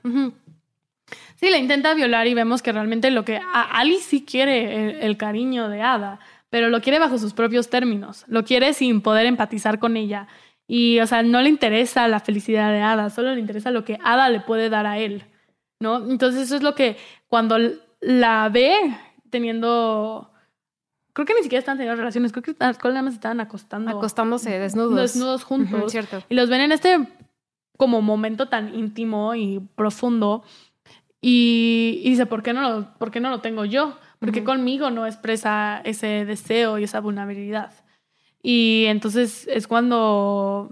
Sí, 1.38 1.52
la 1.52 1.58
intenta 1.60 1.94
violar 1.94 2.26
y 2.28 2.34
vemos 2.34 2.62
que 2.64 2.72
realmente 2.72 3.12
lo 3.12 3.24
que 3.24 3.40
Ali 3.54 3.98
sí 4.00 4.26
quiere 4.26 5.06
el, 5.06 5.18
cariño 5.18 5.70
de 5.70 5.84
Ada, 5.84 6.20
pero 6.50 6.70
lo 6.70 6.82
quiere 6.82 6.98
bajo 6.98 7.20
sus 7.20 7.34
propios 7.34 7.70
términos, 7.70 8.26
lo 8.28 8.44
quiere 8.44 8.74
sin 8.74 9.02
poder 9.02 9.28
empatizar 9.28 9.78
con 9.78 9.98
ella. 9.98 10.28
Y, 10.68 11.00
o 11.00 11.08
sea, 11.08 11.22
no 11.22 11.42
le 11.42 11.50
interesa 11.50 12.08
la 12.08 12.20
felicidad 12.20 12.72
de 12.72 12.82
Ada, 12.82 13.12
solo 13.12 13.34
le 13.36 13.40
interesa 13.40 13.70
lo 13.70 13.86
que 13.86 14.00
Ada 14.04 14.30
le 14.30 14.40
puede 14.40 14.70
dar 14.70 14.88
a 14.88 14.98
él, 14.98 15.26
¿no? 15.80 16.10
Entonces 16.10 16.42
eso 16.42 16.56
es 16.56 16.64
lo 16.64 16.74
que 16.74 16.98
cuando 17.28 17.58
la 18.02 18.50
ve 18.50 18.76
teniendo 19.30 20.32
creo 21.18 21.26
que 21.26 21.34
ni 21.34 21.42
siquiera 21.42 21.60
están 21.60 21.78
teniendo 21.78 22.00
relaciones, 22.00 22.32
creo 22.32 22.44
que 22.44 22.56
nada 22.60 23.02
más 23.02 23.14
estaban 23.14 23.40
acostando. 23.40 23.90
Acostándose 23.90 24.60
desnudos. 24.60 24.96
Desnudos 24.96 25.44
juntos. 25.44 25.92
cierto. 25.92 26.24
Y 26.30 26.36
los 26.36 26.50
ven 26.50 26.62
en 26.62 26.72
este 26.72 27.08
como 27.76 28.02
momento 28.02 28.50
tan 28.50 28.76
íntimo 28.76 29.34
y 29.34 29.60
profundo. 29.76 30.44
Y, 31.22 32.02
dice, 32.06 32.26
¿por 32.26 32.44
qué, 32.44 32.54
no 32.54 32.62
lo, 32.62 32.94
¿por 32.98 33.12
qué 33.12 33.20
no 33.20 33.30
lo 33.30 33.40
tengo 33.42 33.66
yo? 33.66 33.98
Porque 34.20 34.44
conmigo 34.44 34.90
no 34.92 35.06
expresa 35.06 35.82
ese 35.84 36.26
deseo 36.26 36.80
y 36.80 36.84
esa 36.84 37.00
vulnerabilidad. 37.00 37.74
Y 38.42 38.86
entonces 38.88 39.48
es 39.48 39.68
cuando 39.68 40.72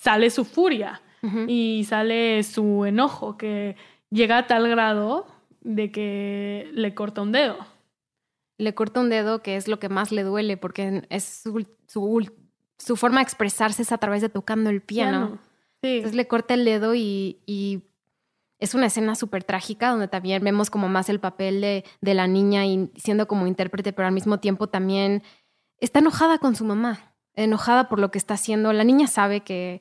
sale 0.00 0.30
su 0.30 0.44
furia 0.44 1.02
y 1.46 1.84
sale 1.88 2.42
su 2.44 2.84
enojo, 2.84 3.36
que 3.36 3.76
llega 4.10 4.38
a 4.38 4.46
tal 4.46 4.68
grado 4.68 5.26
de 5.60 5.90
que 5.90 6.70
le 6.72 6.94
corta 6.94 7.22
un 7.22 7.32
dedo 7.32 7.58
le 8.58 8.74
corta 8.74 9.00
un 9.00 9.08
dedo, 9.08 9.40
que 9.40 9.56
es 9.56 9.68
lo 9.68 9.78
que 9.78 9.88
más 9.88 10.12
le 10.12 10.24
duele, 10.24 10.56
porque 10.56 11.04
es 11.08 11.24
su, 11.24 11.64
su, 11.86 12.96
forma 12.96 13.20
de 13.20 13.22
expresarse 13.22 13.82
es 13.82 13.92
a 13.92 13.98
través 13.98 14.20
de 14.20 14.28
tocando 14.28 14.68
el 14.68 14.82
piano. 14.82 15.38
Entonces 15.80 16.16
le 16.16 16.26
corta 16.26 16.54
el 16.54 16.64
dedo 16.64 16.94
y, 16.96 17.38
y 17.46 17.82
es 18.58 18.74
una 18.74 18.86
escena 18.86 19.14
súper 19.14 19.44
trágica 19.44 19.90
donde 19.90 20.08
también 20.08 20.42
vemos 20.42 20.70
como 20.70 20.88
más 20.88 21.08
el 21.08 21.20
papel 21.20 21.60
de, 21.60 21.84
de, 22.00 22.14
la 22.14 22.26
niña 22.26 22.66
y 22.66 22.90
siendo 22.96 23.28
como 23.28 23.46
intérprete, 23.46 23.92
pero 23.92 24.08
al 24.08 24.14
mismo 24.14 24.40
tiempo 24.40 24.68
también 24.68 25.22
está 25.80 26.00
enojada 26.00 26.38
con 26.38 26.56
su 26.56 26.64
mamá. 26.64 27.14
enojada 27.34 27.88
por 27.88 28.00
lo 28.00 28.10
que 28.10 28.18
está 28.18 28.34
haciendo. 28.34 28.72
La 28.72 28.82
niña 28.82 29.06
sabe 29.06 29.40
que, 29.42 29.80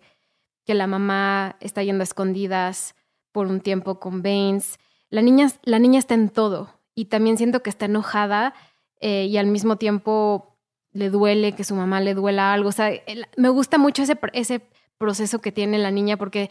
que 0.64 0.76
la 0.76 0.86
mamá 0.86 1.56
está 1.60 1.82
yendo 1.82 2.04
a 2.04 2.04
escondidas 2.04 2.96
por 3.32 3.48
un 3.48 3.62
tiempo 3.62 4.00
con 4.00 4.22
Baines. 4.22 4.80
La 5.10 5.22
niña, 5.22 5.48
la 5.64 5.80
niña 5.80 6.00
está 6.00 6.14
en 6.14 6.30
todo 6.30 6.70
y 6.94 7.06
también 7.06 7.38
siento 7.38 7.64
que 7.64 7.70
está 7.70 7.86
enojada 7.86 8.54
eh, 9.00 9.26
y 9.26 9.38
al 9.38 9.48
mismo 9.48 9.78
tiempo 9.78 10.56
le 10.92 11.10
duele 11.10 11.54
que 11.54 11.64
su 11.64 11.76
mamá 11.76 12.02
le 12.02 12.14
duela 12.14 12.54
algo. 12.54 12.70
O 12.70 12.72
sea, 12.72 12.92
me 13.38 13.50
gusta 13.50 13.78
mucho 13.78 14.04
ese, 14.04 14.20
ese 14.34 14.62
proceso 14.98 15.40
que 15.40 15.52
tiene 15.52 15.78
la 15.78 15.92
niña 15.92 16.18
porque 16.18 16.50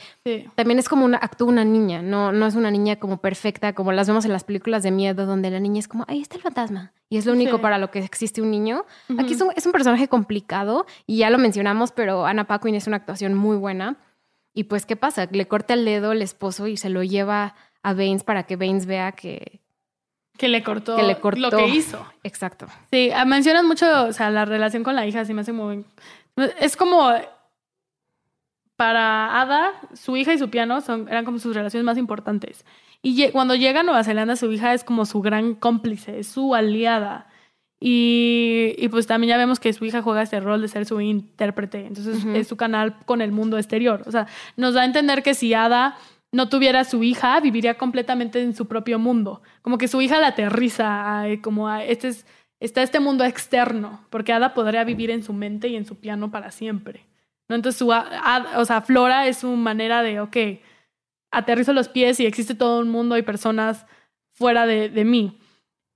también 0.54 0.78
es 0.78 0.88
como 0.88 1.04
una, 1.04 1.18
actúa 1.18 1.48
una 1.48 1.64
niña, 1.64 2.02
no, 2.02 2.32
no 2.32 2.46
es 2.46 2.54
una 2.54 2.70
niña 2.70 2.96
como 2.96 3.18
perfecta 3.18 3.74
como 3.74 3.92
las 3.92 4.06
vemos 4.06 4.24
en 4.24 4.32
las 4.32 4.44
películas 4.44 4.82
de 4.82 4.90
miedo 4.90 5.26
donde 5.26 5.50
la 5.50 5.60
niña 5.60 5.80
es 5.80 5.88
como, 5.88 6.04
ahí 6.08 6.20
está 6.20 6.36
el 6.36 6.42
fantasma 6.42 6.92
y 7.08 7.18
es 7.18 7.26
lo 7.26 7.32
único 7.32 7.60
para 7.60 7.78
lo 7.78 7.90
que 7.90 8.00
existe 8.00 8.42
un 8.42 8.50
niño. 8.50 8.84
Aquí 9.18 9.34
es 9.34 9.40
un, 9.40 9.52
es 9.54 9.64
un, 9.64 9.72
personaje 9.72 10.08
complicado 10.08 10.86
y 11.06 11.18
ya 11.18 11.30
lo 11.30 11.38
mencionamos, 11.38 11.92
pero 11.92 12.26
Ana 12.26 12.46
Paquin 12.46 12.74
es 12.74 12.86
una 12.86 12.96
actuación 12.96 13.34
muy 13.34 13.56
buena. 13.56 13.96
Y 14.52 14.64
pues, 14.64 14.86
¿qué 14.86 14.96
pasa? 14.96 15.28
Le 15.30 15.46
corta 15.46 15.74
el 15.74 15.84
dedo 15.84 16.12
el 16.12 16.22
esposo 16.22 16.66
y 16.66 16.76
se 16.76 16.88
lo 16.88 17.04
lleva 17.04 17.54
a 17.82 17.94
Baines 17.94 18.24
para 18.24 18.44
que 18.44 18.56
Baines 18.56 18.86
vea 18.86 19.12
que, 19.12 19.60
que 20.36 20.48
le 20.48 20.62
cortó, 20.64 20.96
que 20.96 21.04
le 21.04 21.18
cortó 21.18 21.40
lo 21.40 21.50
que 21.50 21.68
hizo. 21.68 22.04
Exacto. 22.24 22.66
Sí, 22.90 23.10
ah, 23.14 23.24
mencionas 23.24 23.64
mucho, 23.64 24.06
o 24.06 24.12
sea, 24.12 24.30
la 24.30 24.44
relación 24.44 24.82
con 24.82 24.96
la 24.96 25.06
hija, 25.06 25.24
sí 25.24 25.32
me 25.32 25.42
hace 25.42 25.52
muy... 25.52 25.84
Es 26.58 26.76
como... 26.76 27.12
Para 28.76 29.40
Ada, 29.40 29.72
su 29.94 30.16
hija 30.16 30.34
y 30.34 30.38
su 30.38 30.50
piano 30.50 30.80
son, 30.80 31.08
eran 31.08 31.24
como 31.24 31.38
sus 31.38 31.54
relaciones 31.54 31.84
más 31.84 31.98
importantes. 31.98 32.64
Y 33.02 33.30
cuando 33.30 33.54
llega 33.54 33.80
a 33.80 33.82
Nueva 33.82 34.04
Zelanda, 34.04 34.36
su 34.36 34.50
hija 34.52 34.74
es 34.74 34.84
como 34.84 35.06
su 35.06 35.22
gran 35.22 35.54
cómplice, 35.54 36.18
es 36.18 36.26
su 36.26 36.54
aliada. 36.54 37.28
Y, 37.78 38.74
y, 38.78 38.88
pues 38.88 39.06
también 39.06 39.30
ya 39.30 39.36
vemos 39.36 39.60
que 39.60 39.72
su 39.72 39.84
hija 39.84 40.02
juega 40.02 40.22
este 40.22 40.40
rol 40.40 40.62
de 40.62 40.68
ser 40.68 40.86
su 40.86 41.00
intérprete. 41.00 41.86
Entonces 41.86 42.24
es 42.24 42.48
su 42.48 42.56
canal 42.56 42.96
con 43.04 43.20
el 43.20 43.32
mundo 43.32 43.58
exterior. 43.58 44.02
O 44.06 44.10
sea, 44.10 44.26
nos 44.56 44.74
da 44.74 44.82
a 44.82 44.86
entender 44.86 45.22
que 45.22 45.34
si 45.34 45.54
Ada 45.54 45.96
no 46.32 46.48
tuviera 46.48 46.84
su 46.84 47.02
hija, 47.02 47.38
viviría 47.40 47.78
completamente 47.78 48.42
en 48.42 48.54
su 48.54 48.66
propio 48.66 48.98
mundo. 48.98 49.42
Como 49.62 49.78
que 49.78 49.88
su 49.88 50.00
hija 50.00 50.20
la 50.20 50.28
aterriza, 50.28 51.24
como 51.42 51.68
a 51.68 51.84
este 51.84 52.08
es, 52.08 52.26
está 52.60 52.82
este 52.82 53.00
mundo 53.00 53.24
externo, 53.24 54.00
porque 54.10 54.32
Ada 54.32 54.54
podría 54.54 54.84
vivir 54.84 55.10
en 55.10 55.22
su 55.22 55.32
mente 55.32 55.68
y 55.68 55.76
en 55.76 55.84
su 55.84 55.96
piano 55.96 56.30
para 56.30 56.50
siempre. 56.50 57.06
¿No? 57.48 57.56
Entonces, 57.56 57.78
su, 57.78 57.88
o 57.90 58.64
sea, 58.64 58.82
Flora 58.82 59.26
es 59.26 59.38
su 59.38 59.48
manera 59.56 60.02
de, 60.02 60.20
ok, 60.20 60.36
aterrizo 61.30 61.72
los 61.72 61.88
pies 61.88 62.20
y 62.20 62.26
existe 62.26 62.54
todo 62.54 62.80
un 62.80 62.88
mundo 62.88 63.16
y 63.16 63.22
personas 63.22 63.86
fuera 64.32 64.66
de, 64.66 64.88
de 64.88 65.04
mí. 65.04 65.38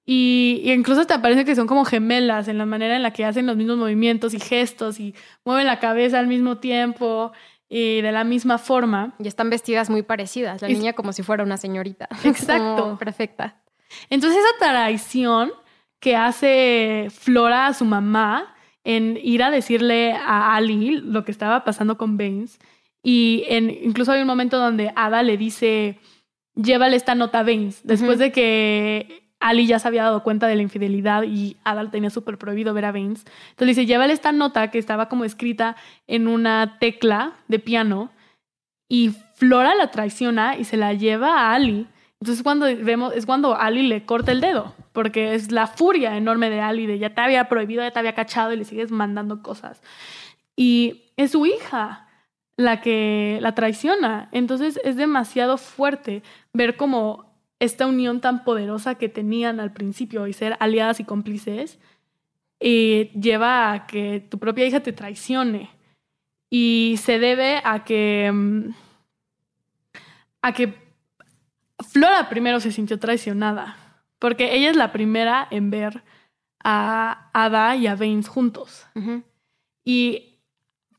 Y, 0.05 0.61
y, 0.64 0.72
incluso 0.72 1.07
te 1.07 1.18
parece 1.18 1.44
que 1.44 1.55
son 1.55 1.66
como 1.66 1.84
gemelas 1.84 2.48
en 2.48 2.59
la 2.59 2.66
manera 2.66 2.96
en 2.96 3.03
la 3.03 3.12
que 3.12 3.24
hacen 3.24 3.46
los 3.46 3.57
mismos 3.57 3.76
movimientos 3.76 4.34
y 4.34 4.40
gestos 4.40 4.98
y 4.98 5.14
mueven 5.44 5.66
la 5.66 5.78
cabeza 5.78 6.18
al 6.18 6.26
mismo 6.26 6.59
tiempo 6.59 7.32
y 7.68 8.01
de 8.01 8.11
la 8.11 8.24
misma 8.24 8.59
forma. 8.59 9.14
Y 9.18 9.28
están 9.28 9.51
vestidas 9.51 9.88
muy 9.88 10.03
parecidas, 10.03 10.61
la 10.62 10.68
niña 10.68 10.94
como 10.94 11.12
si 11.12 11.22
fuera 11.22 11.44
una 11.44 11.57
señorita. 11.57 12.09
Exacto. 12.24 12.98
perfecta. 12.98 13.62
Entonces 14.09 14.40
esa 14.40 14.72
traición 14.72 15.53
que 16.01 16.16
hace 16.16 17.09
Flora 17.11 17.66
a 17.66 17.74
su 17.74 17.84
mamá 17.84 18.55
en 18.85 19.18
ir 19.22 19.43
a 19.43 19.51
decirle 19.51 20.12
a 20.12 20.55
Ali 20.55 20.99
lo 20.99 21.24
que 21.24 21.33
estaba 21.33 21.64
pasando 21.64 21.97
con 21.99 22.16
Baines 22.16 22.59
y 23.03 23.45
en, 23.49 23.70
incluso 23.70 24.12
hay 24.12 24.20
un 24.20 24.26
momento 24.26 24.59
donde 24.59 24.93
Ada 24.95 25.22
le 25.22 25.37
dice, 25.37 25.99
llévale 26.55 26.97
esta 26.97 27.14
nota 27.14 27.41
a 27.41 27.43
Baines, 27.43 27.81
después 27.85 28.18
de 28.18 28.33
que 28.33 29.20
Ali 29.41 29.66
ya 29.66 29.78
se 29.78 29.89
había 29.89 30.05
dado 30.05 30.22
cuenta 30.22 30.47
de 30.47 30.55
la 30.55 30.62
infidelidad 30.62 31.22
y 31.22 31.57
Adal 31.64 31.91
tenía 31.91 32.11
súper 32.11 32.37
prohibido 32.37 32.74
ver 32.74 32.85
a 32.85 32.93
Baines. 32.93 33.24
Entonces 33.51 33.66
le 33.66 33.66
dice, 33.68 33.87
llévale 33.87 34.12
esta 34.12 34.33
nota 34.33 34.70
que 34.70 34.78
estaba 34.78 35.09
como 35.09 35.24
escrita 35.24 35.76
en 36.07 36.28
una 36.28 36.76
tecla 36.78 37.33
de 37.49 37.59
piano 37.59 38.11
y 38.87 39.12
Flora 39.37 39.74
la 39.74 39.91
traiciona 39.91 40.59
y 40.59 40.64
se 40.64 40.76
la 40.76 40.93
lleva 40.93 41.41
a 41.41 41.55
Ali. 41.55 41.87
Entonces 42.21 42.43
cuando 42.43 42.66
vemos, 42.66 43.14
es 43.14 43.25
cuando 43.25 43.57
Ali 43.57 43.83
le 43.83 44.05
corta 44.05 44.31
el 44.31 44.41
dedo, 44.41 44.75
porque 44.93 45.35
es 45.35 45.53
la 45.53 45.66
furia 45.66 46.16
enorme 46.16 46.51
de 46.51 46.61
Ali 46.61 46.87
de 46.87 46.99
ya 46.99 47.14
te 47.14 47.21
había 47.23 47.49
prohibido, 47.49 47.83
ya 47.83 47.93
te 47.93 47.99
había 47.99 48.14
cachado 48.14 48.53
y 48.53 48.57
le 48.57 48.64
sigues 48.64 48.91
mandando 48.91 49.43
cosas. 49.43 49.83
Y 50.55 51.12
es 51.16 51.31
su 51.33 51.47
hija 51.47 52.09
la 52.57 52.83
que 52.83 53.39
la 53.41 53.55
traiciona. 53.55 54.29
Entonces 54.33 54.79
es 54.85 54.97
demasiado 54.97 55.57
fuerte 55.57 56.23
ver 56.53 56.77
cómo 56.77 57.31
esta 57.59 57.87
unión 57.87 58.21
tan 58.21 58.45
poderosa 58.45 58.97
que 58.97 59.09
tenían 59.09 59.59
al 59.59 59.73
principio 59.73 60.27
y 60.27 60.33
ser 60.35 60.57
aliadas 60.61 61.01
y 61.01 61.05
cómplices, 61.05 61.79
eh, 62.61 63.11
lleva 63.18 63.73
a 63.73 63.87
que 63.87 64.21
tu 64.21 64.39
propia 64.39 64.66
hija 64.66 64.81
te 64.81 64.93
traicione. 64.93 65.71
Y 66.51 66.97
se 66.99 67.18
debe 67.18 67.62
a 67.64 67.85
que. 67.85 68.31
Mm, 68.33 68.75
a 70.43 70.53
que 70.53 70.89
Flora 71.89 72.28
primero 72.28 72.61
se 72.61 72.72
sintió 72.72 72.99
traicionada. 72.99 73.76
Porque 74.18 74.55
ella 74.55 74.70
es 74.70 74.76
la 74.76 74.93
primera 74.93 75.49
en 75.51 75.70
ver 75.70 76.03
a 76.62 77.31
Ada 77.33 77.76
y 77.76 77.87
a 77.87 77.97
Baines 77.97 78.28
juntos. 78.28 78.87
Y 79.85 80.41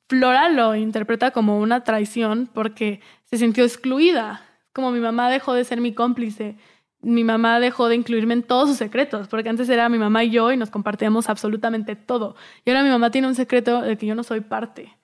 Flora 0.09 0.49
lo 0.49 0.75
interpreta 0.75 1.31
como 1.31 1.59
una 1.59 1.83
traición 1.83 2.49
porque 2.51 2.99
se 3.25 3.37
sintió 3.37 3.63
excluida 3.63 4.41
como 4.73 4.91
mi 4.91 4.99
mamá 4.99 5.29
dejó 5.29 5.53
de 5.53 5.65
ser 5.65 5.81
mi 5.81 5.93
cómplice, 5.93 6.55
mi 7.01 7.23
mamá 7.23 7.59
dejó 7.59 7.89
de 7.89 7.95
incluirme 7.95 8.33
en 8.33 8.43
todos 8.43 8.69
sus 8.69 8.77
secretos, 8.77 9.27
porque 9.27 9.49
antes 9.49 9.67
era 9.69 9.89
mi 9.89 9.97
mamá 9.97 10.23
y 10.23 10.29
yo 10.31 10.51
y 10.51 10.57
nos 10.57 10.69
compartíamos 10.69 11.29
absolutamente 11.29 11.95
todo. 11.95 12.35
Y 12.63 12.69
ahora 12.69 12.83
mi 12.83 12.89
mamá 12.89 13.11
tiene 13.11 13.27
un 13.27 13.35
secreto 13.35 13.81
del 13.81 13.97
que 13.97 14.05
yo 14.05 14.15
no 14.15 14.23
soy 14.23 14.41
parte. 14.41 14.95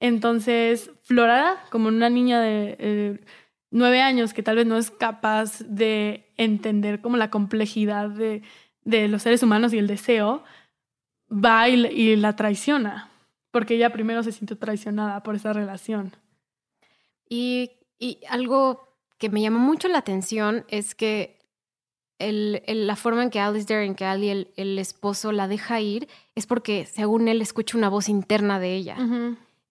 Entonces, 0.00 0.90
Flora, 1.02 1.64
como 1.70 1.88
una 1.88 2.10
niña 2.10 2.40
de 2.40 2.76
eh, 2.78 3.24
nueve 3.74 4.00
años 4.00 4.32
que 4.32 4.42
tal 4.42 4.56
vez 4.56 4.66
no 4.66 4.78
es 4.78 4.90
capaz 4.90 5.58
de 5.60 6.32
entender 6.36 7.00
como 7.00 7.16
la 7.16 7.28
complejidad 7.28 8.08
de, 8.08 8.42
de 8.84 9.08
los 9.08 9.22
seres 9.22 9.42
humanos 9.42 9.74
y 9.74 9.78
el 9.78 9.88
deseo, 9.88 10.44
va 11.28 11.68
y, 11.68 11.84
y 11.86 12.16
la 12.16 12.36
traiciona, 12.36 13.10
porque 13.50 13.74
ella 13.74 13.90
primero 13.90 14.22
se 14.22 14.30
sintió 14.30 14.56
traicionada 14.56 15.22
por 15.24 15.34
esa 15.34 15.52
relación. 15.52 16.12
Y, 17.28 17.72
y 17.98 18.20
algo 18.28 18.96
que 19.18 19.28
me 19.28 19.42
llamó 19.42 19.58
mucho 19.58 19.88
la 19.88 19.98
atención 19.98 20.64
es 20.68 20.94
que 20.94 21.40
el, 22.20 22.62
la 22.68 22.94
forma 22.94 23.24
en 23.24 23.30
que 23.30 23.40
Alice 23.40 23.84
en 23.84 23.96
que 23.96 24.04
Ali, 24.04 24.28
el, 24.28 24.52
el, 24.56 24.78
esposo, 24.78 25.32
la 25.32 25.48
deja 25.48 25.80
ir, 25.80 26.06
es 26.36 26.46
porque, 26.46 26.86
según 26.86 27.26
él, 27.26 27.42
escucha 27.42 27.76
una 27.76 27.88
voz 27.88 28.08
interna 28.08 28.60
de 28.60 28.76
ella. 28.76 28.96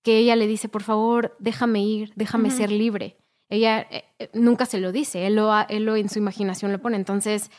Que 0.01 0.17
ella 0.17 0.35
le 0.35 0.45
dice, 0.45 0.67
por 0.67 0.83
favor, 0.83 1.37
déjame 1.39 1.83
ir, 1.83 2.11
déjame 2.15 2.51
ser 2.51 2.69
libre. 2.69 3.15
Ella 3.53 3.85
eh, 3.91 4.03
eh, 4.17 4.29
nunca 4.33 4.65
se 4.65 4.79
lo 4.79 4.91
dice, 4.91 5.27
él 5.27 5.35
lo, 5.35 5.53
él 5.69 5.85
lo 5.85 5.95
en 5.95 6.09
su 6.09 6.17
imaginación 6.17 6.71
lo 6.71 6.81
pone. 6.81 6.97
Entonces, 6.97 7.51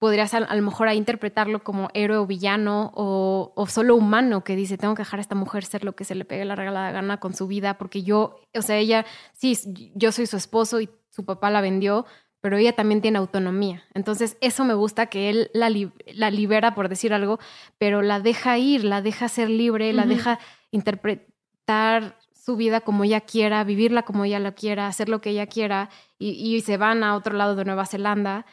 podrías 0.00 0.34
a, 0.34 0.40
lo 0.40 0.62
mejor 0.62 0.88
a 0.88 0.94
interpretarlo 0.94 1.62
como 1.62 1.88
héroe 1.94 2.16
o 2.16 2.26
villano 2.26 2.90
o, 2.96 3.52
o, 3.54 3.66
solo 3.68 3.94
humano 3.94 4.42
que 4.42 4.56
dice, 4.56 4.76
tengo 4.76 4.96
que 4.96 5.02
dejar 5.02 5.20
a 5.20 5.22
esta 5.22 5.36
mujer 5.36 5.64
ser 5.64 5.84
lo 5.84 5.94
que 5.94 6.04
se 6.04 6.16
le 6.16 6.24
pegue 6.24 6.44
la 6.44 6.56
regalada 6.56 6.90
gana 6.90 7.20
con 7.20 7.32
su 7.32 7.46
vida, 7.46 7.78
porque 7.78 8.02
yo, 8.02 8.40
o 8.56 8.62
sea, 8.62 8.76
ella, 8.76 9.06
sí, 9.34 9.56
yo 9.94 10.10
soy 10.10 10.26
su 10.26 10.36
esposo 10.36 10.80
y 10.80 10.90
su 11.10 11.24
papá 11.24 11.48
la 11.48 11.60
vendió, 11.60 12.06
pero 12.40 12.56
ella 12.56 12.74
también 12.74 13.00
tiene 13.00 13.18
autonomía. 13.18 13.84
Entonces, 13.94 14.36
eso 14.40 14.64
me 14.64 14.74
gusta 14.74 15.06
que 15.06 15.30
él 15.30 15.50
la, 15.54 15.70
la 16.12 16.30
libera, 16.32 16.74
por 16.74 16.88
decir 16.88 17.14
algo, 17.14 17.38
pero 17.78 18.02
la 18.02 18.18
deja 18.18 18.58
ir, 18.58 18.82
la 18.82 19.00
deja 19.00 19.28
ser 19.28 19.48
libre, 19.48 19.92
la 19.92 20.06
deja 20.06 20.40
interpretar 20.72 22.18
su 22.44 22.56
vida 22.56 22.80
como 22.80 23.04
ella 23.04 23.20
quiera, 23.20 23.64
vivirla 23.64 24.02
como 24.02 24.24
ella 24.24 24.38
la 24.40 24.52
quiera, 24.52 24.86
hacer 24.86 25.08
lo 25.08 25.20
que 25.20 25.30
ella 25.30 25.46
quiera, 25.46 25.88
y, 26.18 26.30
y 26.30 26.60
se 26.60 26.76
van 26.76 27.02
a 27.02 27.14
otro 27.14 27.34
lado 27.34 27.56
de 27.56 27.64
Nueva 27.64 27.86
Zelanda 27.86 28.44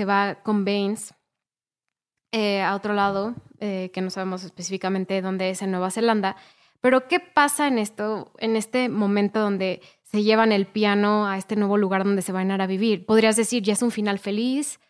se 0.00 0.06
va 0.06 0.36
con 0.36 0.64
Baines 0.64 1.12
eh, 2.32 2.62
a 2.62 2.74
otro 2.74 2.94
lado, 2.94 3.34
eh, 3.58 3.90
que 3.92 4.00
no 4.00 4.08
sabemos 4.08 4.44
específicamente 4.44 5.20
dónde 5.20 5.50
es 5.50 5.60
en 5.60 5.72
Nueva 5.72 5.90
Zelanda. 5.90 6.36
Pero 6.80 7.06
¿qué 7.06 7.20
pasa 7.20 7.68
en 7.68 7.78
esto, 7.78 8.32
en 8.38 8.56
este 8.56 8.88
momento 8.88 9.40
donde 9.40 9.82
se 10.04 10.22
llevan 10.22 10.52
el 10.52 10.64
piano 10.66 11.26
a 11.26 11.36
este 11.36 11.54
nuevo 11.54 11.76
lugar 11.76 12.04
donde 12.04 12.22
se 12.22 12.32
van 12.32 12.50
a 12.50 12.54
ir 12.54 12.62
a 12.62 12.66
vivir? 12.66 13.04
Podrías 13.04 13.36
decir, 13.36 13.62
ya 13.62 13.74
es 13.74 13.82
un 13.82 13.90
final 13.90 14.18
feliz, 14.18 14.80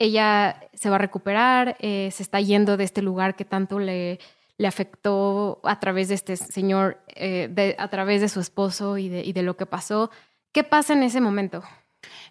ella 0.00 0.60
se 0.72 0.90
va 0.90 0.96
a 0.96 0.98
recuperar, 0.98 1.76
eh, 1.78 2.10
se 2.10 2.22
está 2.22 2.40
yendo 2.40 2.76
de 2.76 2.84
este 2.84 3.02
lugar 3.02 3.36
que 3.36 3.44
tanto 3.44 3.78
le, 3.78 4.18
le 4.58 4.66
afectó 4.66 5.60
a 5.64 5.78
través 5.80 6.08
de 6.08 6.14
este 6.14 6.36
señor, 6.36 7.00
de, 7.14 7.76
a 7.78 7.88
través 7.88 8.20
de 8.20 8.28
su 8.28 8.40
esposo 8.40 8.98
y 8.98 9.08
de, 9.08 9.24
y 9.24 9.32
de 9.32 9.42
lo 9.42 9.56
que 9.56 9.66
pasó. 9.66 10.10
¿Qué 10.52 10.64
pasa 10.64 10.94
en 10.94 11.02
ese 11.02 11.20
momento? 11.20 11.62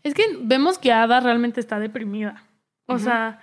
Es 0.03 0.13
que 0.13 0.23
vemos 0.41 0.77
que 0.77 0.91
Ada 0.91 1.19
realmente 1.19 1.59
está 1.59 1.79
deprimida. 1.79 2.43
O 2.87 2.99
sea, 2.99 3.39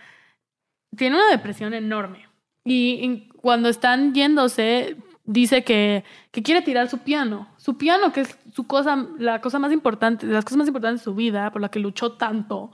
tiene 0.96 1.16
una 1.16 1.30
depresión 1.30 1.74
enorme. 1.74 2.28
Y 2.64 3.28
cuando 3.36 3.68
están 3.68 4.14
yéndose, 4.14 4.96
dice 5.24 5.64
que, 5.64 6.04
que, 6.30 6.42
quiere 6.42 6.62
tirar 6.62 6.88
su 6.88 6.98
piano. 6.98 7.48
Su 7.56 7.76
piano, 7.76 8.12
que 8.12 8.22
es 8.22 8.38
su 8.52 8.66
cosa, 8.66 9.06
la 9.18 9.40
cosa 9.40 9.58
más 9.58 9.72
importante, 9.72 10.26
las 10.26 10.44
cosas 10.44 10.58
más 10.58 10.68
importantes 10.68 11.00
de 11.00 11.04
su 11.04 11.14
vida, 11.14 11.50
por 11.50 11.60
la 11.60 11.70
que 11.70 11.80
luchó 11.80 12.12
tanto. 12.12 12.70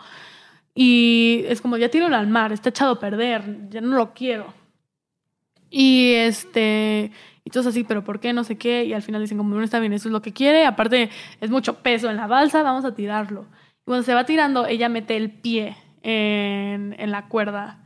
Y 0.75 1.45
es 1.47 1.61
como, 1.61 1.77
ya 1.77 1.91
tiro 1.91 2.07
al 2.07 2.27
mar, 2.29 2.53
está 2.53 2.69
echado 2.69 2.93
a 2.93 3.01
perder, 3.01 3.69
ya 3.71 3.81
no 3.81 3.97
lo 3.97 4.13
quiero. 4.13 4.53
Y 5.71 6.13
este, 6.15 7.13
Y 7.45 7.51
todos 7.51 7.67
así, 7.67 7.85
pero 7.85 8.05
¿por 8.05 8.21
qué? 8.21 8.33
No 8.33 8.45
sé 8.45 8.57
qué. 8.57 8.85
Y 8.85 8.93
al 8.93 9.03
final 9.03 9.23
dicen, 9.23 9.39
como 9.39 9.55
no 9.55 9.63
está 9.63 9.81
bien, 9.81 9.93
eso 9.93 10.09
es 10.09 10.13
lo 10.13 10.23
que 10.23 10.33
quiere. 10.33 10.67
Aparte, 10.67 11.11
es 11.41 11.51
mucho 11.51 11.83
peso 11.83 12.11
en 12.11 12.17
la 12.17 12.27
balsa, 12.27 12.63
vamos 12.63 12.85
a 12.85 12.95
tirarlo. 12.95 13.47
Y 13.83 13.85
cuando 13.85 14.03
se 14.05 14.15
va 14.15 14.25
tirando, 14.25 14.67
ella 14.67 14.89
mete 14.89 15.17
el 15.17 15.31
pie 15.31 15.77
en, 16.03 16.95
en 16.99 17.11
la 17.11 17.29
cuerda. 17.29 17.85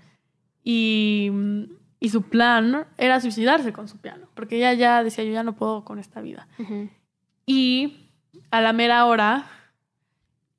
Y, 0.65 1.31
y, 2.01 2.09
su 2.11 2.23
plan 2.23 2.87
era 2.99 3.21
suicidarse 3.21 3.73
con 3.73 3.89
su 3.89 3.99
piano. 3.99 4.29
Porque 4.35 4.57
ella 4.57 4.73
ya 4.75 5.03
decía, 5.03 5.25
yo 5.25 5.33
ya 5.33 5.43
no 5.43 5.57
puedo 5.57 5.85
con 5.85 5.99
esta 5.99 6.21
vida. 6.21 6.49
Y 7.47 8.11
a 8.51 8.61
la 8.61 8.73
mera 8.73 9.05
hora 9.07 9.47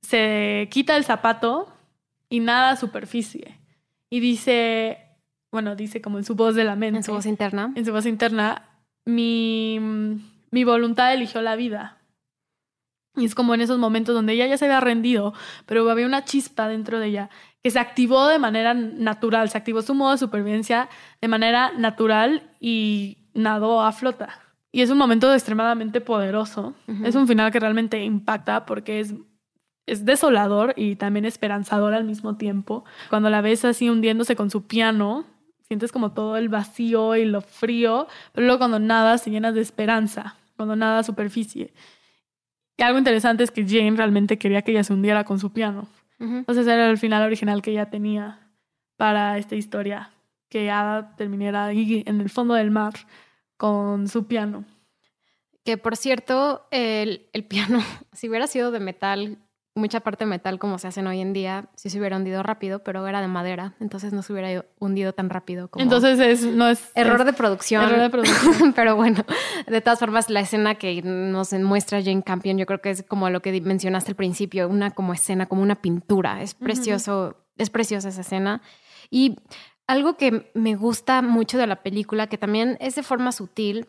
se 0.01 0.67
quita 0.71 0.97
el 0.97 1.05
zapato 1.05 1.73
y 2.29 2.39
nada 2.39 2.75
superficie. 2.75 3.59
Y 4.09 4.19
dice, 4.19 5.02
bueno, 5.53 5.75
dice 5.75 6.01
como 6.01 6.17
en 6.17 6.25
su 6.25 6.35
voz 6.35 6.55
de 6.55 6.65
la 6.65 6.75
mente. 6.75 6.97
En 6.97 7.03
su 7.03 7.13
voz 7.13 7.25
interna. 7.25 7.71
En 7.75 7.85
su 7.85 7.93
voz 7.93 8.05
interna, 8.05 8.63
mi, 9.05 9.79
mi 10.51 10.63
voluntad 10.63 11.13
eligió 11.13 11.41
la 11.41 11.55
vida. 11.55 11.99
Y 13.15 13.25
es 13.25 13.35
como 13.35 13.53
en 13.53 13.61
esos 13.61 13.77
momentos 13.77 14.15
donde 14.15 14.33
ella 14.33 14.47
ya 14.47 14.57
se 14.57 14.65
había 14.65 14.79
rendido, 14.79 15.33
pero 15.67 15.87
había 15.89 16.07
una 16.07 16.25
chispa 16.25 16.67
dentro 16.67 16.99
de 16.99 17.07
ella 17.07 17.29
que 17.61 17.69
se 17.69 17.79
activó 17.79 18.27
de 18.27 18.39
manera 18.39 18.73
natural, 18.73 19.49
se 19.49 19.57
activó 19.57 19.83
su 19.83 19.93
modo 19.93 20.13
de 20.13 20.17
supervivencia 20.17 20.89
de 21.21 21.27
manera 21.27 21.71
natural 21.77 22.49
y 22.59 23.19
nadó 23.35 23.81
a 23.81 23.91
flota. 23.91 24.39
Y 24.71 24.81
es 24.81 24.89
un 24.89 24.97
momento 24.97 25.31
extremadamente 25.31 26.01
poderoso. 26.01 26.73
Es 27.03 27.13
un 27.13 27.27
final 27.27 27.51
que 27.51 27.59
realmente 27.59 28.03
impacta 28.03 28.65
porque 28.65 28.99
es, 28.99 29.13
es 29.85 30.03
desolador 30.03 30.73
y 30.75 30.95
también 30.95 31.25
esperanzador 31.25 31.93
al 31.93 32.05
mismo 32.05 32.37
tiempo. 32.37 32.83
Cuando 33.11 33.29
la 33.29 33.41
ves 33.41 33.63
así 33.65 33.87
hundiéndose 33.87 34.35
con 34.35 34.49
su 34.49 34.65
piano, 34.65 35.25
sientes 35.73 35.91
como 35.91 36.11
todo 36.11 36.37
el 36.37 36.49
vacío 36.49 37.15
y 37.15 37.25
lo 37.25 37.41
frío, 37.41 38.07
pero 38.31 38.45
luego 38.45 38.59
cuando 38.59 38.77
nada 38.77 39.17
se 39.17 39.31
llenas 39.31 39.55
de 39.55 39.61
esperanza, 39.61 40.35
cuando 40.55 40.75
nada 40.75 41.01
superficie. 41.01 41.73
Y 42.77 42.83
algo 42.83 42.99
interesante 42.99 43.43
es 43.43 43.49
que 43.49 43.65
Jane 43.67 43.97
realmente 43.97 44.37
quería 44.37 44.61
que 44.61 44.71
ella 44.71 44.83
se 44.83 44.93
hundiera 44.93 45.23
con 45.23 45.39
su 45.39 45.51
piano. 45.51 45.87
Entonces 46.19 46.67
era 46.67 46.89
el 46.89 46.97
final 46.97 47.23
original 47.23 47.61
que 47.61 47.71
ella 47.71 47.89
tenía 47.89 48.39
para 48.97 49.37
esta 49.39 49.55
historia, 49.55 50.11
que 50.47 50.69
Ada 50.69 51.15
terminara 51.15 51.65
ahí 51.65 52.03
en 52.05 52.21
el 52.21 52.29
fondo 52.29 52.53
del 52.53 52.69
mar 52.69 52.93
con 53.57 54.07
su 54.07 54.27
piano. 54.27 54.63
Que 55.65 55.77
por 55.77 55.97
cierto, 55.97 56.67
el, 56.69 57.27
el 57.33 57.45
piano, 57.45 57.79
si 58.13 58.29
hubiera 58.29 58.45
sido 58.45 58.69
de 58.71 58.79
metal, 58.79 59.39
mucha 59.75 60.01
parte 60.01 60.25
metal 60.25 60.59
como 60.59 60.77
se 60.77 60.87
hacen 60.87 61.07
hoy 61.07 61.19
en 61.19 61.33
día, 61.33 61.69
sí 61.75 61.89
se 61.89 61.99
hubiera 61.99 62.17
hundido 62.17 62.43
rápido, 62.43 62.83
pero 62.83 63.07
era 63.07 63.21
de 63.21 63.27
madera, 63.27 63.73
entonces 63.79 64.13
no 64.13 64.21
se 64.21 64.33
hubiera 64.33 64.65
hundido 64.79 65.13
tan 65.13 65.29
rápido. 65.29 65.67
Como 65.69 65.81
entonces 65.81 66.19
es, 66.19 66.45
no 66.45 66.69
es... 66.69 66.91
Error 66.93 67.23
de 67.23 67.33
producción. 67.33 67.83
Error 67.83 67.99
de 67.99 68.09
producción. 68.09 68.73
pero 68.75 68.95
bueno, 68.95 69.25
de 69.67 69.81
todas 69.81 69.99
formas, 69.99 70.29
la 70.29 70.41
escena 70.41 70.75
que 70.75 71.01
nos 71.01 71.53
muestra 71.53 72.03
Jane 72.03 72.23
Campion, 72.23 72.57
yo 72.57 72.65
creo 72.65 72.81
que 72.81 72.91
es 72.91 73.03
como 73.03 73.29
lo 73.29 73.41
que 73.41 73.59
mencionaste 73.61 74.11
al 74.11 74.15
principio, 74.15 74.67
una 74.69 74.91
como 74.91 75.13
escena, 75.13 75.47
como 75.47 75.63
una 75.63 75.81
pintura. 75.81 76.41
Es 76.41 76.53
precioso, 76.53 77.37
es 77.57 77.69
preciosa 77.69 78.09
esa 78.09 78.21
escena. 78.21 78.61
Y 79.09 79.37
algo 79.87 80.17
que 80.17 80.51
me 80.53 80.75
gusta 80.75 81.21
mucho 81.21 81.57
de 81.57 81.67
la 81.67 81.81
película, 81.81 82.27
que 82.27 82.37
también 82.37 82.77
es 82.79 82.95
de 82.95 83.03
forma 83.03 83.31
sutil, 83.31 83.87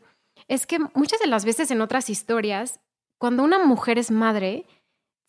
es 0.49 0.67
que 0.67 0.79
muchas 0.95 1.21
de 1.21 1.27
las 1.27 1.45
veces 1.45 1.71
en 1.71 1.81
otras 1.81 2.11
historias, 2.11 2.81
cuando 3.19 3.45
una 3.45 3.59
mujer 3.65 3.99
es 3.99 4.11
madre, 4.11 4.67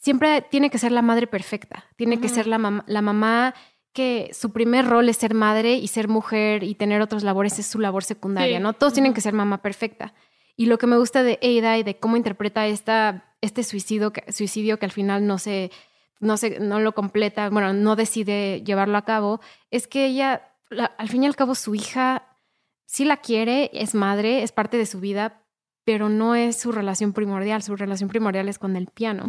siempre 0.05 0.43
tiene 0.43 0.69
que 0.69 0.77
ser 0.77 0.91
la 0.91 1.01
madre 1.01 1.25
perfecta, 1.25 1.85
tiene 1.95 2.19
que 2.19 2.29
ser 2.29 2.45
la, 2.45 2.83
la 2.85 3.01
mamá 3.01 3.55
que 3.91 4.29
su 4.33 4.51
primer 4.51 4.85
rol 4.85 5.09
es 5.09 5.17
ser 5.17 5.33
madre 5.33 5.77
y 5.77 5.87
ser 5.87 6.09
mujer 6.09 6.63
y 6.63 6.75
tener 6.75 7.01
otras 7.01 7.23
labores 7.23 7.57
es 7.57 7.65
su 7.65 7.79
labor 7.79 8.03
secundaria, 8.03 8.59
¿no? 8.59 8.73
Todos 8.73 8.93
tienen 8.93 9.15
que 9.15 9.21
ser 9.21 9.33
mamá 9.33 9.63
perfecta. 9.63 10.13
Y 10.55 10.67
lo 10.67 10.77
que 10.77 10.85
me 10.85 10.95
gusta 10.95 11.23
de 11.23 11.39
Ada 11.41 11.79
y 11.79 11.81
de 11.81 11.97
cómo 11.97 12.17
interpreta 12.17 12.67
esta, 12.67 13.33
este 13.41 13.63
suicidio, 13.63 14.13
suicidio 14.29 14.77
que 14.77 14.85
al 14.85 14.91
final 14.91 15.25
no 15.25 15.39
se, 15.39 15.71
no 16.19 16.37
se, 16.37 16.59
no 16.59 16.79
lo 16.79 16.93
completa, 16.93 17.49
bueno, 17.49 17.73
no 17.73 17.95
decide 17.95 18.61
llevarlo 18.63 18.99
a 18.99 19.05
cabo, 19.05 19.41
es 19.71 19.87
que 19.87 20.05
ella 20.05 20.51
al 20.99 21.09
fin 21.09 21.23
y 21.23 21.25
al 21.25 21.35
cabo 21.35 21.55
su 21.55 21.73
hija 21.73 22.37
sí 22.85 23.05
la 23.05 23.17
quiere, 23.17 23.71
es 23.73 23.95
madre, 23.95 24.43
es 24.43 24.51
parte 24.51 24.77
de 24.77 24.85
su 24.85 24.99
vida, 24.99 25.41
pero 25.83 26.09
no 26.09 26.35
es 26.35 26.59
su 26.59 26.71
relación 26.71 27.11
primordial. 27.11 27.63
Su 27.63 27.75
relación 27.75 28.07
primordial 28.07 28.49
es 28.49 28.59
con 28.59 28.75
el 28.75 28.85
piano. 28.85 29.25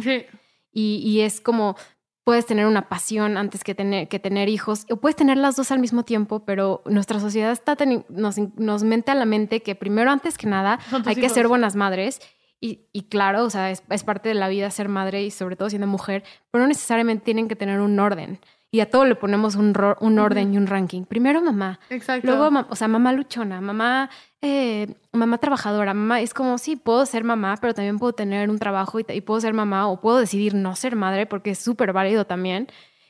Y, 0.79 1.21
es 1.21 1.41
como 1.41 1.75
puedes 2.23 2.45
tener 2.45 2.67
una 2.67 2.87
pasión 2.87 3.35
antes 3.35 3.63
que 3.63 3.73
tener, 3.73 4.07
que 4.09 4.19
tener 4.19 4.47
hijos, 4.47 4.85
o 4.91 4.97
puedes 4.97 5.15
tener 5.15 5.37
las 5.37 5.55
dos 5.55 5.71
al 5.71 5.79
mismo 5.79 6.03
tiempo, 6.03 6.45
pero 6.45 6.83
nuestra 6.85 7.19
sociedad 7.19 7.51
está 7.51 7.75
nos, 8.09 8.37
nos 8.37 8.83
mente 8.83 9.09
a 9.09 9.15
la 9.15 9.25
mente 9.25 9.63
que 9.63 9.73
primero, 9.73 10.11
antes 10.11 10.37
que 10.37 10.45
nada, 10.45 10.79
hay 11.05 11.15
que 11.15 11.29
ser 11.29 11.47
buenas 11.47 11.75
madres. 11.75 12.21
Y, 12.59 12.87
y 12.91 13.03
claro, 13.03 13.43
o 13.43 13.49
sea, 13.49 13.71
es, 13.71 13.83
es, 13.89 14.03
parte 14.03 14.29
de 14.29 14.35
la 14.35 14.49
vida 14.49 14.69
ser 14.71 14.89
madre 14.89 15.23
y 15.23 15.31
sobre 15.31 15.55
todo 15.55 15.69
siendo 15.69 15.87
mujer, 15.87 16.23
pero 16.51 16.63
no 16.63 16.67
necesariamente 16.67 17.23
tienen 17.23 17.47
que 17.47 17.55
tener 17.55 17.79
un 17.79 17.99
orden 17.99 18.39
y 18.69 18.81
a 18.81 18.89
todo 18.89 19.05
le 19.05 19.15
ponemos 19.15 19.55
un, 19.55 19.73
un 20.01 20.19
orden 20.19 20.53
y 20.53 20.57
un 20.57 20.67
ranking. 20.67 21.03
Primero 21.03 21.41
mamá. 21.41 21.79
Exacto. 21.89 22.27
Luego, 22.27 22.65
o 22.69 22.75
sea, 22.75 22.87
mamá 22.87 23.13
luchona, 23.13 23.61
mamá, 23.61 24.09
eh, 24.41 24.95
mamá 25.13 25.37
trabajadora, 25.37 25.93
mamá. 25.93 26.21
Es 26.21 26.33
como, 26.33 26.57
sí, 26.57 26.75
puedo 26.75 27.05
ser 27.05 27.23
mamá, 27.23 27.55
pero 27.61 27.73
también 27.73 27.97
puedo 27.97 28.13
tener 28.13 28.49
un 28.49 28.59
trabajo 28.59 28.99
y, 28.99 29.21
puedo 29.21 29.39
ser 29.39 29.53
mamá 29.53 29.87
o 29.87 30.01
puedo 30.01 30.17
decidir 30.17 30.53
no 30.53 30.75
ser 30.75 30.95
madre 30.95 31.25
porque 31.25 31.51
es 31.51 31.59
súper 31.59 31.93
válido 31.93 32.25
también. 32.25 32.67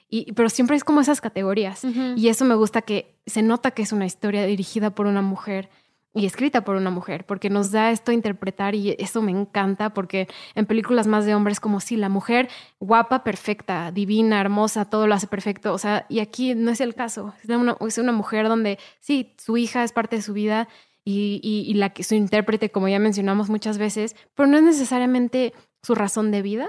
Y, 0.09 0.31
pero 0.33 0.49
siempre 0.49 0.77
es 0.77 0.83
como 0.83 1.01
esas 1.01 1.21
categorías. 1.21 1.83
Y 2.15 2.29
eso 2.29 2.45
me 2.45 2.55
gusta 2.55 2.81
que 2.81 3.19
se 3.25 3.41
nota 3.41 3.71
que 3.71 3.81
es 3.81 3.91
una 3.91 4.05
historia 4.05 4.45
dirigida 4.45 4.91
por 4.91 5.05
una 5.07 5.21
mujer 5.21 5.69
y 6.17 6.25
escrita 6.25 6.63
por 6.63 6.75
una 6.75 6.89
mujer, 6.89 7.25
porque 7.25 7.49
nos 7.49 7.71
da 7.71 7.91
esto 7.91 8.11
a 8.11 8.13
interpretar 8.13 8.73
y 8.75 8.95
eso 8.97 9.21
me 9.21 9.31
encanta, 9.31 9.93
porque 9.93 10.27
en 10.55 10.65
películas 10.65 11.05
más 11.07 11.25
de 11.25 11.35
hombres 11.35 11.59
como 11.59 11.79
si 11.79 11.95
la 11.95 12.09
mujer 12.09 12.49
guapa, 12.79 13.23
perfecta, 13.23 13.91
divina, 13.91 14.41
hermosa, 14.41 14.89
todo 14.89 15.07
lo 15.07 15.13
hace 15.13 15.27
perfecto, 15.27 15.73
o 15.73 15.77
sea, 15.77 16.05
y 16.09 16.19
aquí 16.19 16.55
no 16.55 16.71
es 16.71 16.81
el 16.81 16.95
caso, 16.95 17.33
es 17.43 17.49
una, 17.49 17.77
es 17.79 17.97
una 17.97 18.11
mujer 18.11 18.47
donde 18.47 18.79
sí, 18.99 19.35
su 19.37 19.57
hija 19.57 19.83
es 19.83 19.91
parte 19.91 20.15
de 20.15 20.21
su 20.21 20.33
vida 20.33 20.67
y, 21.05 21.39
y, 21.41 21.73
la 21.75 21.91
que 21.91 22.03
su 22.03 22.15
intérprete, 22.15 22.69
como 22.69 22.89
ya 22.89 22.99
mencionamos 22.99 23.49
muchas 23.49 23.77
veces, 23.77 24.15
pero 24.35 24.47
no 24.47 24.57
es 24.57 24.63
necesariamente 24.63 25.53
su 25.81 25.95
razón 25.95 26.31
de 26.31 26.41
vida. 26.41 26.67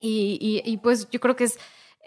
y, 0.00 0.62
y, 0.64 0.76
pues 0.78 1.10
yo 1.10 1.20
creo 1.20 1.36
que 1.36 1.44
es, 1.44 1.58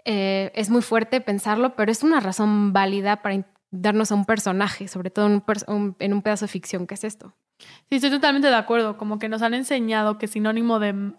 eh, 0.04 0.50
es 0.56 0.70
muy 0.70 0.82
fuerte 0.82 1.20
pensarlo, 1.20 1.76
pero 1.76 1.92
es 1.92 2.02
una 2.02 2.18
razón 2.18 2.72
válida 2.72 3.22
para 3.22 3.36
darnos 3.80 4.12
a 4.12 4.14
un 4.14 4.24
personaje, 4.24 4.88
sobre 4.88 5.10
todo 5.10 5.26
en 5.26 6.12
un, 6.12 6.22
pedazo 6.22 6.44
de 6.44 6.48
ficción 6.48 6.86
que 6.86 6.94
es 6.94 7.04
esto. 7.04 7.34
Sí, 7.58 7.96
estoy 7.96 8.10
totalmente 8.10 8.48
de 8.48 8.54
acuerdo, 8.54 8.96
como 8.96 9.18
que 9.18 9.28
nos 9.28 9.42
han 9.42 9.54
enseñado 9.54 10.18
que 10.18 10.28
sinónimo 10.28 10.78
de 10.78 11.12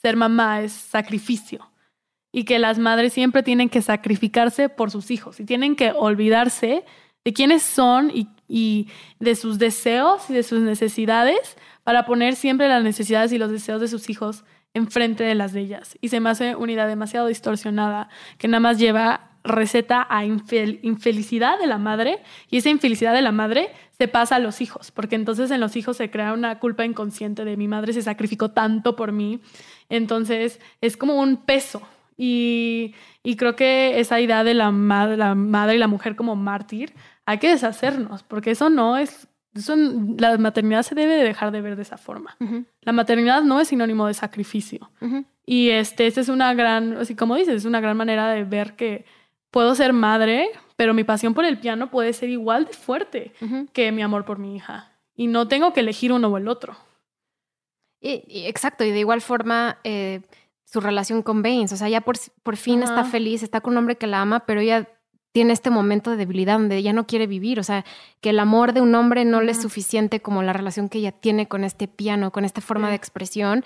ser 0.00 0.16
mamá 0.16 0.60
es 0.60 0.72
sacrificio 0.72 1.70
y 2.32 2.44
que 2.44 2.58
las 2.58 2.78
madres 2.78 3.12
siempre 3.12 3.42
tienen 3.42 3.68
que 3.68 3.82
sacrificarse 3.82 4.68
por 4.68 4.90
sus 4.90 5.10
hijos 5.10 5.40
y 5.40 5.44
tienen 5.44 5.76
que 5.76 5.92
olvidarse 5.92 6.84
de 7.24 7.32
quiénes 7.32 7.62
son 7.62 8.10
y, 8.10 8.28
y, 8.48 8.88
de 9.18 9.34
sus 9.34 9.58
deseos 9.58 10.28
y 10.28 10.34
de 10.34 10.42
sus 10.42 10.60
necesidades 10.60 11.56
para 11.84 12.04
poner 12.04 12.36
siempre 12.36 12.68
las 12.68 12.82
necesidades 12.82 13.32
y 13.32 13.38
los 13.38 13.50
deseos 13.50 13.80
de 13.80 13.88
sus 13.88 14.10
hijos 14.10 14.44
enfrente 14.74 15.24
de 15.24 15.34
las 15.34 15.52
de 15.52 15.60
ellas. 15.60 15.96
Y 16.00 16.08
se 16.08 16.20
me 16.20 16.30
hace 16.30 16.56
una 16.56 16.72
idea 16.72 16.86
demasiado 16.86 17.28
distorsionada 17.28 18.08
que 18.38 18.48
nada 18.48 18.60
más 18.60 18.78
lleva 18.78 19.33
receta 19.44 20.06
a 20.08 20.24
infelicidad 20.24 21.58
de 21.58 21.66
la 21.66 21.78
madre 21.78 22.20
y 22.50 22.56
esa 22.56 22.70
infelicidad 22.70 23.12
de 23.12 23.22
la 23.22 23.30
madre 23.30 23.68
se 23.90 24.08
pasa 24.08 24.36
a 24.36 24.38
los 24.38 24.60
hijos, 24.60 24.90
porque 24.90 25.14
entonces 25.14 25.50
en 25.50 25.60
los 25.60 25.76
hijos 25.76 25.98
se 25.98 26.10
crea 26.10 26.32
una 26.32 26.58
culpa 26.58 26.84
inconsciente 26.84 27.44
de 27.44 27.56
mi 27.56 27.68
madre 27.68 27.92
se 27.92 28.02
sacrificó 28.02 28.50
tanto 28.50 28.96
por 28.96 29.12
mí, 29.12 29.40
entonces 29.90 30.60
es 30.80 30.96
como 30.96 31.20
un 31.20 31.36
peso 31.36 31.82
y, 32.16 32.94
creo 33.36 33.54
que 33.54 34.00
esa 34.00 34.20
idea 34.20 34.44
de 34.44 34.54
la, 34.54 34.70
la 34.70 35.34
madre 35.34 35.74
y 35.74 35.78
la 35.78 35.88
mujer 35.88 36.16
como 36.16 36.36
mártir 36.36 36.94
hay 37.26 37.38
que 37.38 37.48
deshacernos, 37.48 38.22
porque 38.22 38.50
eso 38.50 38.70
no 38.70 38.96
es 38.96 39.28
la 40.18 40.36
maternidad 40.36 40.82
se 40.82 40.94
debe 40.94 41.14
de 41.14 41.22
dejar 41.22 41.52
de 41.52 41.60
ver 41.60 41.76
de 41.76 41.82
esa 41.82 41.96
forma. 41.96 42.36
La 42.80 42.92
maternidad 42.92 43.42
no 43.42 43.60
es 43.60 43.68
sinónimo 43.68 44.06
de 44.06 44.14
sacrificio. 44.14 44.90
Y 45.46 45.70
este, 45.70 46.06
esta 46.06 46.20
es 46.20 46.28
una 46.28 46.54
gran, 46.54 46.96
así 46.96 47.14
como 47.14 47.36
dices, 47.36 47.54
es 47.56 47.64
una 47.64 47.80
gran 47.80 47.96
manera 47.96 48.30
de 48.30 48.44
ver 48.44 48.74
que 48.74 49.04
puedo 49.54 49.76
ser 49.76 49.92
madre, 49.92 50.50
pero 50.74 50.94
mi 50.94 51.04
pasión 51.04 51.32
por 51.32 51.44
el 51.44 51.60
piano 51.60 51.88
puede 51.88 52.12
ser 52.12 52.28
igual 52.28 52.64
de 52.64 52.72
fuerte 52.72 53.32
que 53.72 53.92
mi 53.92 54.02
amor 54.02 54.24
por 54.24 54.40
mi 54.40 54.56
hija. 54.56 54.90
Y 55.14 55.28
no 55.28 55.46
tengo 55.46 55.72
que 55.72 55.78
elegir 55.78 56.12
uno 56.12 56.26
o 56.26 56.36
el 56.38 56.48
otro. 56.48 56.76
Y, 58.00 58.46
exacto, 58.48 58.82
y 58.82 58.90
de 58.90 58.98
igual 58.98 59.20
forma 59.20 59.78
eh, 59.84 60.22
su 60.64 60.80
relación 60.80 61.22
con 61.22 61.44
Baines, 61.44 61.72
o 61.72 61.76
sea, 61.76 61.88
ya 61.88 62.00
por, 62.00 62.16
por 62.42 62.56
fin 62.56 62.82
está 62.82 63.04
feliz, 63.04 63.44
está 63.44 63.60
con 63.60 63.74
un 63.74 63.78
hombre 63.78 63.96
que 63.96 64.08
la 64.08 64.22
ama, 64.22 64.40
pero 64.40 64.58
ella 64.60 64.88
tiene 65.30 65.52
este 65.52 65.70
momento 65.70 66.10
de 66.10 66.16
debilidad 66.16 66.58
donde 66.58 66.76
ella 66.76 66.92
no 66.92 67.06
quiere 67.06 67.28
vivir, 67.28 67.60
o 67.60 67.62
sea, 67.62 67.84
que 68.20 68.30
el 68.30 68.40
amor 68.40 68.72
de 68.72 68.80
un 68.80 68.92
hombre 68.96 69.24
no 69.24 69.40
le 69.40 69.52
es 69.52 69.62
suficiente 69.62 70.20
como 70.20 70.42
la 70.42 70.52
relación 70.52 70.88
que 70.88 70.98
ella 70.98 71.12
tiene 71.12 71.46
con 71.46 71.62
este 71.62 71.86
piano, 71.86 72.32
con 72.32 72.44
esta 72.44 72.60
forma 72.60 72.88
de 72.88 72.96
expresión, 72.96 73.64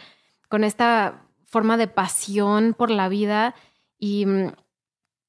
con 0.51 0.64
esta 0.64 1.24
forma 1.47 1.78
de 1.78 1.89
pasión 1.89 2.74
por 2.76 2.91
la 2.91 3.09
vida. 3.09 3.55
Y 3.99 4.26
mm, 4.26 4.53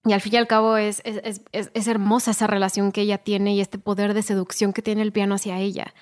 y 0.05 0.13
al 0.13 0.21
fin 0.21 0.33
y 0.33 0.37
al 0.37 0.47
cabo 0.47 0.77
es, 0.77 1.01
es, 1.03 1.87
hermosa 1.87 2.31
esa 2.31 2.47
relación 2.47 2.91
que 2.91 3.01
ella 3.01 3.17
tiene 3.17 3.53
y 3.53 3.61
este 3.61 3.77
poder 3.77 4.13
de 4.13 4.21
seducción 4.21 4.71
que 4.71 4.81
tiene 4.81 5.01
el 5.01 5.11
piano 5.11 5.35
hacia 5.35 5.59
ella. 5.59 5.93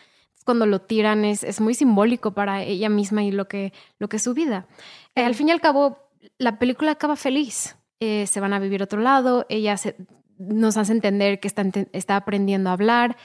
cuando 0.46 0.66
lo 0.66 0.80
tiran 0.80 1.26
es, 1.26 1.44
es 1.44 1.60
muy 1.60 1.74
simbólico 1.74 2.32
para 2.34 2.64
ella 2.64 2.88
misma 2.88 3.24
y 3.24 3.32
lo 3.32 3.48
que, 3.48 3.74
lo 4.00 4.08
que 4.08 4.18
es 4.18 4.24
su 4.24 4.34
vida. 4.34 4.66
Eh, 5.16 5.24
al 5.26 5.36
fin 5.36 5.50
y 5.50 5.52
al 5.52 5.60
cabo, 5.60 6.10
la 6.38 6.58
película 6.58 6.92
acaba 6.92 7.18
feliz. 7.18 7.76
Eh, 8.00 8.28
se 8.28 8.40
van 8.40 8.54
a 8.54 8.60
vivir 8.60 8.82
otro 8.84 9.02
lado, 9.02 9.46
ella 9.50 9.76
nos 10.38 10.78
hace 10.78 10.94
entender 10.94 11.40
que 11.40 11.48
está, 11.48 11.66
está 11.92 12.16
aprendiendo 12.16 12.70
a 12.70 12.74
hablar, 12.74 13.18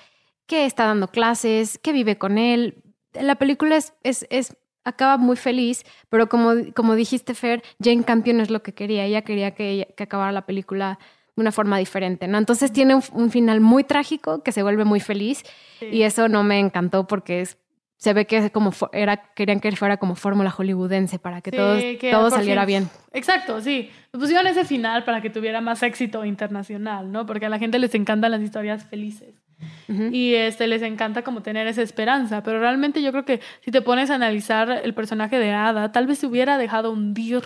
que 0.46 0.64
está 0.66 0.86
dando 0.86 1.08
clases, 1.08 1.78
que 1.78 1.92
vive 1.92 2.16
con 2.16 2.38
él. 2.38 2.82
La 3.12 3.36
película 3.36 3.76
es, 3.76 3.92
es, 4.02 4.26
es 4.30 4.56
acaba 4.84 5.16
muy 5.16 5.36
feliz, 5.36 5.84
pero 6.08 6.28
como, 6.28 6.52
como 6.74 6.94
dijiste, 6.94 7.34
Fer, 7.34 7.62
Jane 7.82 8.04
Campion 8.04 8.40
es 8.40 8.50
lo 8.50 8.62
que 8.62 8.72
quería. 8.72 9.04
Ella 9.04 9.22
quería 9.22 9.52
que, 9.52 9.94
que 9.96 10.02
acabara 10.02 10.32
la 10.32 10.46
película 10.46 10.98
de 11.34 11.40
una 11.40 11.52
forma 11.52 11.78
diferente, 11.78 12.28
¿no? 12.28 12.38
Entonces 12.38 12.72
tiene 12.72 12.94
un, 12.94 13.30
final 13.30 13.60
muy 13.60 13.84
trágico 13.84 14.42
que 14.42 14.52
se 14.52 14.62
vuelve 14.62 14.84
muy 14.84 15.00
feliz 15.00 15.42
y 15.80 16.02
eso 16.02 16.28
no 16.28 16.42
me 16.42 16.58
encantó 16.58 17.06
porque 17.06 17.40
es, 17.40 17.56
se 17.96 18.12
ve 18.12 18.26
que 18.26 18.50
como 18.50 18.72
era, 18.92 19.32
querían 19.34 19.60
que 19.60 19.74
fuera 19.74 19.96
como 19.96 20.14
fórmula 20.14 20.50
hollywoodense 20.50 21.18
para 21.18 21.40
que 21.40 21.50
todo, 21.50 21.78
todo 22.10 22.30
saliera 22.30 22.66
bien. 22.66 22.90
Exacto, 23.12 23.60
sí. 23.62 23.90
Pusieron 24.10 24.46
ese 24.46 24.64
final 24.64 25.04
para 25.04 25.22
que 25.22 25.30
tuviera 25.30 25.60
más 25.62 25.82
éxito 25.82 26.24
internacional, 26.24 27.10
¿no? 27.10 27.24
Porque 27.24 27.46
a 27.46 27.48
la 27.48 27.58
gente 27.58 27.78
les 27.78 27.94
encantan 27.94 28.30
las 28.30 28.42
historias 28.42 28.84
felices. 28.84 29.41
Y 29.88 30.34
este, 30.34 30.66
les 30.66 30.82
encanta 30.82 31.22
como 31.22 31.42
tener 31.42 31.66
esa 31.66 31.82
esperanza, 31.82 32.42
pero 32.42 32.60
realmente 32.60 33.02
yo 33.02 33.10
creo 33.10 33.24
que 33.24 33.40
si 33.60 33.70
te 33.70 33.82
pones 33.82 34.10
a 34.10 34.14
analizar 34.14 34.70
el 34.82 34.94
personaje 34.94 35.38
de 35.38 35.52
Ada, 35.52 35.92
tal 35.92 36.06
vez 36.06 36.18
se 36.18 36.26
hubiera 36.26 36.58
dejado 36.58 36.90
hundir 36.90 37.42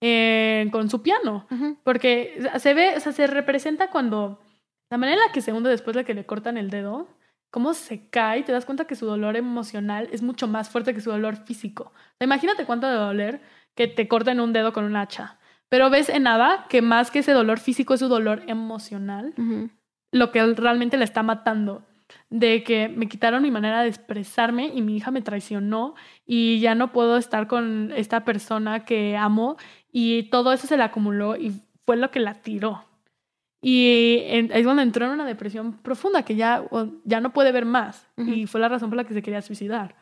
eh, 0.00 0.68
con 0.72 0.88
su 0.88 1.02
piano, 1.02 1.46
porque 1.84 2.40
se 2.58 2.74
ve, 2.74 2.94
o 2.96 3.00
sea, 3.00 3.12
se 3.12 3.26
representa 3.26 3.90
cuando 3.90 4.40
la 4.90 4.98
manera 4.98 5.20
en 5.20 5.26
la 5.26 5.32
que 5.32 5.42
se 5.42 5.52
hunde 5.52 5.70
después 5.70 5.96
de 5.96 6.04
que 6.04 6.14
le 6.14 6.26
cortan 6.26 6.56
el 6.56 6.70
dedo, 6.70 7.08
cómo 7.50 7.74
se 7.74 8.08
cae, 8.08 8.42
te 8.42 8.52
das 8.52 8.64
cuenta 8.64 8.86
que 8.86 8.96
su 8.96 9.06
dolor 9.06 9.36
emocional 9.36 10.08
es 10.12 10.22
mucho 10.22 10.48
más 10.48 10.70
fuerte 10.70 10.94
que 10.94 11.00
su 11.00 11.10
dolor 11.10 11.36
físico. 11.36 11.92
imagínate 12.20 12.64
cuánto 12.64 12.86
de 12.86 12.94
doler 12.94 13.40
que 13.74 13.88
te 13.88 14.08
corten 14.08 14.40
un 14.40 14.52
dedo 14.52 14.72
con 14.72 14.84
un 14.84 14.96
hacha. 14.96 15.38
Pero 15.68 15.88
ves 15.88 16.08
en 16.08 16.26
Ada 16.26 16.66
que 16.68 16.82
más 16.82 17.10
que 17.10 17.20
ese 17.20 17.32
dolor 17.32 17.60
físico 17.60 17.94
es 17.94 18.00
su 18.00 18.08
dolor 18.08 18.42
emocional 18.48 19.34
lo 20.12 20.30
que 20.30 20.44
realmente 20.54 20.96
la 20.96 21.04
está 21.04 21.22
matando. 21.22 21.82
De 22.28 22.64
que 22.64 22.88
me 22.88 23.08
quitaron 23.08 23.42
mi 23.42 23.52
manera 23.52 23.82
de 23.82 23.88
expresarme 23.88 24.66
y 24.74 24.82
mi 24.82 24.96
hija 24.96 25.10
me 25.12 25.22
traicionó 25.22 25.94
y 26.26 26.58
ya 26.58 26.74
no 26.74 26.92
puedo 26.92 27.16
estar 27.16 27.46
con 27.46 27.92
esta 27.94 28.24
persona 28.24 28.84
que 28.84 29.16
amo 29.16 29.56
y 29.92 30.24
todo 30.24 30.52
eso 30.52 30.66
se 30.66 30.76
le 30.76 30.82
acumuló 30.82 31.36
y 31.36 31.52
fue 31.86 31.96
lo 31.96 32.10
que 32.10 32.20
la 32.20 32.34
tiró. 32.34 32.84
Y 33.62 34.18
es 34.50 34.64
donde 34.64 34.82
entró 34.82 35.06
en 35.06 35.12
una 35.12 35.26
depresión 35.26 35.78
profunda 35.82 36.24
que 36.24 36.34
ya, 36.34 36.64
ya 37.04 37.20
no 37.20 37.32
puede 37.32 37.52
ver 37.52 37.66
más. 37.66 38.08
Y 38.16 38.46
fue 38.46 38.60
la 38.60 38.68
razón 38.68 38.88
por 38.90 38.96
la 38.96 39.04
que 39.04 39.14
se 39.14 39.22
quería 39.22 39.42
suicidar. 39.42 39.96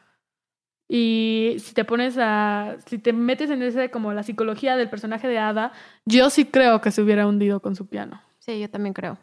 Y 0.89 1.57
si 1.59 1.75
te 1.75 1.85
pones 1.85 2.17
a. 2.19 2.77
Si 2.87 2.99
te 2.99 3.13
metes 3.13 3.51
en 3.51 3.63
ese, 3.63 3.91
como 3.91 4.13
la 4.13 4.23
psicología 4.23 4.77
del 4.77 4.89
personaje 4.89 5.29
de 5.29 5.39
Ada, 5.39 5.73
yo 6.07 6.31
sí 6.31 6.47
creo 6.47 6.81
que 6.81 6.91
se 6.91 7.03
hubiera 7.03 7.27
hundido 7.27 7.61
con 7.61 7.77
su 7.77 7.87
piano. 7.87 8.23
Sí, 8.39 8.59
yo 8.61 8.71
también 8.71 8.95
creo. 8.95 9.19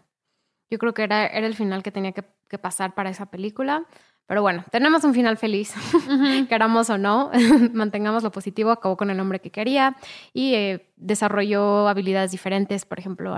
Yo 0.70 0.78
creo 0.78 0.94
que 0.94 1.04
era, 1.04 1.28
era 1.28 1.48
el 1.48 1.56
final 1.56 1.84
que 1.84 1.92
tenía 1.92 2.12
que, 2.12 2.24
pasar 2.62 2.96
para 2.96 3.10
esa 3.10 3.26
película. 3.26 3.86
Pero 4.28 4.42
bueno, 4.42 4.64
tenemos 4.72 5.04
un 5.04 5.14
final 5.14 5.38
feliz, 5.38 5.74
queramos 6.50 6.90
o 6.90 6.98
no, 6.98 7.32
mantengamos 7.74 8.24
lo 8.24 8.32
positivo, 8.32 8.72
acabó 8.72 8.96
con 8.96 9.10
el 9.10 9.18
nombre 9.18 9.42
que 9.42 9.52
quería 9.52 9.98
y 10.34 10.54
eh, 10.54 10.90
desarrolló 10.96 11.88
habilidades 11.90 12.32
diferentes, 12.32 12.86
por 12.86 12.98
ejemplo, 12.98 13.36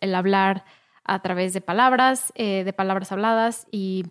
el, 0.00 0.14
hablar 0.14 0.64
a 1.04 1.20
través 1.22 1.52
de 1.52 1.60
palabras, 1.60 2.32
eh, 2.36 2.62
de 2.64 2.72
palabras 2.72 3.10
habladas 3.10 3.66
y, 3.72 4.04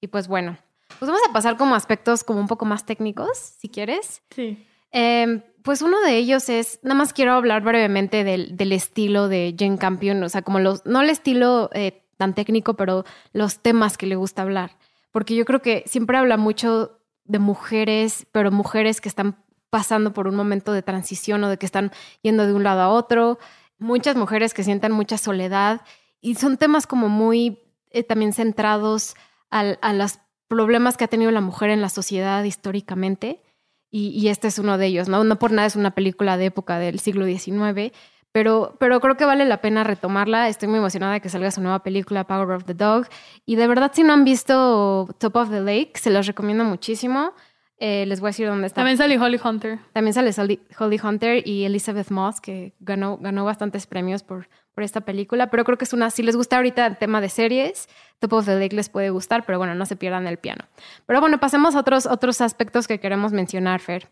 y, 0.00 0.06
pues 0.06 0.28
bueno, 0.28 0.56
pues 0.98 1.10
vamos 1.10 1.20
a 1.28 1.32
pasar 1.32 1.56
como 1.56 1.74
aspectos 1.74 2.22
como 2.22 2.38
un 2.40 2.46
poco 2.46 2.64
más 2.64 2.86
técnicos, 2.86 3.36
si 3.36 3.68
quieres. 3.68 4.22
Sí. 4.30 4.64
Em, 4.92 5.42
pues 5.62 5.82
uno 5.82 6.00
de 6.00 6.16
ellos 6.16 6.48
es, 6.48 6.78
nada 6.82 6.94
más 6.94 7.12
quiero 7.12 7.32
hablar 7.32 7.62
brevemente 7.62 8.24
del, 8.24 8.56
del 8.56 8.72
estilo 8.72 9.28
de 9.28 9.54
Jane 9.58 9.78
Campion, 9.78 10.22
o 10.22 10.28
sea, 10.28 10.42
como 10.42 10.60
los, 10.60 10.86
no 10.86 11.02
el 11.02 11.10
estilo 11.10 11.70
eh, 11.74 12.05
tan 12.16 12.34
técnico, 12.34 12.74
pero 12.74 13.04
los 13.32 13.60
temas 13.60 13.96
que 13.96 14.06
le 14.06 14.16
gusta 14.16 14.42
hablar. 14.42 14.76
Porque 15.12 15.34
yo 15.34 15.44
creo 15.44 15.62
que 15.62 15.84
siempre 15.86 16.18
habla 16.18 16.36
mucho 16.36 16.98
de 17.24 17.38
mujeres, 17.38 18.26
pero 18.32 18.50
mujeres 18.50 19.00
que 19.00 19.08
están 19.08 19.42
pasando 19.70 20.12
por 20.12 20.28
un 20.28 20.36
momento 20.36 20.72
de 20.72 20.82
transición 20.82 21.42
o 21.44 21.48
de 21.48 21.58
que 21.58 21.66
están 21.66 21.92
yendo 22.22 22.46
de 22.46 22.54
un 22.54 22.62
lado 22.62 22.80
a 22.80 22.88
otro. 22.88 23.38
Muchas 23.78 24.16
mujeres 24.16 24.54
que 24.54 24.64
sientan 24.64 24.92
mucha 24.92 25.18
soledad 25.18 25.82
y 26.20 26.34
son 26.36 26.56
temas 26.56 26.86
como 26.86 27.08
muy 27.08 27.58
eh, 27.90 28.02
también 28.02 28.32
centrados 28.32 29.14
a 29.50 29.92
los 29.92 30.18
problemas 30.48 30.96
que 30.96 31.04
ha 31.04 31.08
tenido 31.08 31.30
la 31.30 31.40
mujer 31.40 31.70
en 31.70 31.80
la 31.80 31.88
sociedad 31.88 32.42
históricamente. 32.44 33.42
Y, 33.90 34.08
y, 34.08 34.28
este 34.28 34.48
es 34.48 34.58
uno 34.58 34.78
de 34.78 34.86
ellos, 34.86 35.08
¿no? 35.08 35.24
No 35.24 35.38
por 35.38 35.52
nada 35.52 35.66
es 35.66 35.76
una 35.76 35.92
película 35.92 36.36
de 36.36 36.46
época 36.46 36.78
del 36.78 36.98
siglo 36.98 37.24
XIX, 37.24 37.92
pero, 38.36 38.76
pero 38.78 39.00
creo 39.00 39.16
que 39.16 39.24
vale 39.24 39.46
la 39.46 39.62
pena 39.62 39.82
retomarla. 39.82 40.50
Estoy 40.50 40.68
muy 40.68 40.76
emocionada 40.76 41.14
de 41.14 41.22
que 41.22 41.30
salga 41.30 41.50
su 41.50 41.62
nueva 41.62 41.78
película, 41.78 42.24
Power 42.24 42.50
of 42.50 42.64
the 42.64 42.74
Dog. 42.74 43.06
Y 43.46 43.56
de 43.56 43.66
verdad, 43.66 43.92
si 43.94 44.02
no 44.02 44.12
han 44.12 44.24
visto 44.24 45.08
Top 45.16 45.36
of 45.36 45.48
the 45.48 45.62
Lake, 45.62 45.92
se 45.94 46.10
los 46.10 46.26
recomiendo 46.26 46.62
muchísimo. 46.62 47.32
Eh, 47.78 48.04
les 48.04 48.20
voy 48.20 48.26
a 48.26 48.32
decir 48.32 48.46
dónde 48.46 48.66
está. 48.66 48.82
También 48.82 48.98
sale 48.98 49.18
Holly 49.18 49.40
Hunter. 49.42 49.78
También 49.94 50.12
sale 50.12 50.32
Holly 50.78 51.00
Hunter 51.02 51.48
y 51.48 51.64
Elizabeth 51.64 52.10
Moss, 52.10 52.42
que 52.42 52.74
ganó, 52.78 53.16
ganó 53.16 53.46
bastantes 53.46 53.86
premios 53.86 54.22
por, 54.22 54.50
por 54.74 54.84
esta 54.84 55.00
película. 55.00 55.48
Pero 55.48 55.64
creo 55.64 55.78
que 55.78 55.86
es 55.86 55.94
una, 55.94 56.10
si 56.10 56.22
les 56.22 56.36
gusta 56.36 56.56
ahorita 56.56 56.84
el 56.84 56.98
tema 56.98 57.22
de 57.22 57.30
series, 57.30 57.88
Top 58.18 58.34
of 58.34 58.44
the 58.44 58.60
Lake 58.60 58.76
les 58.76 58.90
puede 58.90 59.08
gustar, 59.08 59.46
pero 59.46 59.56
bueno, 59.56 59.74
no 59.74 59.86
se 59.86 59.96
pierdan 59.96 60.26
el 60.26 60.36
piano. 60.36 60.66
Pero 61.06 61.22
bueno, 61.22 61.40
pasemos 61.40 61.74
a 61.74 61.80
otros, 61.80 62.04
otros 62.04 62.42
aspectos 62.42 62.86
que 62.86 63.00
queremos 63.00 63.32
mencionar, 63.32 63.80
Fer. 63.80 64.10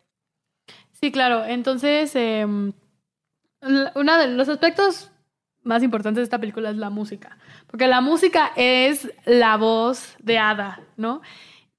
Sí, 0.93 1.13
claro. 1.13 1.45
Entonces, 1.45 2.17
em, 2.17 2.73
uno 3.95 4.19
de 4.19 4.29
los 4.29 4.49
aspectos 4.49 5.11
más 5.63 5.83
importantes 5.83 6.21
de 6.21 6.25
esta 6.25 6.39
película 6.39 6.71
es 6.71 6.77
la 6.77 6.91
música, 6.91 7.39
porque 7.67 7.89
la 7.89 8.01
música 8.01 8.53
es 8.57 9.11
la 9.25 9.57
voz 9.57 10.15
de 10.21 10.39
Ada, 10.39 10.81
¿no? 10.97 11.23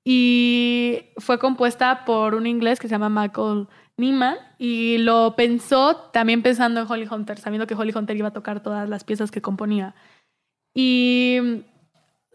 Y 0.03 1.03
fue 1.17 1.39
compuesta 1.39 2.05
por 2.05 2.35
un 2.35 2.45
inglés 2.45 2.79
que 2.79 2.87
se 2.87 2.93
llama 2.93 3.09
Michael 3.09 3.67
Nyman 3.97 4.37
y 4.57 4.97
lo 4.99 5.35
pensó 5.35 5.95
también 6.11 6.43
pensando 6.43 6.81
en 6.81 6.91
Holly 6.91 7.07
Hunter, 7.09 7.39
sabiendo 7.39 7.65
que 7.65 7.75
Holly 7.75 7.93
Hunter 7.95 8.15
iba 8.15 8.27
a 8.27 8.33
tocar 8.33 8.61
todas 8.61 8.87
las 8.87 9.03
piezas 9.03 9.31
que 9.31 9.41
componía. 9.41 9.95
Y 10.73 11.63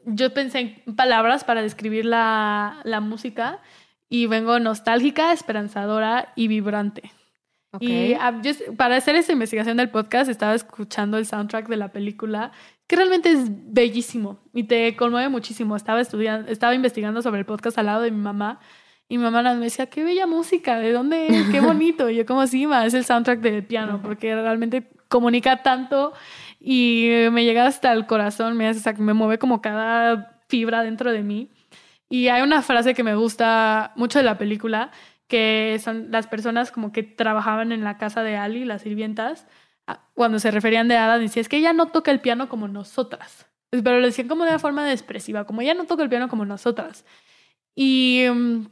yo 0.05 0.33
pensé 0.33 0.83
en 0.87 0.97
palabras 0.97 1.45
para 1.45 1.63
describir 1.63 2.07
la, 2.07 2.81
la 2.85 3.01
música 3.01 3.61
y 4.09 4.27
vengo 4.27 4.59
nostálgica, 4.59 5.33
esperanzadora 5.33 6.33
y 6.35 6.49
vibrante. 6.49 7.13
Y 7.79 8.15
ah, 8.15 8.41
para 8.77 8.97
hacer 8.97 9.15
esa 9.15 9.33
investigación 9.33 9.77
del 9.77 9.91
podcast 9.91 10.29
estaba 10.29 10.55
escuchando 10.55 11.19
el 11.19 11.27
soundtrack 11.27 11.69
de 11.69 11.77
la 11.77 11.93
película, 11.93 12.51
que 12.89 12.97
realmente 12.97 13.31
es 13.31 13.47
bellísimo 13.49 14.41
y 14.53 14.65
te 14.65 14.97
conmueve 14.97 15.29
muchísimo. 15.29 15.77
Estaba 15.77 16.01
estudiando, 16.01 16.51
estaba 16.51 16.75
investigando 16.75 17.23
sobre 17.23 17.41
el 17.41 17.47
podcast 17.47 17.79
al 17.79 17.87
lado 17.87 18.03
de 18.03 18.11
mi 18.11 18.21
mamá 18.21 18.59
y 19.09 19.19
mi 19.19 19.25
mamá 19.25 19.43
me 19.55 19.65
decía, 19.65 19.87
qué 19.87 20.05
bella 20.05 20.27
música, 20.27 20.79
¿de 20.79 20.93
dónde 20.93 21.29
es? 21.29 21.49
Qué 21.51 21.61
bonito. 21.61 22.11
Y 22.11 22.17
yo 22.17 22.27
como, 22.27 22.47
sí, 22.47 22.67
ma, 22.67 22.87
es 22.87 22.95
el 22.95 23.05
soundtrack 23.05 23.41
del 23.41 23.65
piano, 23.65 24.01
porque 24.03 24.35
realmente 24.35 24.91
comunica 25.09 25.63
tanto 25.63 26.13
y 26.61 27.11
me 27.33 27.45
llega 27.45 27.67
hasta 27.67 27.93
el 27.93 28.07
corazón, 28.07 28.57
me, 28.57 28.69
hace, 28.69 28.95
me 28.95 29.13
mueve 29.13 29.39
como 29.39 29.61
cada 29.61 30.41
fibra 30.49 30.83
dentro 30.83 31.11
de 31.11 31.23
mí. 31.23 31.51
Y 32.09 32.29
hay 32.29 32.43
una 32.43 32.63
frase 32.63 32.95
que 32.95 33.05
me 33.05 33.15
gusta 33.15 33.93
mucho 33.97 34.19
de 34.19 34.25
la 34.25 34.37
película, 34.37 34.91
que 35.31 35.81
son 35.83 36.11
las 36.11 36.27
personas 36.27 36.73
como 36.73 36.93
que 36.93 37.05
trabajaban 37.05 37.71
en 37.71 37.85
la 37.85 37.97
casa 37.97 38.23
de 38.25 38.37
Ali, 38.37 38.65
las 38.65 38.83
sirvientas, 38.83 39.47
ah, 39.87 40.01
cuando 40.13 40.41
se 40.41 40.51
referían 40.51 40.89
de 40.89 40.97
Ada, 40.97 41.19
decía, 41.19 41.41
es 41.41 41.49
que 41.49 41.59
ella 41.59 41.73
no 41.73 41.87
toca 41.87 42.11
el 42.11 42.21
piano 42.21 42.49
como 42.49 42.67
nosotras. 42.69 43.47
Pero 43.71 44.01
lo 44.01 44.07
decían 44.07 44.27
como 44.27 44.43
de 44.43 44.51
una 44.51 44.59
forma 44.59 44.91
expresiva, 44.91 45.45
como 45.45 45.61
ella 45.61 45.75
no 45.75 45.85
toca 45.85 46.03
el 46.03 46.09
piano 46.09 46.29
como 46.29 46.45
nosotras. 46.45 47.05
Y, 47.77 48.27
mm, 48.29 48.67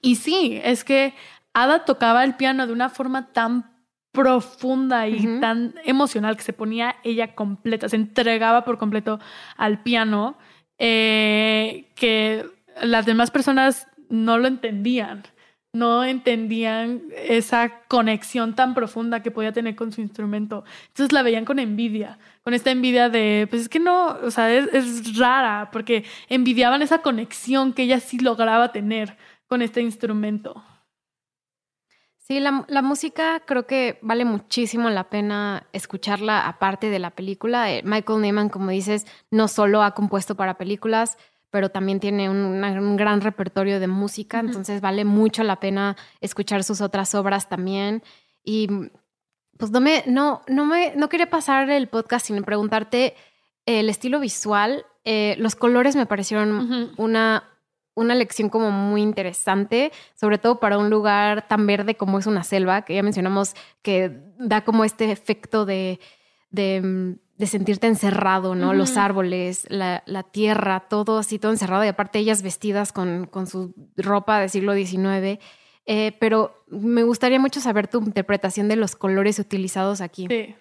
y 0.00 0.16
sí, 0.16 0.58
es 0.64 0.82
que 0.82 1.14
Ada 1.52 1.84
tocaba 1.84 2.24
el 2.24 2.34
piano 2.36 2.66
de 2.66 2.72
una 2.72 2.88
forma 2.88 3.30
tan 3.32 3.70
profunda 4.12 5.08
y 5.08 5.40
tan 5.40 5.74
emocional 5.84 6.36
que 6.36 6.42
se 6.42 6.54
ponía 6.54 6.96
ella 7.04 7.34
completa, 7.34 7.90
se 7.90 7.96
entregaba 7.96 8.64
por 8.64 8.78
completo 8.78 9.20
al 9.58 9.82
piano, 9.82 10.38
eh, 10.78 11.90
que 11.94 12.46
las 12.82 13.04
demás 13.04 13.30
personas 13.30 13.86
no 14.08 14.38
lo 14.38 14.48
entendían 14.48 15.22
no 15.72 16.04
entendían 16.04 17.02
esa 17.16 17.80
conexión 17.88 18.54
tan 18.54 18.74
profunda 18.74 19.22
que 19.22 19.30
podía 19.30 19.52
tener 19.52 19.74
con 19.74 19.90
su 19.90 20.02
instrumento. 20.02 20.64
Entonces 20.88 21.12
la 21.12 21.22
veían 21.22 21.46
con 21.46 21.58
envidia, 21.58 22.18
con 22.42 22.52
esta 22.52 22.70
envidia 22.70 23.08
de, 23.08 23.46
pues 23.48 23.62
es 23.62 23.68
que 23.68 23.80
no, 23.80 24.18
o 24.22 24.30
sea, 24.30 24.52
es, 24.52 25.16
rara, 25.16 25.70
porque 25.72 26.04
envidiaban 26.28 26.82
esa 26.82 26.98
conexión 26.98 27.72
que 27.72 27.84
ella 27.84 28.00
sí 28.00 28.18
lograba 28.18 28.70
tener 28.72 29.16
con 29.46 29.62
este 29.62 29.80
instrumento. 29.80 30.62
Sí, 32.18 32.38
la, 32.38 32.64
la, 32.68 32.82
música 32.82 33.42
creo 33.44 33.66
que 33.66 33.98
vale 34.00 34.24
muchísimo 34.24 34.88
la 34.90 35.10
pena 35.10 35.66
escucharla 35.72 36.46
aparte 36.46 36.88
de 36.88 37.00
la 37.00 37.10
película. 37.10 37.72
Eh, 37.72 37.82
Michael 37.84 38.20
Neyman, 38.20 38.48
como 38.48 38.70
dices, 38.70 39.06
no 39.30 39.48
solo 39.48 39.82
ha 39.82 39.90
compuesto 39.92 40.36
para 40.36 40.56
películas, 40.56 41.18
pero 41.52 41.68
también 41.68 42.00
tiene 42.00 42.30
un, 42.30 42.96
gran 42.96 43.20
repertorio 43.20 43.78
de 43.78 43.86
música, 43.86 44.40
entonces 44.40 44.80
vale 44.80 45.04
mucho 45.04 45.44
la 45.44 45.60
pena 45.60 45.98
escuchar 46.22 46.64
sus 46.64 46.80
otras 46.80 47.14
obras 47.14 47.50
también. 47.50 48.02
Y 48.42 48.68
pues 49.58 49.70
no 49.70 49.82
me, 49.82 50.02
no, 50.06 50.40
no 50.48 50.64
me, 50.64 50.96
no 50.96 51.10
quería 51.10 51.28
pasar 51.28 51.68
el 51.68 51.88
podcast 51.88 52.26
sin 52.26 52.42
preguntarte 52.42 53.14
el 53.66 53.90
estilo 53.90 54.18
visual. 54.18 54.86
Eh, 55.04 55.36
los 55.38 55.54
colores 55.54 55.94
me 55.94 56.06
parecieron 56.06 56.94
una, 56.96 57.44
una 57.94 58.14
lección 58.14 58.48
como 58.48 58.70
muy 58.70 59.02
interesante, 59.02 59.92
sobre 60.14 60.38
todo 60.38 60.58
para 60.58 60.78
un 60.78 60.88
lugar 60.88 61.48
tan 61.48 61.66
verde 61.66 61.96
como 61.96 62.18
es 62.18 62.26
una 62.26 62.44
selva, 62.44 62.86
que 62.86 62.94
ya 62.94 63.02
mencionamos 63.02 63.54
que 63.82 64.22
da 64.38 64.64
como 64.64 64.84
este 64.84 65.12
efecto 65.12 65.66
de, 65.66 66.00
de, 66.48 67.18
sentirte 67.46 67.86
encerrado, 67.86 68.54
¿no? 68.54 68.74
Los 68.74 68.96
árboles, 68.96 69.66
la, 69.68 70.02
la, 70.06 70.22
tierra, 70.22 70.80
todo 70.80 71.18
así, 71.18 71.38
todo 71.38 71.52
encerrado, 71.52 71.84
y 71.84 71.88
aparte 71.88 72.18
ellas 72.18 72.42
vestidas 72.42 72.92
con, 72.92 73.26
con 73.26 73.46
su 73.46 73.74
ropa 73.96 74.40
del 74.40 74.50
siglo 74.50 74.74
XIX. 74.74 75.40
Eh, 75.84 76.16
pero 76.20 76.64
me 76.68 77.02
gustaría 77.02 77.40
mucho 77.40 77.60
saber 77.60 77.88
tu 77.88 77.98
interpretación 78.00 78.68
de 78.68 78.76
los 78.76 78.94
colores 78.94 79.38
utilizados 79.38 80.00
aquí. 80.00 80.26
Sí. 80.28 80.54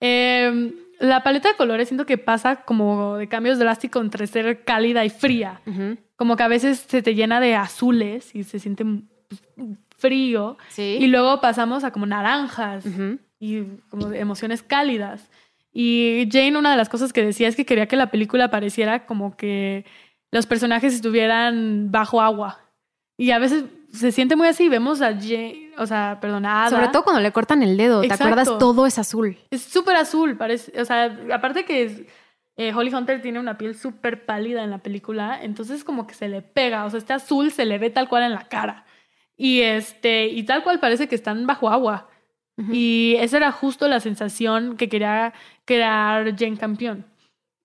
Em, 0.00 0.72
la 0.98 1.22
paleta 1.22 1.48
de 1.48 1.56
colores 1.56 1.88
siento 1.88 2.06
que 2.06 2.18
pasa 2.18 2.62
como 2.62 3.16
de 3.16 3.28
cambios 3.28 3.58
drásticos 3.58 4.02
entre 4.02 4.26
ser 4.26 4.64
cálida 4.64 5.04
y 5.04 5.10
fría. 5.10 5.60
Como 6.16 6.36
que 6.36 6.42
a 6.42 6.48
veces 6.48 6.78
se 6.88 7.02
te 7.02 7.14
llena 7.14 7.40
de 7.40 7.54
azules 7.54 8.34
y 8.34 8.44
se 8.44 8.58
siente 8.58 8.84
pues, 8.84 9.42
frío. 9.98 10.56
Y 10.76 11.06
luego 11.08 11.40
pasamos 11.40 11.84
a 11.84 11.90
como 11.90 12.06
naranjas 12.06 12.84
y 13.38 13.62
como 13.90 14.12
emociones 14.12 14.62
cálidas. 14.62 15.28
Y 15.78 16.26
Jane, 16.32 16.56
una 16.56 16.70
de 16.70 16.78
las 16.78 16.88
cosas 16.88 17.12
que 17.12 17.22
decía 17.22 17.48
es 17.48 17.54
que 17.54 17.66
quería 17.66 17.86
que 17.86 17.96
la 17.96 18.10
película 18.10 18.48
pareciera 18.48 19.04
como 19.04 19.36
que 19.36 19.84
los 20.32 20.46
personajes 20.46 20.94
estuvieran 20.94 21.92
bajo 21.92 22.22
agua. 22.22 22.60
Y 23.18 23.32
a 23.32 23.38
veces 23.38 23.66
se 23.92 24.10
siente 24.10 24.36
muy 24.36 24.48
así. 24.48 24.70
Vemos 24.70 25.02
a 25.02 25.08
Jane, 25.08 25.72
o 25.76 25.84
sea, 25.84 26.16
perdonada. 26.18 26.70
Sobre 26.70 26.88
todo 26.88 27.04
cuando 27.04 27.20
le 27.20 27.30
cortan 27.30 27.62
el 27.62 27.76
dedo, 27.76 28.00
¿te 28.00 28.10
acuerdas? 28.10 28.56
Todo 28.58 28.86
es 28.86 28.98
azul. 28.98 29.36
Es 29.50 29.64
súper 29.64 29.96
azul, 29.96 30.38
parece. 30.38 30.80
O 30.80 30.84
sea, 30.86 31.14
aparte 31.34 31.66
que 31.66 32.06
eh, 32.56 32.72
Holly 32.74 32.94
Hunter 32.94 33.20
tiene 33.20 33.38
una 33.38 33.58
piel 33.58 33.76
súper 33.76 34.24
pálida 34.24 34.64
en 34.64 34.70
la 34.70 34.78
película, 34.78 35.38
entonces 35.42 35.84
como 35.84 36.06
que 36.06 36.14
se 36.14 36.28
le 36.28 36.40
pega. 36.40 36.86
O 36.86 36.90
sea, 36.90 36.96
este 36.96 37.12
azul 37.12 37.52
se 37.52 37.66
le 37.66 37.76
ve 37.76 37.90
tal 37.90 38.08
cual 38.08 38.22
en 38.22 38.32
la 38.32 38.48
cara. 38.48 38.86
Y 39.36 39.60
este, 39.60 40.28
y 40.28 40.42
tal 40.44 40.62
cual 40.62 40.80
parece 40.80 41.06
que 41.06 41.16
están 41.16 41.46
bajo 41.46 41.68
agua. 41.68 42.08
Y 42.72 43.16
esa 43.18 43.36
era 43.36 43.52
justo 43.52 43.86
la 43.86 44.00
sensación 44.00 44.76
que 44.78 44.88
quería 44.88 45.34
crear 45.66 46.34
Jane 46.38 46.56
Campion. 46.56 47.04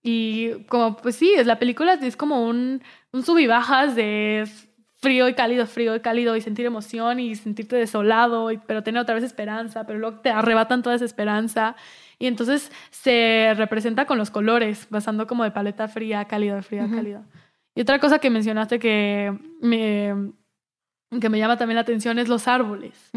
Y 0.03 0.63
como, 0.67 0.97
pues 0.97 1.15
sí, 1.15 1.33
es 1.35 1.45
la 1.45 1.59
película 1.59 1.93
es 1.93 2.17
como 2.17 2.45
un, 2.45 2.81
un 3.13 3.23
sub 3.23 3.37
y 3.37 3.47
bajas 3.47 3.95
de 3.95 4.45
frío 5.01 5.27
y 5.27 5.33
cálido, 5.33 5.65
frío 5.65 5.95
y 5.95 5.99
cálido, 5.99 6.35
y 6.35 6.41
sentir 6.41 6.65
emoción 6.65 7.19
y 7.19 7.35
sentirte 7.35 7.75
desolado, 7.75 8.51
y, 8.51 8.57
pero 8.57 8.83
tener 8.83 9.01
otra 9.01 9.15
vez 9.15 9.23
esperanza, 9.23 9.85
pero 9.85 9.99
luego 9.99 10.19
te 10.19 10.29
arrebatan 10.29 10.83
toda 10.83 10.95
esa 10.95 11.05
esperanza. 11.05 11.75
Y 12.19 12.27
entonces 12.27 12.71
se 12.91 13.53
representa 13.55 14.05
con 14.05 14.17
los 14.17 14.29
colores, 14.29 14.87
basando 14.89 15.25
como 15.25 15.43
de 15.43 15.51
paleta 15.51 15.87
fría, 15.87 16.25
cálida, 16.25 16.61
fría, 16.61 16.87
cálida. 16.87 17.23
Y 17.73 17.81
otra 17.81 17.99
cosa 17.99 18.19
que 18.19 18.29
mencionaste 18.29 18.77
que 18.77 19.35
me, 19.59 20.31
que 21.19 21.29
me 21.29 21.39
llama 21.39 21.57
también 21.57 21.75
la 21.75 21.81
atención 21.81 22.19
es 22.19 22.27
los 22.27 22.47
árboles. 22.47 23.11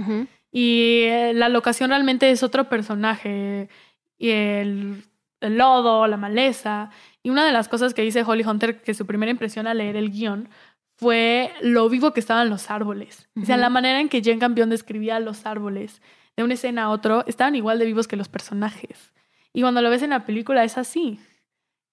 Y 0.57 1.01
eh, 1.03 1.33
la 1.35 1.49
locación 1.49 1.91
realmente 1.91 2.31
es 2.31 2.45
otro 2.45 2.69
personaje. 2.69 3.69
Y 4.17 4.31
el, 4.31 5.03
el 5.41 5.59
lodo, 5.59 6.07
la 6.07 6.17
maleza. 6.17 6.91
Y 7.25 7.31
una 7.31 7.45
de 7.45 7.51
las 7.51 7.69
cosas 7.69 7.93
que 7.93 8.03
dice 8.03 8.23
Holly 8.23 8.45
Hunter, 8.45 8.81
que 8.81 8.95
su 8.95 9.05
primera 9.05 9.33
impresión 9.33 9.67
al 9.67 9.79
leer 9.79 9.97
el 9.97 10.13
guion, 10.13 10.49
fue 10.97 11.51
lo 11.61 11.89
vivo 11.89 12.13
que 12.13 12.21
estaban 12.21 12.51
los 12.51 12.71
árboles. 12.71 13.29
O 13.43 13.45
sea, 13.45 13.57
la 13.57 13.69
manera 13.69 14.01
en 14.01 14.09
que 14.09 14.23
Jen 14.23 14.39
Campion 14.39 14.71
describía 14.71 15.19
los 15.19 15.45
árboles 15.45 16.01
de 16.37 16.45
una 16.45 16.55
escena 16.55 16.85
a 16.85 16.91
otro 16.91 17.25
estaban 17.27 17.57
igual 17.57 17.81
de 17.81 17.87
vivos 17.87 18.07
que 18.07 18.15
los 18.15 18.29
personajes. 18.29 19.13
Y 19.53 19.63
cuando 19.63 19.83
lo 19.83 19.91
ves 19.91 20.03
en 20.03 20.11
la 20.11 20.25
película 20.25 20.63
es 20.63 20.79
así. 20.79 21.19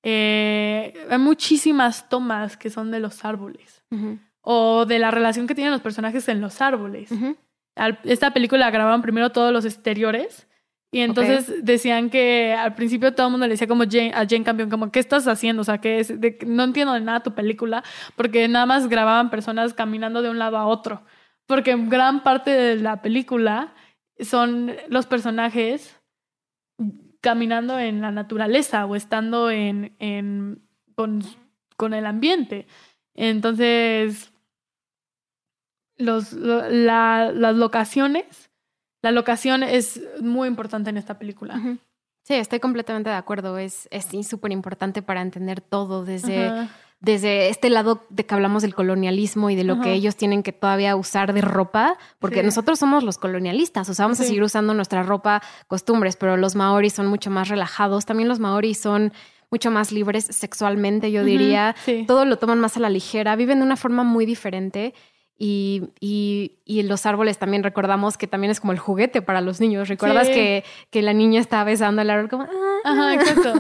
Eh, 0.04 0.94
hay 1.10 1.18
muchísimas 1.18 2.10
tomas 2.10 2.58
que 2.58 2.70
son 2.70 2.92
de 2.92 3.00
los 3.00 3.26
árboles 3.26 3.84
o 4.42 4.86
de 4.86 5.00
la 5.00 5.10
relación 5.10 5.48
que 5.48 5.56
tienen 5.56 5.72
los 5.72 5.82
personajes 5.82 6.28
en 6.30 6.42
los 6.42 6.62
árboles. 6.62 7.10
Esta 8.04 8.32
película 8.32 8.70
grababan 8.70 9.02
primero 9.02 9.32
todos 9.32 9.54
los 9.54 9.66
exteriores 9.66 10.48
y 10.94 11.00
entonces 11.00 11.64
decían 11.64 12.10
que 12.10 12.54
al 12.54 12.76
principio 12.76 13.14
todo 13.14 13.28
el 13.28 13.32
mundo 13.32 13.48
le 13.48 13.54
decía 13.54 13.68
como 13.68 13.86
Jane, 13.86 14.12
a 14.14 14.28
Jane 14.28 14.44
Campion, 14.44 14.70
como, 14.70 14.92
¿qué 14.92 15.00
estás 15.00 15.26
haciendo? 15.26 15.62
O 15.62 15.64
sea, 15.64 15.80
que 15.80 16.00
es 16.00 16.14
no 16.46 16.64
entiendo 16.64 16.94
de 16.94 17.00
nada 17.00 17.24
tu 17.24 17.34
película, 17.34 17.82
porque 18.18 18.46
nada 18.50 18.66
más 18.66 18.90
grababan 18.90 19.30
personas 19.30 19.74
caminando 19.74 20.22
de 20.22 20.30
un 20.30 20.38
lado 20.38 20.58
a 20.58 20.66
otro. 20.66 21.04
Porque 21.46 21.78
gran 21.78 22.24
parte 22.24 22.52
de 22.52 22.76
la 22.76 23.02
película 23.02 23.74
son 24.20 24.76
los 24.90 25.06
personajes 25.06 25.98
caminando 27.22 27.80
en 27.80 28.02
la 28.02 28.12
naturaleza 28.12 28.86
o 28.86 28.98
estando 28.98 29.50
en, 29.50 29.96
en 30.00 30.62
con, 30.96 31.24
con 31.78 31.94
el 31.94 32.06
ambiente. 32.06 32.68
Entonces, 33.14 34.31
los, 36.02 36.34
la, 36.34 37.32
las 37.34 37.56
locaciones 37.56 38.52
la 39.02 39.12
locación 39.12 39.64
es 39.64 40.00
muy 40.22 40.48
importante 40.48 40.90
en 40.90 40.98
esta 40.98 41.18
película. 41.18 41.60
Sí, 42.24 42.36
estoy 42.36 42.60
completamente 42.60 43.10
de 43.10 43.16
acuerdo. 43.16 43.58
Es 43.58 43.90
súper 44.24 44.52
importante 44.52 45.02
para 45.02 45.22
entender 45.22 45.60
todo 45.60 46.06
desde, 46.06 46.70
desde 47.00 47.50
este 47.50 47.72
lado 47.72 48.06
de 48.10 48.26
que 48.28 48.36
hablamos 48.36 48.62
del 48.62 48.76
colonialismo 48.76 49.50
y 49.50 49.56
de 49.56 49.64
lo 49.64 49.82
que 49.82 49.94
ellos 49.94 50.16
tienen 50.16 50.44
que 50.44 50.54
todavía 50.54 50.96
usar 50.96 51.34
de 51.34 51.42
ropa, 51.42 51.98
porque 52.20 52.44
nosotros 52.44 52.78
somos 52.78 53.04
los 53.04 53.18
colonialistas, 53.18 53.90
o 53.90 53.94
sea, 53.96 54.06
vamos 54.06 54.20
a 54.20 54.24
seguir 54.24 54.44
usando 54.44 54.74
nuestra 54.76 55.02
ropa, 55.02 55.42
costumbres, 55.68 56.16
pero 56.16 56.38
los 56.38 56.56
maoris 56.56 56.94
son 56.94 57.08
mucho 57.08 57.32
más 57.32 57.50
relajados. 57.50 58.06
También 58.06 58.30
los 58.30 58.40
maoris 58.40 58.80
son 58.80 59.14
mucho 59.50 59.72
más 59.72 59.92
libres 59.92 60.26
sexualmente, 60.26 61.12
yo 61.12 61.26
diría. 61.26 61.76
Todo 62.06 62.26
lo 62.26 62.38
toman 62.38 62.60
más 62.60 62.78
a 62.78 62.80
la 62.80 62.90
ligera, 62.90 63.36
viven 63.36 63.60
de 63.60 63.66
una 63.66 63.78
forma 63.78 64.04
muy 64.04 64.28
diferente. 64.28 64.94
Y, 65.44 65.90
y, 66.00 66.84
los 66.84 67.08
árboles 67.08 67.40
también 67.40 67.64
recordamos 67.64 68.16
que 68.16 68.28
también 68.28 68.52
es 68.52 68.60
como 68.60 68.74
el 68.74 68.78
juguete 68.78 69.24
para 69.24 69.42
los 69.42 69.60
niños. 69.60 69.88
¿Recuerdas 69.88 70.30
que, 70.30 70.64
que, 70.92 71.02
la 71.02 71.14
niña 71.14 71.42
estaba 71.42 71.64
besando 71.64 72.04
el 72.04 72.12
árbol 72.12 72.30
como... 72.30 72.44
Ah, 72.44 72.80
Ajá, 72.84 73.08
ah"? 73.08 73.14
exacto. 73.16 73.54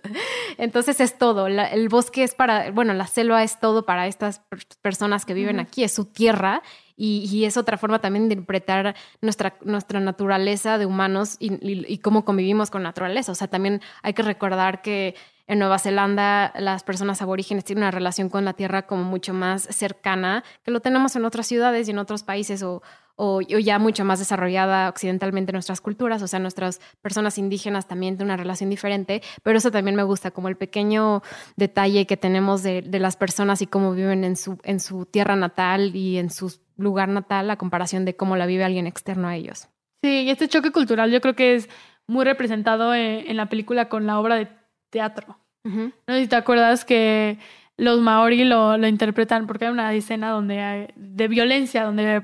Entonces 0.58 0.98
es 0.98 1.18
todo. 1.18 1.46
el 1.46 1.88
bosque 1.88 2.24
es 2.24 2.34
para, 2.34 2.72
bueno, 2.72 2.92
la 2.92 3.06
selva 3.06 3.44
es 3.44 3.60
todo 3.60 3.86
para 3.86 4.08
estas 4.08 4.40
personas 4.80 5.24
que 5.24 5.34
viven 5.34 5.60
aquí, 5.60 5.84
es 5.84 5.92
su 5.92 6.06
tierra 6.06 6.60
y, 6.96 7.28
y, 7.32 7.44
es 7.44 7.56
otra 7.56 7.78
forma 7.78 8.00
también 8.00 8.28
de 8.28 8.34
interpretar 8.34 8.96
nuestra, 9.20 9.54
nuestra 9.62 10.00
naturaleza 10.00 10.76
de 10.76 10.86
humanos 10.86 11.36
y, 11.38 11.52
y, 11.62 11.98
cómo 11.98 12.24
convivimos 12.24 12.70
con 12.70 12.82
naturaleza. 12.82 13.30
O 13.30 13.36
sea, 13.36 13.46
también 13.46 13.80
hay 14.02 14.14
que 14.14 14.22
recordar 14.22 14.82
que 14.82 15.14
en 15.52 15.58
Nueva 15.58 15.78
Zelanda 15.78 16.52
las 16.58 16.82
personas 16.82 17.20
aborígenes 17.20 17.64
tienen 17.64 17.84
una 17.84 17.90
relación 17.90 18.30
con 18.30 18.44
la 18.44 18.54
tierra 18.54 18.86
como 18.86 19.04
mucho 19.04 19.34
más 19.34 19.62
cercana 19.62 20.44
que 20.64 20.70
lo 20.70 20.80
tenemos 20.80 21.14
en 21.14 21.24
otras 21.24 21.46
ciudades 21.46 21.86
y 21.86 21.90
en 21.90 21.98
otros 21.98 22.22
países 22.22 22.62
o, 22.62 22.82
o, 23.16 23.42
ya 23.42 23.78
mucho 23.78 24.04
más 24.04 24.18
desarrollada 24.18 24.88
occidentalmente 24.88 25.52
nuestras 25.52 25.82
culturas, 25.82 26.22
o 26.22 26.26
sea, 26.26 26.38
nuestras 26.38 26.80
personas 27.02 27.36
indígenas 27.36 27.86
también 27.86 28.16
tienen 28.16 28.32
una 28.32 28.38
relación 28.38 28.70
diferente, 28.70 29.22
pero 29.42 29.58
eso 29.58 29.70
también 29.70 29.94
me 29.94 30.02
gusta, 30.02 30.30
como 30.30 30.48
el 30.48 30.56
pequeño 30.56 31.22
detalle 31.56 32.06
que 32.06 32.16
tenemos 32.16 32.62
de, 32.62 32.80
de 32.80 32.98
las 32.98 33.16
personas 33.16 33.60
y 33.60 33.66
cómo 33.66 33.92
viven 33.92 34.24
en 34.24 34.36
su, 34.36 34.58
en 34.64 34.80
su 34.80 35.04
tierra 35.04 35.36
natal 35.36 35.94
y 35.94 36.16
en 36.16 36.30
su 36.30 36.58
lugar 36.78 37.10
natal 37.10 37.50
a 37.50 37.56
comparación 37.56 38.06
de 38.06 38.16
cómo 38.16 38.36
la 38.36 38.46
vive 38.46 38.64
alguien 38.64 38.86
externo 38.86 39.28
a 39.28 39.36
ellos. 39.36 39.68
Sí, 40.02 40.22
y 40.22 40.30
este 40.30 40.48
choque 40.48 40.72
cultural 40.72 41.10
yo 41.10 41.20
creo 41.20 41.36
que 41.36 41.54
es 41.54 41.68
muy 42.06 42.24
representado 42.24 42.94
en 42.94 43.36
la 43.36 43.50
película 43.50 43.88
con 43.88 44.06
la 44.06 44.18
obra 44.18 44.36
de 44.36 44.48
teatro. 44.90 45.41
No 45.64 45.92
sé 46.08 46.22
si 46.22 46.28
te 46.28 46.36
acuerdas 46.36 46.84
que 46.84 47.38
los 47.76 48.00
maori 48.00 48.44
lo, 48.44 48.76
lo, 48.76 48.86
interpretan 48.86 49.46
porque 49.46 49.66
hay 49.66 49.72
una 49.72 49.92
escena 49.94 50.30
donde 50.30 50.60
hay, 50.60 50.88
de 50.96 51.28
violencia, 51.28 51.84
donde 51.84 52.22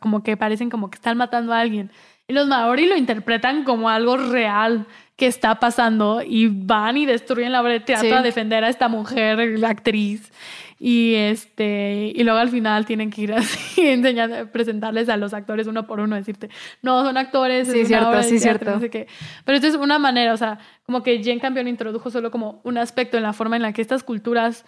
como 0.00 0.22
que 0.22 0.36
parecen 0.36 0.70
como 0.70 0.90
que 0.90 0.96
están 0.96 1.16
matando 1.16 1.52
a 1.52 1.60
alguien. 1.60 1.90
Y 2.26 2.34
los 2.34 2.46
maori 2.46 2.86
lo 2.86 2.96
interpretan 2.96 3.64
como 3.64 3.88
algo 3.88 4.16
real 4.16 4.86
que 5.16 5.26
está 5.26 5.58
pasando 5.58 6.22
y 6.22 6.48
van 6.48 6.96
y 6.96 7.06
destruyen 7.06 7.52
la 7.52 7.60
obra 7.60 7.72
de 7.72 7.80
teatro 7.80 8.16
a 8.16 8.22
defender 8.22 8.64
a 8.64 8.68
esta 8.68 8.88
mujer, 8.88 9.58
la 9.58 9.70
actriz. 9.70 10.30
Y 10.78 11.14
este, 11.14 12.12
y 12.14 12.22
luego 12.22 12.38
al 12.38 12.50
final 12.50 12.86
tienen 12.86 13.10
que 13.10 13.22
ir 13.22 13.32
así, 13.34 13.86
enseñar, 13.86 14.50
presentarles 14.52 15.08
a 15.08 15.16
los 15.16 15.34
actores 15.34 15.66
uno 15.66 15.86
por 15.86 16.00
uno, 16.00 16.16
decirte, 16.16 16.50
no, 16.82 17.04
son 17.04 17.16
actores, 17.16 17.68
sí, 17.68 17.80
es 17.80 17.88
cierto, 17.88 18.22
sí, 18.22 18.38
cierto. 18.38 18.70
No 18.70 18.80
sé 18.80 18.90
qué. 18.90 19.08
Pero 19.44 19.56
esto 19.56 19.68
es 19.68 19.74
una 19.74 19.98
manera, 19.98 20.32
o 20.32 20.36
sea, 20.36 20.58
como 20.84 21.02
que 21.02 21.22
Jane 21.22 21.40
Campion 21.40 21.66
introdujo 21.66 22.10
solo 22.10 22.30
como 22.30 22.60
un 22.64 22.78
aspecto 22.78 23.16
en 23.16 23.24
la 23.24 23.32
forma 23.32 23.56
en 23.56 23.62
la 23.62 23.72
que 23.72 23.82
estas 23.82 24.04
culturas 24.04 24.64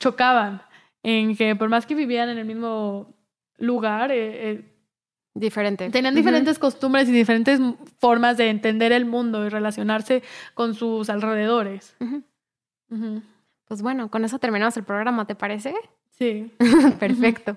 chocaban, 0.00 0.62
en 1.02 1.36
que 1.36 1.56
por 1.56 1.68
más 1.68 1.86
que 1.86 1.94
vivían 1.94 2.28
en 2.28 2.38
el 2.38 2.44
mismo 2.44 3.14
lugar, 3.58 4.12
eh, 4.12 4.50
eh 4.50 4.74
Diferente. 5.38 5.88
Tenían 5.90 6.16
diferentes 6.16 6.58
costumbres 6.58 7.08
y 7.08 7.12
diferentes 7.12 7.60
formas 7.98 8.36
de 8.36 8.50
entender 8.50 8.90
el 8.90 9.04
mundo 9.04 9.46
y 9.46 9.48
relacionarse 9.48 10.24
con 10.54 10.74
sus 10.74 11.08
alrededores. 11.10 11.94
Pues 13.68 13.82
bueno, 13.82 14.10
con 14.10 14.24
eso 14.24 14.38
terminamos 14.38 14.76
el 14.76 14.84
programa, 14.84 15.26
¿te 15.26 15.34
parece? 15.34 15.74
Sí. 16.18 16.52
Perfecto. 16.98 17.56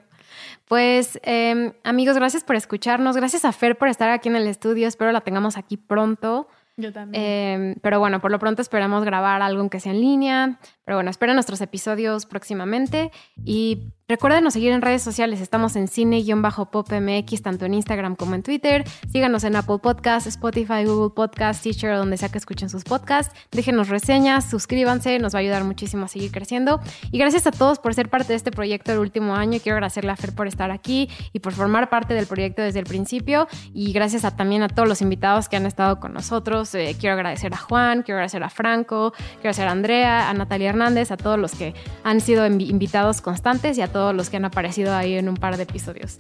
Pues 0.67 1.19
em, 1.23 1.73
amigos, 1.83 2.15
gracias 2.15 2.43
por 2.43 2.55
escucharnos. 2.55 3.17
Gracias 3.17 3.45
a 3.45 3.51
Fer 3.51 3.77
por 3.77 3.87
estar 3.87 4.09
aquí 4.09 4.29
en 4.29 4.35
el 4.35 4.47
estudio. 4.47 4.87
Espero 4.87 5.11
la 5.11 5.21
tengamos 5.21 5.57
aquí 5.57 5.77
pronto. 5.77 6.47
Yo 6.77 6.93
también. 6.93 7.23
Em, 7.23 7.75
pero 7.81 7.99
bueno, 7.99 8.21
por 8.21 8.31
lo 8.31 8.39
pronto 8.39 8.61
esperamos 8.61 9.03
grabar 9.03 9.41
algo 9.41 9.69
que 9.69 9.79
sea 9.79 9.91
en 9.91 10.01
línea. 10.01 10.59
Pero 10.85 10.97
bueno, 10.97 11.09
esperen 11.09 11.35
nuestros 11.35 11.61
episodios 11.61 12.25
próximamente. 12.25 13.11
Y 13.43 13.93
recuerden 14.11 14.51
seguir 14.51 14.73
en 14.73 14.81
redes 14.81 15.01
sociales. 15.01 15.39
Estamos 15.39 15.77
en 15.77 15.87
cine-popmx, 15.87 17.41
tanto 17.41 17.65
en 17.65 17.73
Instagram 17.73 18.17
como 18.17 18.35
en 18.35 18.43
Twitter. 18.43 18.83
Síganos 19.09 19.45
en 19.45 19.55
Apple 19.55 19.77
Podcasts, 19.81 20.27
Spotify, 20.27 20.83
Google 20.83 21.11
Podcasts, 21.15 21.63
Teacher, 21.63 21.95
donde 21.95 22.17
sea 22.17 22.27
que 22.27 22.37
escuchen 22.37 22.69
sus 22.69 22.83
podcasts. 22.83 23.33
Déjenos 23.51 23.87
reseñas, 23.87 24.49
suscríbanse, 24.49 25.17
nos 25.19 25.33
va 25.33 25.39
a 25.39 25.41
ayudar 25.41 25.63
muchísimo 25.63 26.05
a 26.05 26.07
seguir 26.09 26.29
creciendo. 26.31 26.81
Y 27.09 27.19
gracias 27.19 27.47
a 27.47 27.51
todos 27.51 27.79
por 27.79 27.93
ser 27.93 28.09
parte 28.09 28.33
de 28.33 28.35
este 28.35 28.51
proyecto 28.51 28.91
el 28.91 28.99
último 28.99 29.33
año. 29.33 29.59
Quiero 29.63 29.77
agradecerle 29.77 30.11
a 30.11 30.17
Fer 30.17 30.35
por 30.35 30.45
estar 30.45 30.71
aquí 30.71 31.09
y 31.31 31.39
por 31.39 31.53
formar 31.53 31.89
parte 31.89 32.13
del 32.13 32.27
proyecto 32.27 32.61
desde 32.61 32.79
el 32.79 32.85
principio. 32.85 33.47
Y 33.73 33.93
gracias 33.93 34.25
a, 34.25 34.35
también 34.35 34.61
a 34.61 34.67
todos 34.67 34.89
los 34.89 35.01
invitados 35.01 35.47
que 35.47 35.55
han 35.55 35.65
estado 35.65 36.01
con 36.01 36.13
nosotros. 36.13 36.75
Eh, 36.75 36.97
quiero 36.99 37.13
agradecer 37.13 37.53
a 37.53 37.57
Juan, 37.57 38.03
quiero 38.03 38.17
agradecer 38.17 38.43
a 38.43 38.49
Franco, 38.49 39.13
quiero 39.13 39.39
agradecer 39.39 39.67
a 39.69 39.71
Andrea, 39.71 40.29
a 40.29 40.33
Natalia 40.33 40.69
Hernández, 40.69 41.11
a 41.11 41.17
todos 41.17 41.39
los 41.39 41.53
que 41.53 41.73
han 42.03 42.19
sido 42.19 42.45
invitados 42.45 43.21
constantes 43.21 43.77
y 43.77 43.81
a 43.81 43.87
todos 44.01 44.15
los 44.15 44.31
que 44.31 44.37
han 44.37 44.45
aparecido 44.45 44.95
ahí 44.95 45.13
en 45.13 45.29
un 45.29 45.35
par 45.35 45.57
de 45.57 45.63
episodios. 45.63 46.17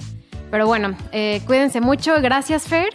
Pero 0.51 0.67
bueno, 0.67 0.95
eh, 1.11 1.41
cuídense 1.47 1.81
mucho. 1.81 2.13
Gracias, 2.21 2.67
Fer. 2.67 2.89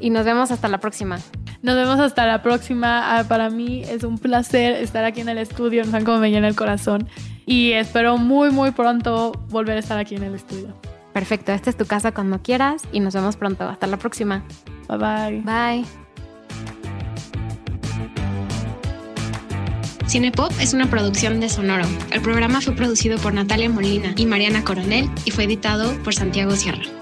Y 0.00 0.08
nos 0.08 0.24
vemos 0.24 0.50
hasta 0.50 0.68
la 0.68 0.78
próxima. 0.78 1.18
Nos 1.60 1.76
vemos 1.76 2.00
hasta 2.00 2.24
la 2.24 2.42
próxima. 2.42 3.18
Ah, 3.18 3.24
para 3.24 3.50
mí 3.50 3.82
es 3.82 4.04
un 4.04 4.16
placer 4.16 4.72
estar 4.76 5.04
aquí 5.04 5.20
en 5.20 5.28
el 5.28 5.36
estudio. 5.36 5.84
No 5.84 5.90
saben 5.90 6.06
cómo 6.06 6.18
me 6.18 6.30
llena 6.30 6.48
el 6.48 6.56
corazón. 6.56 7.08
Y 7.44 7.72
espero 7.72 8.16
muy, 8.16 8.50
muy 8.50 8.70
pronto 8.70 9.32
volver 9.50 9.76
a 9.76 9.80
estar 9.80 9.98
aquí 9.98 10.14
en 10.14 10.22
el 10.22 10.34
estudio. 10.34 10.74
Perfecto. 11.12 11.52
Esta 11.52 11.68
es 11.68 11.76
tu 11.76 11.84
casa 11.84 12.12
cuando 12.12 12.40
quieras. 12.40 12.84
Y 12.90 13.00
nos 13.00 13.12
vemos 13.12 13.36
pronto. 13.36 13.68
Hasta 13.68 13.86
la 13.86 13.98
próxima. 13.98 14.44
Bye 14.88 14.96
bye. 14.96 15.42
Bye. 15.42 16.01
Cinepop 20.08 20.52
es 20.60 20.74
una 20.74 20.90
producción 20.90 21.40
de 21.40 21.48
Sonoro. 21.48 21.86
El 22.10 22.20
programa 22.20 22.60
fue 22.60 22.74
producido 22.74 23.18
por 23.18 23.32
Natalia 23.32 23.68
Molina 23.68 24.14
y 24.16 24.26
Mariana 24.26 24.64
Coronel 24.64 25.10
y 25.24 25.30
fue 25.30 25.44
editado 25.44 25.92
por 26.02 26.14
Santiago 26.14 26.54
Sierra. 26.56 27.01